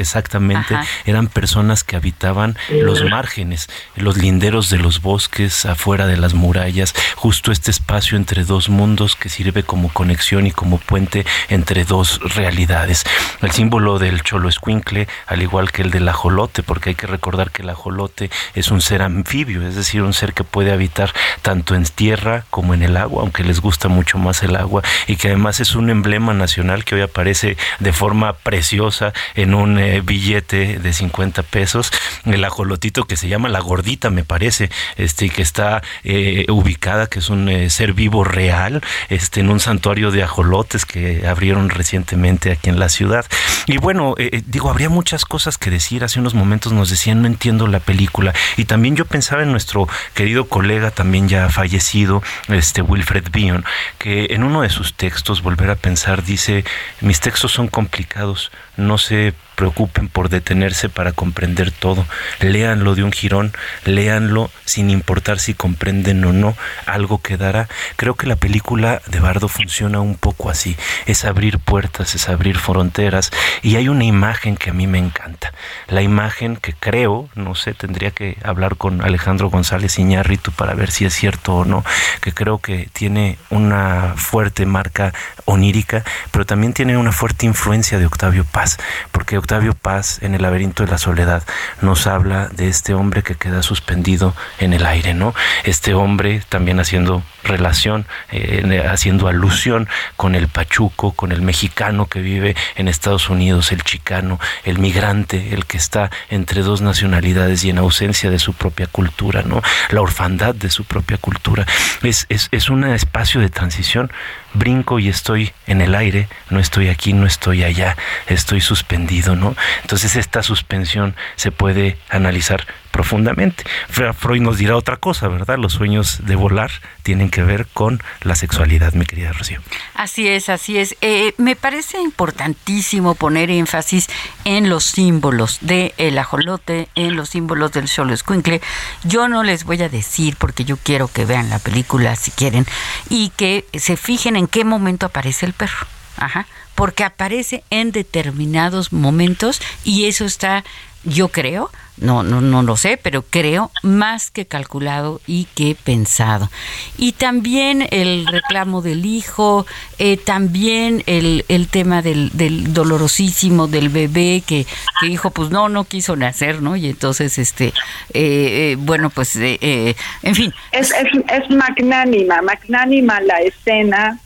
exactamente, 0.00 0.76
eran 1.04 1.28
personas 1.28 1.84
que 1.84 1.96
habitaban 1.96 2.56
los 2.70 3.04
márgenes, 3.04 3.68
los 3.96 4.16
linderos 4.16 4.70
de 4.70 4.78
los 4.78 5.02
bosques, 5.02 5.66
afuera 5.66 6.06
de 6.06 6.16
las 6.16 6.34
murallas, 6.34 6.94
justo 7.16 7.52
este 7.52 7.70
espacio 7.70 8.16
entre 8.16 8.44
dos 8.44 8.68
mundos 8.68 9.16
que 9.16 9.28
sirve 9.28 9.62
como 9.62 9.88
conexión 9.88 10.46
y 10.46 10.50
como 10.50 10.78
puente 10.78 11.26
entre 11.48 11.84
dos 11.84 12.20
realidades. 12.34 13.04
El 13.40 13.50
símbolo 13.50 13.98
del 13.98 14.22
cholo 14.22 14.48
escuincle, 14.48 15.08
al 15.26 15.42
igual 15.42 15.72
que 15.72 15.82
el 15.82 15.90
del 15.90 16.08
ajolote, 16.08 16.62
porque 16.62 16.90
hay 16.90 16.94
que 16.94 17.06
recordar 17.06 17.50
que 17.50 17.62
el 17.62 17.70
ajolote 17.70 18.30
es 18.54 18.70
un 18.70 18.80
ser 18.80 19.02
anfibio, 19.02 19.66
es 19.66 19.74
decir, 19.74 20.02
un 20.02 20.12
ser 20.12 20.32
que 20.32 20.44
puede 20.44 20.72
habitar 20.72 21.12
tanto 21.42 21.74
en 21.74 21.84
tierra 21.84 22.44
como 22.50 22.74
en 22.74 22.82
el 22.82 22.96
agua, 22.96 23.22
aunque 23.22 23.44
les 23.44 23.60
gusta 23.60 23.88
mucho 23.88 24.18
más 24.18 24.42
el 24.42 24.56
agua, 24.56 24.82
y 25.06 25.16
que 25.16 25.28
además 25.28 25.60
es 25.60 25.74
un 25.74 25.90
emblema 25.90 26.34
nacional 26.34 26.84
que 26.84 26.94
hoy 26.94 27.00
aparece 27.02 27.56
de 27.78 27.92
forma 27.92 28.34
preciosa 28.34 29.12
en 29.34 29.54
un 29.54 29.78
eh, 29.82 30.02
billete 30.04 30.78
de 30.78 30.92
50 30.92 31.42
pesos, 31.42 31.92
el 32.24 32.44
ajolotito 32.44 33.04
que 33.04 33.16
se 33.16 33.28
llama 33.28 33.48
la 33.48 33.60
gordita, 33.60 34.10
me 34.10 34.24
parece, 34.24 34.70
este, 34.96 35.28
que 35.28 35.42
está 35.42 35.82
eh, 36.04 36.46
ubicada, 36.48 37.06
que 37.06 37.18
es 37.18 37.28
un 37.28 37.48
eh, 37.48 37.70
ser 37.70 37.92
vivo 37.92 38.24
real, 38.24 38.82
este, 39.08 39.40
en 39.40 39.50
un 39.50 39.60
santuario 39.60 40.10
de 40.10 40.22
ajolotes 40.22 40.86
que 40.86 41.26
abrieron 41.26 41.68
recientemente 41.68 42.52
aquí 42.52 42.70
en 42.70 42.78
la 42.78 42.88
ciudad. 42.88 43.26
Y 43.66 43.78
bueno, 43.78 44.14
digo, 44.46 44.70
habría 44.70 44.88
muchas 44.88 45.24
cosas 45.24 45.58
que 45.58 45.70
decir. 45.70 46.04
Hace 46.04 46.20
unos 46.20 46.34
momentos 46.34 46.72
nos 46.72 46.90
decían, 46.90 47.22
no 47.22 47.28
entiendo 47.28 47.66
la 47.66 47.80
película. 47.80 48.32
Y 48.56 48.64
también 48.64 48.96
yo 48.96 49.04
pensaba 49.04 49.42
en 49.42 49.52
nuestro 49.52 49.88
querido 50.14 50.46
colega, 50.48 50.90
también 50.90 51.28
ya 51.28 51.48
fallecido, 51.48 52.22
este 52.48 52.82
Wilfred 52.82 53.30
Bion, 53.30 53.64
que 53.98 54.28
en 54.30 54.42
uno 54.42 54.62
de 54.62 54.70
sus 54.70 54.94
textos, 54.94 55.42
Volver 55.42 55.70
a 55.70 55.76
pensar, 55.76 56.24
dice, 56.24 56.64
mis 57.00 57.20
textos 57.20 57.52
son 57.52 57.68
complicados, 57.68 58.50
no 58.76 58.98
se 58.98 59.34
preocupen 59.54 60.08
por 60.08 60.28
detenerse 60.28 60.88
para 60.88 61.12
comprender 61.12 61.70
todo. 61.70 62.06
Léanlo 62.40 62.94
de 62.94 63.04
un 63.04 63.12
jirón, 63.12 63.52
léanlo 63.84 64.50
sin 64.64 64.90
importar 64.90 65.38
si 65.38 65.54
comprenden 65.54 66.24
o 66.24 66.32
no, 66.32 66.56
algo 66.86 67.20
quedará. 67.20 67.68
Creo 67.96 68.14
que 68.14 68.26
la 68.26 68.36
película 68.36 69.02
de 69.06 69.20
Bardo 69.20 69.48
funciona 69.48 70.00
un 70.00 70.16
poco 70.16 70.50
así, 70.50 70.76
es 71.06 71.24
abrir 71.24 71.58
puertas, 71.58 72.14
es 72.14 72.28
abrir 72.28 72.58
fronteras 72.58 73.30
y 73.62 73.76
hay 73.76 73.88
una 73.88 74.04
imagen 74.04 74.56
que 74.56 74.70
a 74.70 74.72
mí 74.72 74.86
me 74.86 74.98
encanta. 74.98 75.52
La 75.88 76.02
imagen 76.02 76.56
que 76.56 76.72
creo, 76.72 77.28
no 77.34 77.54
sé, 77.54 77.74
tendría 77.74 78.10
que 78.10 78.36
hablar 78.42 78.76
con 78.76 79.02
Alejandro 79.02 79.50
González 79.50 79.98
Iñárritu 79.98 80.52
para 80.52 80.74
ver 80.74 80.90
si 80.90 81.04
es 81.04 81.14
cierto 81.14 81.54
o 81.54 81.64
no, 81.64 81.84
que 82.20 82.32
creo 82.32 82.58
que 82.58 82.88
tiene 82.92 83.38
una 83.50 84.14
fuerte 84.16 84.66
marca 84.66 85.12
onírica, 85.44 86.04
pero 86.30 86.46
también 86.46 86.72
tiene 86.72 86.96
una 86.96 87.12
fuerte 87.12 87.46
influencia 87.46 87.98
de 87.98 88.06
Octavio 88.06 88.44
Paz 88.44 88.78
porque 89.10 89.38
Octavio 89.42 89.74
Paz 89.74 90.22
en 90.22 90.36
El 90.36 90.42
laberinto 90.42 90.84
de 90.84 90.90
la 90.92 90.98
soledad 90.98 91.42
nos 91.80 92.06
habla 92.06 92.46
de 92.46 92.68
este 92.68 92.94
hombre 92.94 93.24
que 93.24 93.34
queda 93.34 93.64
suspendido 93.64 94.36
en 94.60 94.72
el 94.72 94.86
aire, 94.86 95.14
¿no? 95.14 95.34
Este 95.64 95.94
hombre 95.94 96.42
también 96.48 96.78
haciendo 96.78 97.24
relación, 97.42 98.06
eh, 98.30 98.86
haciendo 98.88 99.26
alusión 99.26 99.88
con 100.16 100.36
el 100.36 100.46
pachuco, 100.46 101.10
con 101.10 101.32
el 101.32 101.42
mexicano 101.42 102.06
que 102.06 102.20
vive 102.20 102.54
en 102.76 102.86
Estados 102.86 103.28
Unidos, 103.30 103.72
el 103.72 103.82
chicano, 103.82 104.38
el 104.62 104.78
migrante, 104.78 105.52
el 105.52 105.66
que 105.66 105.76
está 105.76 106.12
entre 106.30 106.62
dos 106.62 106.80
nacionalidades 106.80 107.64
y 107.64 107.70
en 107.70 107.78
ausencia 107.78 108.30
de 108.30 108.38
su 108.38 108.54
propia 108.54 108.86
cultura, 108.86 109.42
¿no? 109.42 109.60
La 109.90 110.02
orfandad 110.02 110.54
de 110.54 110.70
su 110.70 110.84
propia 110.84 111.18
cultura. 111.18 111.66
Es, 112.04 112.26
es, 112.28 112.48
es 112.52 112.70
un 112.70 112.84
espacio 112.84 113.40
de 113.40 113.48
transición 113.48 114.12
brinco 114.54 114.98
y 114.98 115.08
estoy 115.08 115.52
en 115.66 115.80
el 115.80 115.94
aire, 115.94 116.28
no 116.50 116.60
estoy 116.60 116.88
aquí, 116.88 117.12
no 117.12 117.26
estoy 117.26 117.64
allá, 117.64 117.96
estoy 118.26 118.60
suspendido, 118.60 119.31
¿no? 119.36 119.54
Entonces 119.82 120.16
esta 120.16 120.42
suspensión 120.42 121.14
se 121.36 121.50
puede 121.50 121.98
analizar 122.08 122.66
profundamente. 122.92 123.64
Freud 123.88 124.42
nos 124.42 124.58
dirá 124.58 124.76
otra 124.76 124.98
cosa, 124.98 125.26
¿verdad? 125.26 125.58
Los 125.58 125.72
sueños 125.72 126.20
de 126.24 126.36
volar 126.36 126.70
tienen 127.02 127.30
que 127.30 127.42
ver 127.42 127.66
con 127.66 128.00
la 128.20 128.36
sexualidad, 128.36 128.92
mi 128.92 129.06
querida 129.06 129.32
Rocío. 129.32 129.60
Así 129.94 130.28
es, 130.28 130.48
así 130.48 130.78
es. 130.78 130.94
Eh, 131.00 131.32
me 131.38 131.56
parece 131.56 132.00
importantísimo 132.00 133.14
poner 133.14 133.50
énfasis 133.50 134.08
en 134.44 134.68
los 134.68 134.84
símbolos 134.84 135.58
del 135.62 135.92
el 135.96 136.18
ajolote, 136.18 136.88
en 136.94 137.16
los 137.16 137.30
símbolos 137.30 137.72
del 137.72 137.88
solo 137.88 138.12
escuincle. 138.12 138.60
Yo 139.04 139.28
no 139.28 139.42
les 139.42 139.64
voy 139.64 139.82
a 139.82 139.88
decir 139.88 140.36
porque 140.36 140.64
yo 140.64 140.76
quiero 140.76 141.08
que 141.08 141.24
vean 141.24 141.50
la 141.50 141.58
película 141.58 142.14
si 142.14 142.30
quieren 142.30 142.66
y 143.08 143.30
que 143.30 143.64
se 143.74 143.96
fijen 143.96 144.36
en 144.36 144.46
qué 144.46 144.64
momento 144.64 145.06
aparece 145.06 145.46
el 145.46 145.54
perro. 145.54 145.86
Ajá, 146.18 146.46
porque 146.74 147.04
aparece 147.04 147.64
en 147.70 147.92
determinados 147.92 148.92
momentos 148.92 149.60
y 149.84 150.06
eso 150.06 150.24
está 150.24 150.64
yo 151.04 151.28
creo, 151.28 151.70
no, 151.96 152.22
no, 152.22 152.40
no 152.40 152.62
lo 152.62 152.76
sé, 152.76 152.96
pero 152.96 153.22
creo 153.22 153.70
más 153.82 154.30
que 154.30 154.46
calculado 154.46 155.20
y 155.26 155.46
que 155.54 155.76
pensado. 155.82 156.48
Y 156.96 157.12
también 157.12 157.86
el 157.90 158.26
reclamo 158.26 158.82
del 158.82 159.04
hijo, 159.04 159.66
eh, 159.98 160.16
también 160.16 161.02
el, 161.06 161.44
el 161.48 161.68
tema 161.68 162.02
del, 162.02 162.30
del, 162.34 162.72
dolorosísimo 162.72 163.66
del 163.66 163.88
bebé 163.88 164.42
que, 164.46 164.66
dijo, 165.02 165.30
pues 165.30 165.50
no, 165.50 165.68
no 165.68 165.84
quiso 165.84 166.14
nacer, 166.14 166.62
¿no? 166.62 166.76
Y 166.76 166.86
entonces, 166.86 167.38
este, 167.38 167.66
eh, 167.66 167.72
eh 168.14 168.76
bueno, 168.78 169.10
pues, 169.10 169.36
eh, 169.36 169.96
en 170.22 170.34
fin. 170.34 170.54
Es, 170.70 170.92
es, 170.92 171.08
es 171.28 171.50
magnánima, 171.50 172.42
magnánima 172.42 173.20
la 173.20 173.40
escena 173.40 174.20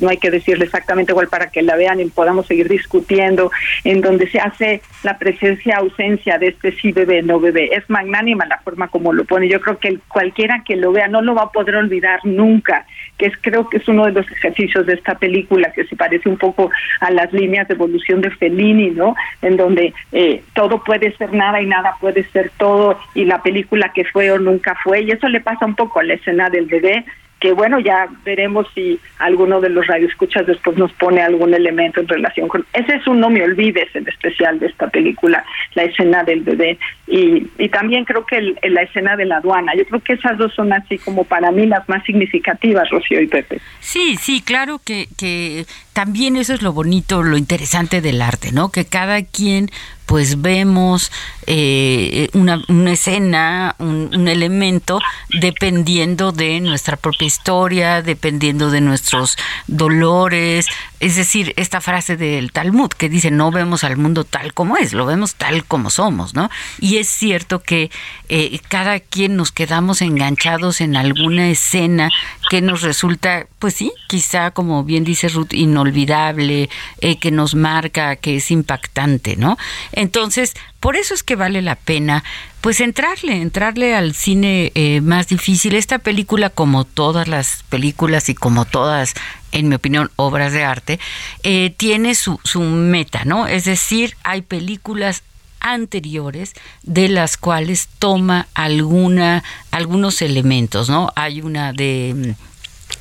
no 0.00 0.08
hay 0.08 0.16
que 0.16 0.30
decirle 0.30 0.64
exactamente 0.64 1.12
igual 1.12 1.28
para 1.28 1.50
que 1.50 1.62
la 1.62 1.76
vean 1.76 2.00
y 2.00 2.06
podamos 2.06 2.46
seguir 2.46 2.68
discutiendo, 2.68 3.50
en 3.84 4.00
donde 4.00 4.28
se 4.28 4.38
hace 4.38 4.82
la 5.02 5.18
presencia, 5.18 5.76
ausencia 5.76 6.38
de 6.38 6.48
este 6.48 6.72
sí 6.72 6.92
bebé, 6.92 7.22
no 7.22 7.40
bebé. 7.40 7.70
Es 7.72 7.88
magnánima 7.88 8.46
la 8.46 8.58
forma 8.58 8.88
como 8.88 9.12
lo 9.12 9.24
pone. 9.24 9.48
Yo 9.48 9.60
creo 9.60 9.78
que 9.78 9.98
cualquiera 10.08 10.62
que 10.64 10.76
lo 10.76 10.92
vea 10.92 11.08
no 11.08 11.22
lo 11.22 11.34
va 11.34 11.42
a 11.42 11.52
poder 11.52 11.76
olvidar 11.76 12.20
nunca, 12.24 12.86
que 13.18 13.26
es 13.26 13.32
creo 13.40 13.68
que 13.68 13.78
es 13.78 13.88
uno 13.88 14.06
de 14.06 14.12
los 14.12 14.30
ejercicios 14.30 14.86
de 14.86 14.94
esta 14.94 15.16
película 15.16 15.72
que 15.72 15.84
se 15.84 15.96
parece 15.96 16.28
un 16.28 16.36
poco 16.36 16.70
a 17.00 17.10
las 17.10 17.32
líneas 17.32 17.68
de 17.68 17.74
evolución 17.74 18.20
de 18.20 18.30
Fellini, 18.30 18.90
¿no? 18.90 19.14
En 19.42 19.56
donde 19.56 19.92
eh, 20.12 20.42
todo 20.54 20.82
puede 20.82 21.16
ser 21.16 21.32
nada 21.32 21.60
y 21.60 21.66
nada 21.66 21.96
puede 22.00 22.24
ser 22.24 22.50
todo 22.56 22.98
y 23.14 23.24
la 23.24 23.42
película 23.42 23.92
que 23.94 24.04
fue 24.04 24.30
o 24.30 24.38
nunca 24.38 24.76
fue 24.82 25.02
y 25.02 25.10
eso 25.10 25.28
le 25.28 25.40
pasa 25.40 25.66
un 25.66 25.74
poco 25.74 26.00
a 26.00 26.04
la 26.04 26.14
escena 26.14 26.50
del 26.50 26.66
bebé 26.66 27.04
que 27.40 27.52
bueno, 27.52 27.78
ya 27.78 28.08
veremos 28.24 28.66
si 28.74 28.98
alguno 29.18 29.60
de 29.60 29.68
los 29.68 29.86
radioescuchas 29.86 30.46
después 30.46 30.78
nos 30.78 30.92
pone 30.94 31.20
algún 31.20 31.52
elemento 31.52 32.00
en 32.00 32.08
relación 32.08 32.48
con... 32.48 32.64
Ese 32.72 32.96
es 32.96 33.06
un 33.06 33.20
no 33.20 33.28
me 33.28 33.42
olvides 33.42 33.94
en 33.94 34.08
especial 34.08 34.58
de 34.58 34.66
esta 34.66 34.88
película, 34.88 35.44
la 35.74 35.84
escena 35.84 36.24
del 36.24 36.40
bebé 36.40 36.78
y, 37.06 37.46
y 37.58 37.68
también 37.68 38.04
creo 38.04 38.24
que 38.24 38.54
la 38.62 38.82
escena 38.82 39.16
de 39.16 39.26
la 39.26 39.36
aduana. 39.36 39.74
Yo 39.76 39.84
creo 39.84 40.00
que 40.00 40.14
esas 40.14 40.38
dos 40.38 40.54
son 40.54 40.72
así 40.72 40.98
como 40.98 41.24
para 41.24 41.50
mí 41.50 41.66
las 41.66 41.86
más 41.88 42.02
significativas, 42.04 42.88
Rocío 42.90 43.20
y 43.20 43.26
Pepe. 43.26 43.60
Sí, 43.80 44.16
sí, 44.16 44.40
claro 44.40 44.80
que, 44.84 45.08
que 45.18 45.66
también 45.92 46.36
eso 46.36 46.54
es 46.54 46.62
lo 46.62 46.72
bonito, 46.72 47.22
lo 47.22 47.36
interesante 47.36 48.00
del 48.00 48.22
arte, 48.22 48.52
¿no? 48.52 48.70
Que 48.70 48.84
cada 48.84 49.22
quien 49.22 49.68
pues 50.06 50.42
vemos 50.42 51.10
eh, 51.46 52.28
una, 52.32 52.62
una, 52.68 52.92
escena, 52.92 53.74
un, 53.78 54.28
elemento, 54.28 55.00
dependiendo 55.40 56.32
de 56.32 56.60
nuestra 56.60 56.96
propia 56.96 57.26
historia, 57.26 58.02
dependiendo 58.02 58.70
de 58.70 58.80
nuestros 58.80 59.36
dolores. 59.66 60.66
Es 61.00 61.16
decir, 61.16 61.52
esta 61.56 61.80
frase 61.80 62.16
del 62.16 62.52
Talmud 62.52 62.90
que 62.90 63.08
dice, 63.08 63.30
no 63.30 63.50
vemos 63.50 63.84
al 63.84 63.96
mundo 63.96 64.24
tal 64.24 64.54
como 64.54 64.76
es, 64.76 64.92
lo 64.92 65.06
vemos 65.06 65.34
tal 65.34 65.64
como 65.64 65.90
somos, 65.90 66.34
¿no? 66.34 66.50
Y 66.80 66.96
es 66.96 67.08
cierto 67.08 67.60
que 67.60 67.90
eh, 68.28 68.58
cada 68.68 69.00
quien 69.00 69.36
nos 69.36 69.52
quedamos 69.52 70.00
enganchados 70.00 70.80
en 70.80 70.96
alguna 70.96 71.48
escena 71.48 72.10
que 72.48 72.62
nos 72.62 72.82
resulta, 72.82 73.46
pues 73.58 73.74
sí, 73.74 73.92
quizá 74.08 74.50
como 74.50 74.84
bien 74.84 75.04
dice 75.04 75.28
Ruth, 75.28 75.52
inolvidable, 75.52 76.70
eh, 77.00 77.18
que 77.18 77.30
nos 77.30 77.54
marca, 77.54 78.16
que 78.16 78.36
es 78.36 78.50
impactante, 78.50 79.36
¿no? 79.36 79.58
Entonces, 79.94 80.54
por 80.80 80.96
eso 80.96 81.14
es 81.14 81.22
que 81.22 81.36
vale 81.36 81.62
la 81.62 81.76
pena 81.76 82.24
pues 82.60 82.80
entrarle, 82.80 83.40
entrarle 83.40 83.94
al 83.94 84.14
cine 84.14 84.72
eh, 84.74 85.00
más 85.00 85.28
difícil. 85.28 85.74
Esta 85.74 85.98
película, 85.98 86.50
como 86.50 86.84
todas 86.84 87.28
las 87.28 87.62
películas 87.68 88.28
y 88.28 88.34
como 88.34 88.64
todas, 88.64 89.14
en 89.52 89.68
mi 89.68 89.74
opinión, 89.74 90.10
obras 90.16 90.52
de 90.52 90.64
arte, 90.64 90.98
eh, 91.42 91.74
tiene 91.76 92.14
su, 92.14 92.40
su 92.42 92.60
meta, 92.60 93.24
¿no? 93.24 93.46
Es 93.46 93.64
decir, 93.64 94.16
hay 94.22 94.42
películas 94.42 95.22
anteriores 95.60 96.52
de 96.82 97.08
las 97.08 97.36
cuales 97.36 97.88
toma 97.98 98.48
alguna 98.54 99.42
algunos 99.70 100.20
elementos, 100.22 100.90
¿no? 100.90 101.10
Hay 101.16 101.40
una 101.40 101.72
de 101.72 102.14
mm, 102.14 102.54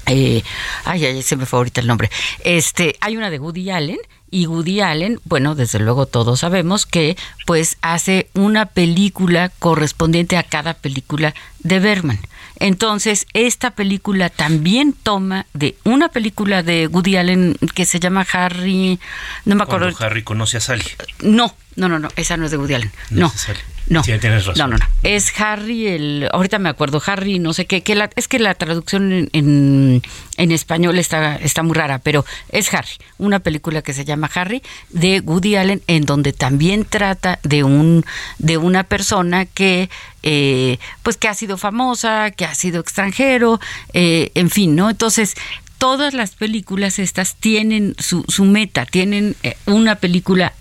eh, 0.07 0.43
ay, 0.85 1.05
ay, 1.05 1.21
se 1.23 1.35
me 1.35 1.45
fue 1.45 1.59
ahorita 1.59 1.81
el 1.81 1.87
nombre. 1.87 2.09
Este, 2.43 2.95
hay 2.99 3.17
una 3.17 3.29
de 3.29 3.39
Woody 3.39 3.69
Allen 3.69 3.99
y 4.33 4.47
Woody 4.47 4.81
Allen, 4.81 5.19
bueno, 5.25 5.53
desde 5.53 5.77
luego 5.77 6.07
todos 6.07 6.39
sabemos 6.39 6.87
que 6.87 7.15
pues 7.45 7.77
hace 7.81 8.29
una 8.33 8.65
película 8.65 9.49
correspondiente 9.59 10.37
a 10.37 10.43
cada 10.43 10.73
película 10.73 11.35
de 11.59 11.79
Berman. 11.79 12.19
Entonces, 12.59 13.27
esta 13.33 13.71
película 13.71 14.29
también 14.29 14.93
toma 14.93 15.45
de 15.53 15.75
una 15.83 16.09
película 16.09 16.63
de 16.63 16.87
Woody 16.87 17.17
Allen 17.17 17.57
que 17.75 17.85
se 17.85 17.99
llama 17.99 18.25
Harry, 18.33 18.99
no 19.45 19.55
me 19.55 19.63
acuerdo. 19.63 19.93
Harry 19.99 20.23
conoce 20.23 20.57
a 20.57 20.61
Sally. 20.61 20.85
No, 21.21 21.55
no, 21.75 21.87
no, 21.87 21.99
no, 21.99 22.09
esa 22.15 22.35
no 22.35 22.45
es 22.45 22.51
de 22.51 22.57
Woody 22.57 22.73
Allen. 22.73 22.91
No. 23.11 23.27
No. 23.27 23.33
Tienes 24.03 24.45
razón. 24.45 24.55
No, 24.57 24.67
no, 24.67 24.77
no. 24.77 24.85
Es 25.03 25.39
Harry 25.39 25.87
el. 25.87 26.29
Ahorita 26.31 26.59
me 26.59 26.69
acuerdo, 26.69 27.01
Harry, 27.05 27.39
no 27.39 27.53
sé 27.53 27.65
qué. 27.65 27.81
Que 27.81 27.95
la, 27.95 28.09
es 28.15 28.27
que 28.27 28.39
la 28.39 28.55
traducción 28.55 29.29
en, 29.33 30.01
en, 30.37 30.51
español 30.51 30.97
está, 30.99 31.35
está 31.35 31.63
muy 31.63 31.75
rara, 31.75 31.99
pero 31.99 32.25
es 32.49 32.73
Harry. 32.73 32.89
Una 33.17 33.39
película 33.39 33.81
que 33.81 33.93
se 33.93 34.05
llama 34.05 34.29
Harry 34.33 34.61
de 34.89 35.19
Woody 35.19 35.55
Allen, 35.55 35.81
en 35.87 36.05
donde 36.05 36.33
también 36.33 36.85
trata 36.85 37.39
de 37.43 37.63
un 37.63 38.05
de 38.39 38.57
una 38.57 38.83
persona 38.83 39.45
que 39.45 39.89
eh, 40.23 40.79
pues 41.03 41.17
que 41.17 41.27
ha 41.27 41.33
sido 41.33 41.57
famosa, 41.57 42.31
que 42.31 42.45
ha 42.45 42.55
sido 42.55 42.79
extranjero, 42.79 43.59
eh, 43.91 44.31
en 44.35 44.49
fin, 44.49 44.73
¿no? 44.73 44.89
Entonces, 44.89 45.35
todas 45.83 46.13
las 46.13 46.33
películas 46.33 46.97
estas 46.97 47.35
tienen 47.35 47.93
su, 47.99 48.23
su 48.29 48.45
meta, 48.45 48.85
tienen 48.85 49.35
eh, 49.43 49.57
una 49.65 49.95
película 49.95 50.53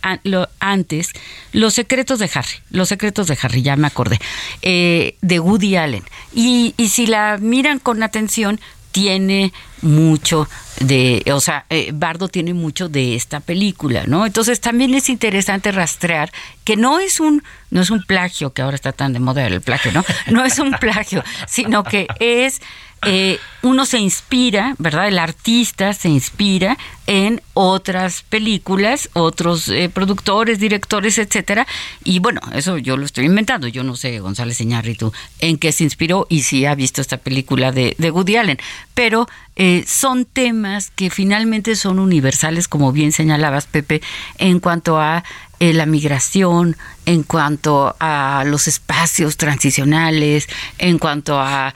antes, 0.58 1.12
Los 1.52 1.74
secretos 1.74 2.18
de 2.18 2.28
Harry, 2.34 2.56
Los 2.70 2.88
secretos 2.88 3.28
de 3.28 3.38
Harry, 3.40 3.62
ya 3.62 3.76
me 3.76 3.86
acordé, 3.86 4.18
eh, 4.62 5.14
de 5.20 5.38
Woody 5.38 5.76
Allen. 5.76 6.02
Y, 6.34 6.74
y 6.76 6.88
si 6.88 7.06
la 7.06 7.38
miran 7.38 7.78
con 7.78 8.02
atención, 8.02 8.58
tiene 8.90 9.52
mucho 9.82 10.48
de, 10.80 11.22
o 11.32 11.40
sea, 11.40 11.66
eh, 11.70 11.90
Bardo 11.92 12.28
tiene 12.28 12.54
mucho 12.54 12.88
de 12.88 13.14
esta 13.14 13.40
película, 13.40 14.04
¿no? 14.06 14.26
Entonces 14.26 14.60
también 14.60 14.94
es 14.94 15.08
interesante 15.08 15.70
rastrear 15.72 16.32
que 16.64 16.76
no 16.76 16.98
es 16.98 17.20
un, 17.20 17.42
no 17.70 17.80
es 17.80 17.90
un 17.90 18.02
plagio, 18.02 18.52
que 18.52 18.62
ahora 18.62 18.76
está 18.76 18.92
tan 18.92 19.12
de 19.12 19.20
moda 19.20 19.46
el 19.46 19.60
plagio, 19.60 19.92
¿no? 19.92 20.04
No 20.30 20.44
es 20.44 20.58
un 20.58 20.72
plagio, 20.72 21.22
sino 21.46 21.84
que 21.84 22.06
es 22.20 22.60
eh, 23.04 23.40
uno 23.62 23.84
se 23.84 23.98
inspira, 23.98 24.76
¿verdad? 24.78 25.08
El 25.08 25.18
artista 25.18 25.92
se 25.92 26.08
inspira 26.08 26.78
en 27.08 27.42
otras 27.52 28.22
películas, 28.22 29.10
otros 29.12 29.68
eh, 29.68 29.90
productores, 29.92 30.60
directores, 30.60 31.18
etcétera. 31.18 31.66
Y 32.04 32.20
bueno, 32.20 32.40
eso 32.54 32.78
yo 32.78 32.96
lo 32.96 33.04
estoy 33.04 33.26
inventando. 33.26 33.66
Yo 33.66 33.82
no 33.82 33.96
sé, 33.96 34.20
González 34.20 34.60
Iñárritu, 34.60 35.12
en 35.40 35.58
qué 35.58 35.72
se 35.72 35.82
inspiró 35.82 36.26
y 36.30 36.42
si 36.42 36.64
ha 36.64 36.76
visto 36.76 37.00
esta 37.00 37.16
película 37.16 37.72
de, 37.72 37.96
de 37.98 38.10
Woody 38.12 38.36
Allen. 38.36 38.58
Pero 38.94 39.26
eh, 39.56 39.84
son 39.86 40.24
temas 40.24 40.90
que 40.90 41.10
finalmente 41.10 41.76
son 41.76 41.98
universales, 41.98 42.68
como 42.68 42.92
bien 42.92 43.12
señalabas, 43.12 43.66
Pepe, 43.66 44.02
en 44.38 44.60
cuanto 44.60 44.98
a 45.00 45.24
la 45.60 45.86
migración, 45.86 46.76
en 47.06 47.22
cuanto 47.22 47.94
a 48.00 48.42
los 48.44 48.66
espacios 48.66 49.36
transicionales, 49.36 50.48
en 50.78 50.98
cuanto 50.98 51.38
a 51.38 51.72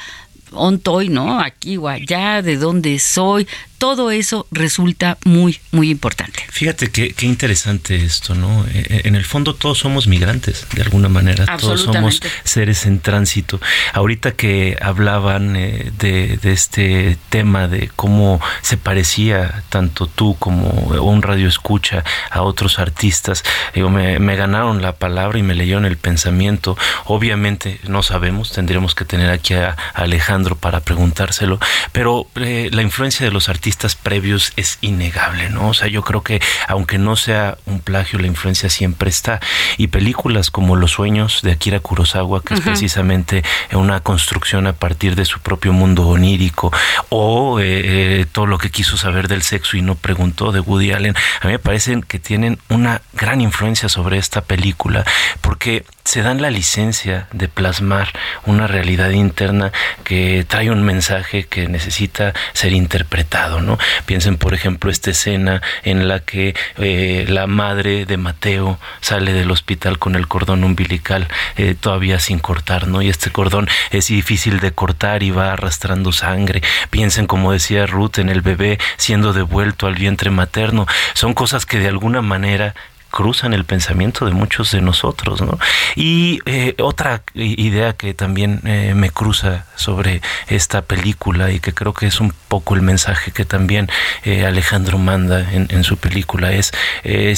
ontoy, 0.53 1.09
¿no? 1.09 1.41
Aquí 1.41 1.77
o 1.77 1.89
allá, 1.89 2.43
de 2.43 2.57
dónde 2.57 2.99
soy, 2.99 3.47
todo 3.79 4.11
eso 4.11 4.47
resulta 4.51 5.18
muy, 5.24 5.61
muy 5.72 5.91
importante. 5.91 6.45
Fíjate 6.49 6.91
qué, 6.91 7.12
qué 7.12 7.27
interesante 7.27 7.97
esto, 7.97 8.35
¿no? 8.35 8.64
Eh, 8.66 8.87
eh, 8.89 9.01
en 9.05 9.14
el 9.14 9.24
fondo 9.24 9.55
todos 9.55 9.79
somos 9.79 10.07
migrantes, 10.07 10.66
de 10.74 10.83
alguna 10.83 11.09
manera, 11.09 11.45
todos 11.59 11.83
somos 11.83 12.20
seres 12.45 12.87
en 12.87 13.01
tránsito. 13.01 13.61
Ahorita 13.93 14.33
que 14.33 14.79
hablaban 14.81 15.57
eh, 15.57 15.93
de, 15.99 16.39
de, 16.39 16.53
este 16.53 17.18
tema 17.29 17.68
de 17.68 17.91
cómo 17.95 18.41
se 18.62 18.77
parecía 18.77 19.62
tanto 19.68 20.07
tú 20.07 20.37
como 20.39 20.68
un 20.70 21.22
radio 21.22 21.49
escucha 21.49 22.05
a 22.31 22.43
otros 22.43 22.79
artistas, 22.79 23.45
digo, 23.74 23.91
me, 23.91 24.18
me 24.18 24.37
ganaron 24.37 24.81
la 24.81 24.97
palabra 24.97 25.39
y 25.39 25.43
me 25.43 25.55
leyeron 25.55 25.85
el 25.85 25.99
pensamiento. 25.99 26.79
Obviamente 27.05 27.81
no 27.89 28.03
sabemos, 28.03 28.53
tendríamos 28.53 28.95
que 28.95 29.05
tener 29.05 29.31
aquí 29.31 29.55
a, 29.55 29.77
Alejandro 29.95 30.57
para 30.57 30.81
preguntárselo, 30.81 31.59
pero 31.93 32.27
la 32.35 32.83
influencia 32.83 33.27
de 33.27 33.33
los 33.33 33.49
artistas 33.49 33.66
previos 33.97 34.53
es 34.57 34.79
innegable, 34.81 35.51
¿no? 35.51 35.71
O 35.71 35.75
sea, 35.75 35.89
yo 35.89 36.03
creo 36.03 36.23
que 36.23 36.41
aunque 36.69 36.99
no 36.99 37.17
sea 37.17 37.59
un 37.67 37.81
plagio, 37.81 38.19
la 38.19 38.27
influencia 38.27 38.71
siempre 38.71 39.11
está. 39.11 39.41
Y 39.77 39.89
películas 39.89 40.51
como 40.51 40.77
Los 40.77 40.93
sueños 40.93 41.43
de 41.43 41.53
Akira 41.53 41.81
Kurosawa, 41.81 42.43
que 42.43 42.55
es 42.55 42.61
precisamente 42.61 43.43
una 43.73 44.01
construcción 44.01 44.67
a 44.67 44.73
partir 44.73 45.17
de 45.17 45.25
su 45.25 45.41
propio 45.41 45.73
mundo 45.73 46.07
onírico, 46.07 46.73
o 47.09 47.59
eh, 47.59 48.21
eh, 48.21 48.27
todo 48.31 48.47
lo 48.47 48.59
que 48.59 48.71
quiso 48.71 48.97
saber 48.97 49.29
del 49.29 49.43
sexo 49.43 49.77
y 49.77 49.83
no 49.83 49.95
preguntó 49.95 50.53
de 50.53 50.61
Woody 50.61 50.93
Allen, 50.93 51.17
a 51.41 51.47
mí 51.47 51.53
me 51.53 51.59
parecen 51.59 52.03
que 52.03 52.19
tienen 52.19 52.59
una 52.69 53.03
gran 53.14 53.41
influencia 53.41 53.89
sobre 53.89 54.19
esta 54.19 54.43
película, 54.43 55.05
porque 55.41 55.85
se 56.07 56.23
dan 56.23 56.41
la 56.41 56.51
licencia 56.51 57.27
de 57.33 57.49
plasmar 57.49 58.13
una 58.45 58.69
realidad 58.69 59.11
interna 59.11 59.73
que 60.05 60.47
trae 60.49 60.71
un 60.71 60.85
mensaje 60.85 61.45
que 61.45 61.69
necesita 61.69 62.33
ser 62.53 62.73
interpretado, 62.73 63.61
¿no? 63.61 63.77
Piensen, 64.07 64.37
por 64.37 64.55
ejemplo, 64.55 64.91
esta 64.91 65.11
escena 65.11 65.63
en 65.83 66.07
la 66.07 66.21
que 66.21 66.55
eh, 66.79 67.27
la 67.29 67.49
madre 67.49 68.07
de 68.07 68.17
Mateo 68.17 68.79
sale 69.01 69.33
del 69.33 69.51
hospital 69.51 69.99
con 69.99 70.15
el 70.15 70.29
cordón 70.29 70.63
umbilical 70.63 71.27
eh, 71.57 71.75
todavía 71.79 72.21
sin 72.21 72.39
cortar, 72.39 72.87
¿no? 72.87 73.03
Y 73.03 73.09
este 73.09 73.31
cordón 73.31 73.69
es 73.91 74.07
difícil 74.07 74.61
de 74.61 74.71
cortar 74.71 75.25
y 75.25 75.33
va 75.33 75.53
arrastrando 75.53 76.13
sangre. 76.13 76.63
Piensen, 76.91 77.27
como 77.27 77.51
decía 77.51 77.85
Ruth, 77.85 78.19
en 78.19 78.29
el 78.29 78.43
bebé 78.43 78.79
siendo 78.97 79.33
devuelto 79.33 79.89
al 79.89 79.97
vientre 79.97 80.31
materno. 80.31 80.87
Son 81.15 81.35
cosas 81.35 81.67
que 81.67 81.81
de 81.81 81.89
alguna 81.89 82.23
manera 82.23 82.75
cruzan 83.17 83.55
el 83.55 83.64
pensamiento 83.64 84.27
de 84.27 84.33
muchos 84.33 84.73
de 84.73 84.83
nosotros. 84.83 85.41
¿no? 85.41 85.59
Y 85.95 86.41
eh, 86.45 86.75
otra 86.83 87.23
idea 87.33 87.95
que 87.95 88.12
también 88.12 88.61
eh, 88.67 88.93
me 88.95 89.09
cruza 89.09 89.64
sobre 89.75 90.21
esta 90.49 90.83
película 90.83 91.51
y 91.51 91.59
que 91.59 91.73
creo 91.73 91.95
que 91.95 92.09
es 92.09 92.21
un 92.21 92.35
poco 92.49 92.75
el 92.75 92.83
mensaje 92.83 93.31
que 93.31 93.47
también 93.47 93.89
eh, 94.25 94.45
Alejandro 94.45 94.99
manda 94.99 95.51
en, 95.51 95.85
su 95.85 95.97
película 95.97 96.53
es 96.53 96.73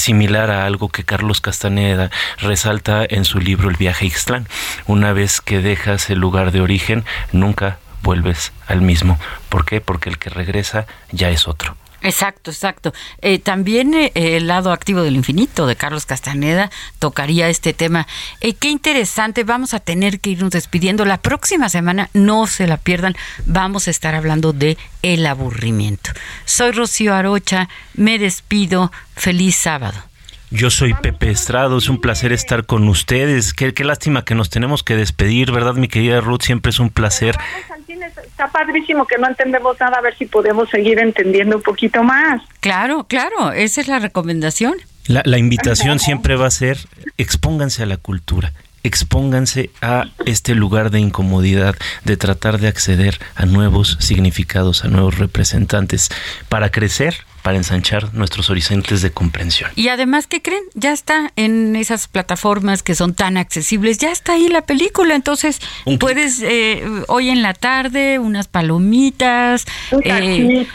similar 0.01 0.51
a 0.51 0.66
algo 0.66 0.89
que 0.89 1.05
Carlos 1.05 1.41
Castaneda 1.41 2.11
resalta 2.39 3.05
en 3.09 3.24
su 3.24 3.39
libro 3.39 3.70
El 3.70 3.76
viaje 3.76 4.05
a 4.05 4.09
Ixtlán. 4.09 4.49
Una 4.87 5.12
vez 5.12 5.41
que 5.41 5.61
dejas 5.61 6.11
el 6.11 6.18
lugar 6.18 6.51
de 6.51 6.61
origen, 6.61 7.05
nunca 7.31 7.79
vuelves 8.03 8.51
al 8.66 8.81
mismo. 8.81 9.16
¿Por 9.49 9.64
qué? 9.64 9.81
Porque 9.81 10.11
el 10.11 10.18
que 10.18 10.31
regresa 10.31 10.87
ya 11.12 11.31
es 11.31 11.47
otro. 11.47 11.76
Exacto, 12.03 12.51
exacto. 12.51 12.92
Eh, 13.22 13.38
también 13.38 13.92
eh, 13.94 14.12
el 14.14 14.46
lado 14.46 14.72
activo 14.72 15.03
del 15.03 15.16
infinito 15.16 15.66
de 15.66 15.76
Carlos 15.76 16.07
Castaneda 16.07 16.70
tocaría 16.99 17.49
este 17.49 17.72
tema. 17.72 18.07
Eh, 18.40 18.55
qué 18.55 18.68
interesante, 18.68 19.44
vamos 19.44 19.74
a 19.74 19.80
tener 19.80 20.20
que 20.20 20.30
irnos 20.30 20.53
despidiendo. 20.53 21.05
La 21.05 21.18
próxima 21.18 21.68
semana, 21.68 22.09
no 22.12 22.46
se 22.46 22.66
la 22.66 22.76
pierdan, 22.76 23.16
vamos 23.46 23.88
a 23.88 23.90
estar 23.90 24.14
hablando 24.14 24.53
de 24.53 24.78
el 25.03 25.26
aburrimiento. 25.26 26.11
Soy 26.44 26.72
Rocío 26.72 27.14
Arocha, 27.14 27.68
me 27.94 28.18
despido, 28.18 28.92
feliz 29.16 29.57
sábado. 29.57 30.05
Yo 30.51 30.70
soy 30.70 30.94
Pepe 30.94 31.30
Estrado, 31.30 31.76
es 31.76 31.90
un 31.90 32.01
placer 32.01 32.32
estar 32.32 32.64
con 32.64 32.88
ustedes. 32.88 33.53
Qué, 33.53 33.74
qué 33.74 33.84
lástima 33.84 34.24
que 34.24 34.34
nos 34.34 34.49
tenemos 34.49 34.82
que 34.82 34.96
despedir, 34.96 35.53
¿verdad, 35.53 35.74
mi 35.74 35.88
querida 35.88 36.22
Ruth? 36.22 36.42
Siempre 36.42 36.70
es 36.70 36.78
un 36.78 36.88
placer. 36.88 37.36
Está 38.03 38.49
padrísimo 38.49 39.07
que 39.07 39.18
no 39.18 39.28
entendemos 39.28 39.78
nada, 39.80 39.99
a 39.99 40.01
ver 40.01 40.16
si 40.16 40.26
podemos 40.26 40.68
seguir 40.70 40.99
entendiendo 40.99 41.57
un 41.57 41.62
poquito 41.62 42.03
más. 42.03 42.42
Claro, 42.61 43.05
claro, 43.05 43.53
esa 43.53 43.80
es 43.80 43.88
la 43.88 43.99
recomendación. 43.99 44.74
La, 45.07 45.22
la 45.24 45.38
invitación 45.38 45.99
siempre 45.99 46.36
va 46.36 46.46
a 46.46 46.51
ser, 46.51 46.78
expónganse 47.16 47.82
a 47.82 47.86
la 47.86 47.96
cultura, 47.96 48.53
expónganse 48.82 49.70
a 49.80 50.05
este 50.26 50.55
lugar 50.55 50.90
de 50.90 51.01
incomodidad, 51.01 51.76
de 52.05 52.16
tratar 52.16 52.59
de 52.59 52.68
acceder 52.68 53.18
a 53.34 53.46
nuevos 53.46 53.96
significados, 54.01 54.84
a 54.84 54.88
nuevos 54.88 55.18
representantes, 55.18 56.11
para 56.49 56.70
crecer 56.70 57.16
para 57.49 57.57
ensanchar 57.57 58.12
nuestros 58.12 58.51
horizontes 58.51 59.01
de 59.01 59.11
comprensión. 59.11 59.70
Y 59.74 59.88
además, 59.88 60.26
¿qué 60.26 60.42
creen? 60.42 60.64
Ya 60.74 60.92
está 60.92 61.32
en 61.34 61.76
esas 61.76 62.07
plataformas 62.07 62.82
que 62.82 62.94
son 62.94 63.14
tan 63.14 63.38
accesibles, 63.38 63.96
ya 63.96 64.12
está 64.12 64.34
ahí 64.34 64.49
la 64.49 64.61
película, 64.61 65.14
entonces 65.14 65.59
puedes 65.99 66.42
eh, 66.42 66.84
hoy 67.07 67.30
en 67.30 67.40
la 67.40 67.55
tarde 67.55 68.18
unas 68.18 68.49
palomitas, 68.49 69.64
eh, 70.05 70.66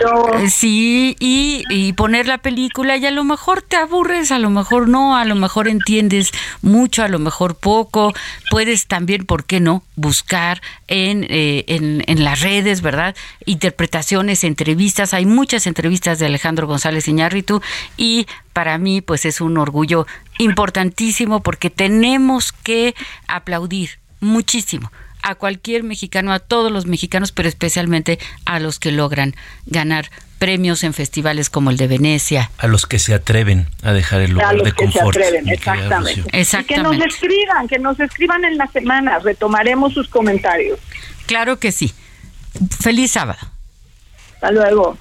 sí, 0.49 1.15
y, 1.19 1.61
y 1.69 1.93
poner 1.93 2.26
la 2.26 2.39
película 2.39 2.97
y 2.97 3.05
a 3.05 3.11
lo 3.11 3.24
mejor 3.24 3.61
te 3.61 3.76
aburres, 3.76 4.32
a 4.32 4.39
lo 4.39 4.49
mejor 4.49 4.89
no, 4.89 5.15
a 5.15 5.26
lo 5.26 5.36
mejor 5.36 5.67
entiendes 5.67 6.32
mucho, 6.63 7.03
a 7.03 7.07
lo 7.07 7.19
mejor 7.19 7.53
poco, 7.53 8.15
puedes 8.49 8.88
también, 8.88 9.28
¿por 9.28 9.45
qué 9.45 9.59
no?, 9.59 9.84
buscar 9.95 10.59
en, 10.88 11.24
eh, 11.30 11.65
en, 11.67 12.03
en 12.07 12.24
las 12.24 12.41
redes, 12.41 12.82
¿verdad? 12.82 13.15
Interpretaciones, 13.45 14.43
entrevistas, 14.43 15.13
hay 15.13 15.28
muchas 15.28 15.67
entrevistas 15.67 16.17
de 16.17 16.26
Alejandro 16.26 16.62
González 16.68 17.07
Iñárritu 17.07 17.61
y 17.97 18.28
para 18.53 18.78
mí 18.78 19.01
pues 19.01 19.26
es 19.26 19.41
un 19.41 19.57
orgullo 19.57 20.07
importantísimo 20.38 21.41
porque 21.41 21.70
tenemos 21.70 22.51
que 22.51 22.95
aplaudir 23.28 23.99
muchísimo 24.20 24.91
a 25.24 25.36
cualquier 25.36 25.84
mexicano, 25.84 26.34
a 26.34 26.39
todos 26.39 26.72
los 26.72 26.86
mexicanos, 26.86 27.32
pero 27.32 27.47
especialmente 27.47 28.20
a 28.45 28.59
los 28.59 28.78
que 28.78 28.91
logran 28.91 29.36
ganar 29.66 30.09
premios 30.38 30.84
en 30.84 30.93
festivales 30.93 31.49
como 31.49 31.72
el 31.72 31.78
de 31.78 31.88
Venecia. 31.88 32.51
A 32.57 32.68
los 32.68 32.86
que 32.86 32.99
se 32.99 33.14
atreven 33.14 33.68
a 33.82 33.93
dejar 33.93 34.20
el 34.22 34.32
lugar 34.32 34.61
de 34.61 34.74
confort. 34.74 35.18
exactamente. 35.18 36.24
exactamente. 36.34 36.74
que 36.74 36.82
nos 36.82 37.16
escriban, 37.16 37.68
que 37.70 37.80
nos 37.80 37.99
escriban 38.01 38.43
en 38.43 38.57
la 38.57 38.68
semana, 38.68 39.20
retomaremos 39.20 39.93
sus 39.93 40.09
comentarios. 40.09 40.80
Claro 41.26 41.57
que 41.57 41.72
sí. 41.72 41.93
Feliz 42.82 43.11
sábado. 43.11 43.39
Hasta 44.36 44.51
luego. 44.51 44.97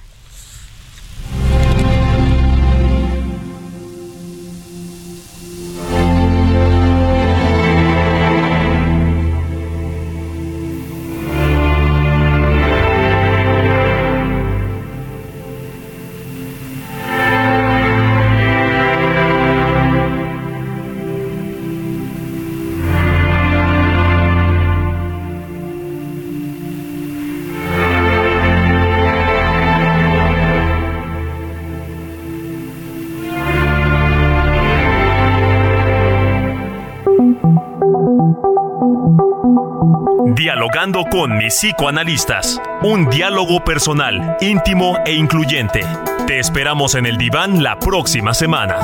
Psicoanalistas. 41.53 42.59
Un 42.81 43.07
diálogo 43.09 43.63
personal, 43.63 44.37
íntimo 44.41 44.97
e 45.05 45.13
incluyente. 45.13 45.81
Te 46.25 46.39
esperamos 46.39 46.95
en 46.95 47.05
el 47.05 47.17
diván 47.17 47.61
la 47.61 47.77
próxima 47.77 48.33
semana. 48.33 48.79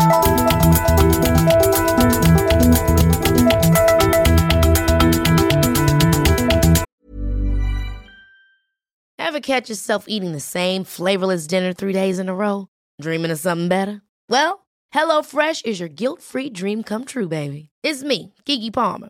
Ever 9.18 9.42
catch 9.42 9.70
yourself 9.70 10.06
eating 10.08 10.32
the 10.32 10.40
same 10.40 10.84
flavorless 10.84 11.48
dinner 11.48 11.74
three 11.74 11.94
days 11.94 12.20
in 12.20 12.30
a 12.30 12.36
row? 12.36 12.68
Dreaming 13.02 13.32
of 13.32 13.40
something 13.40 13.68
better? 13.68 14.02
Well, 14.30 14.68
HelloFresh 14.94 15.66
is 15.66 15.80
your 15.80 15.90
guilt-free 15.90 16.52
dream 16.52 16.84
come 16.84 17.06
true, 17.06 17.28
baby. 17.28 17.70
It's 17.84 18.04
me, 18.04 18.34
Kiki 18.46 18.72
Palmer. 18.72 19.10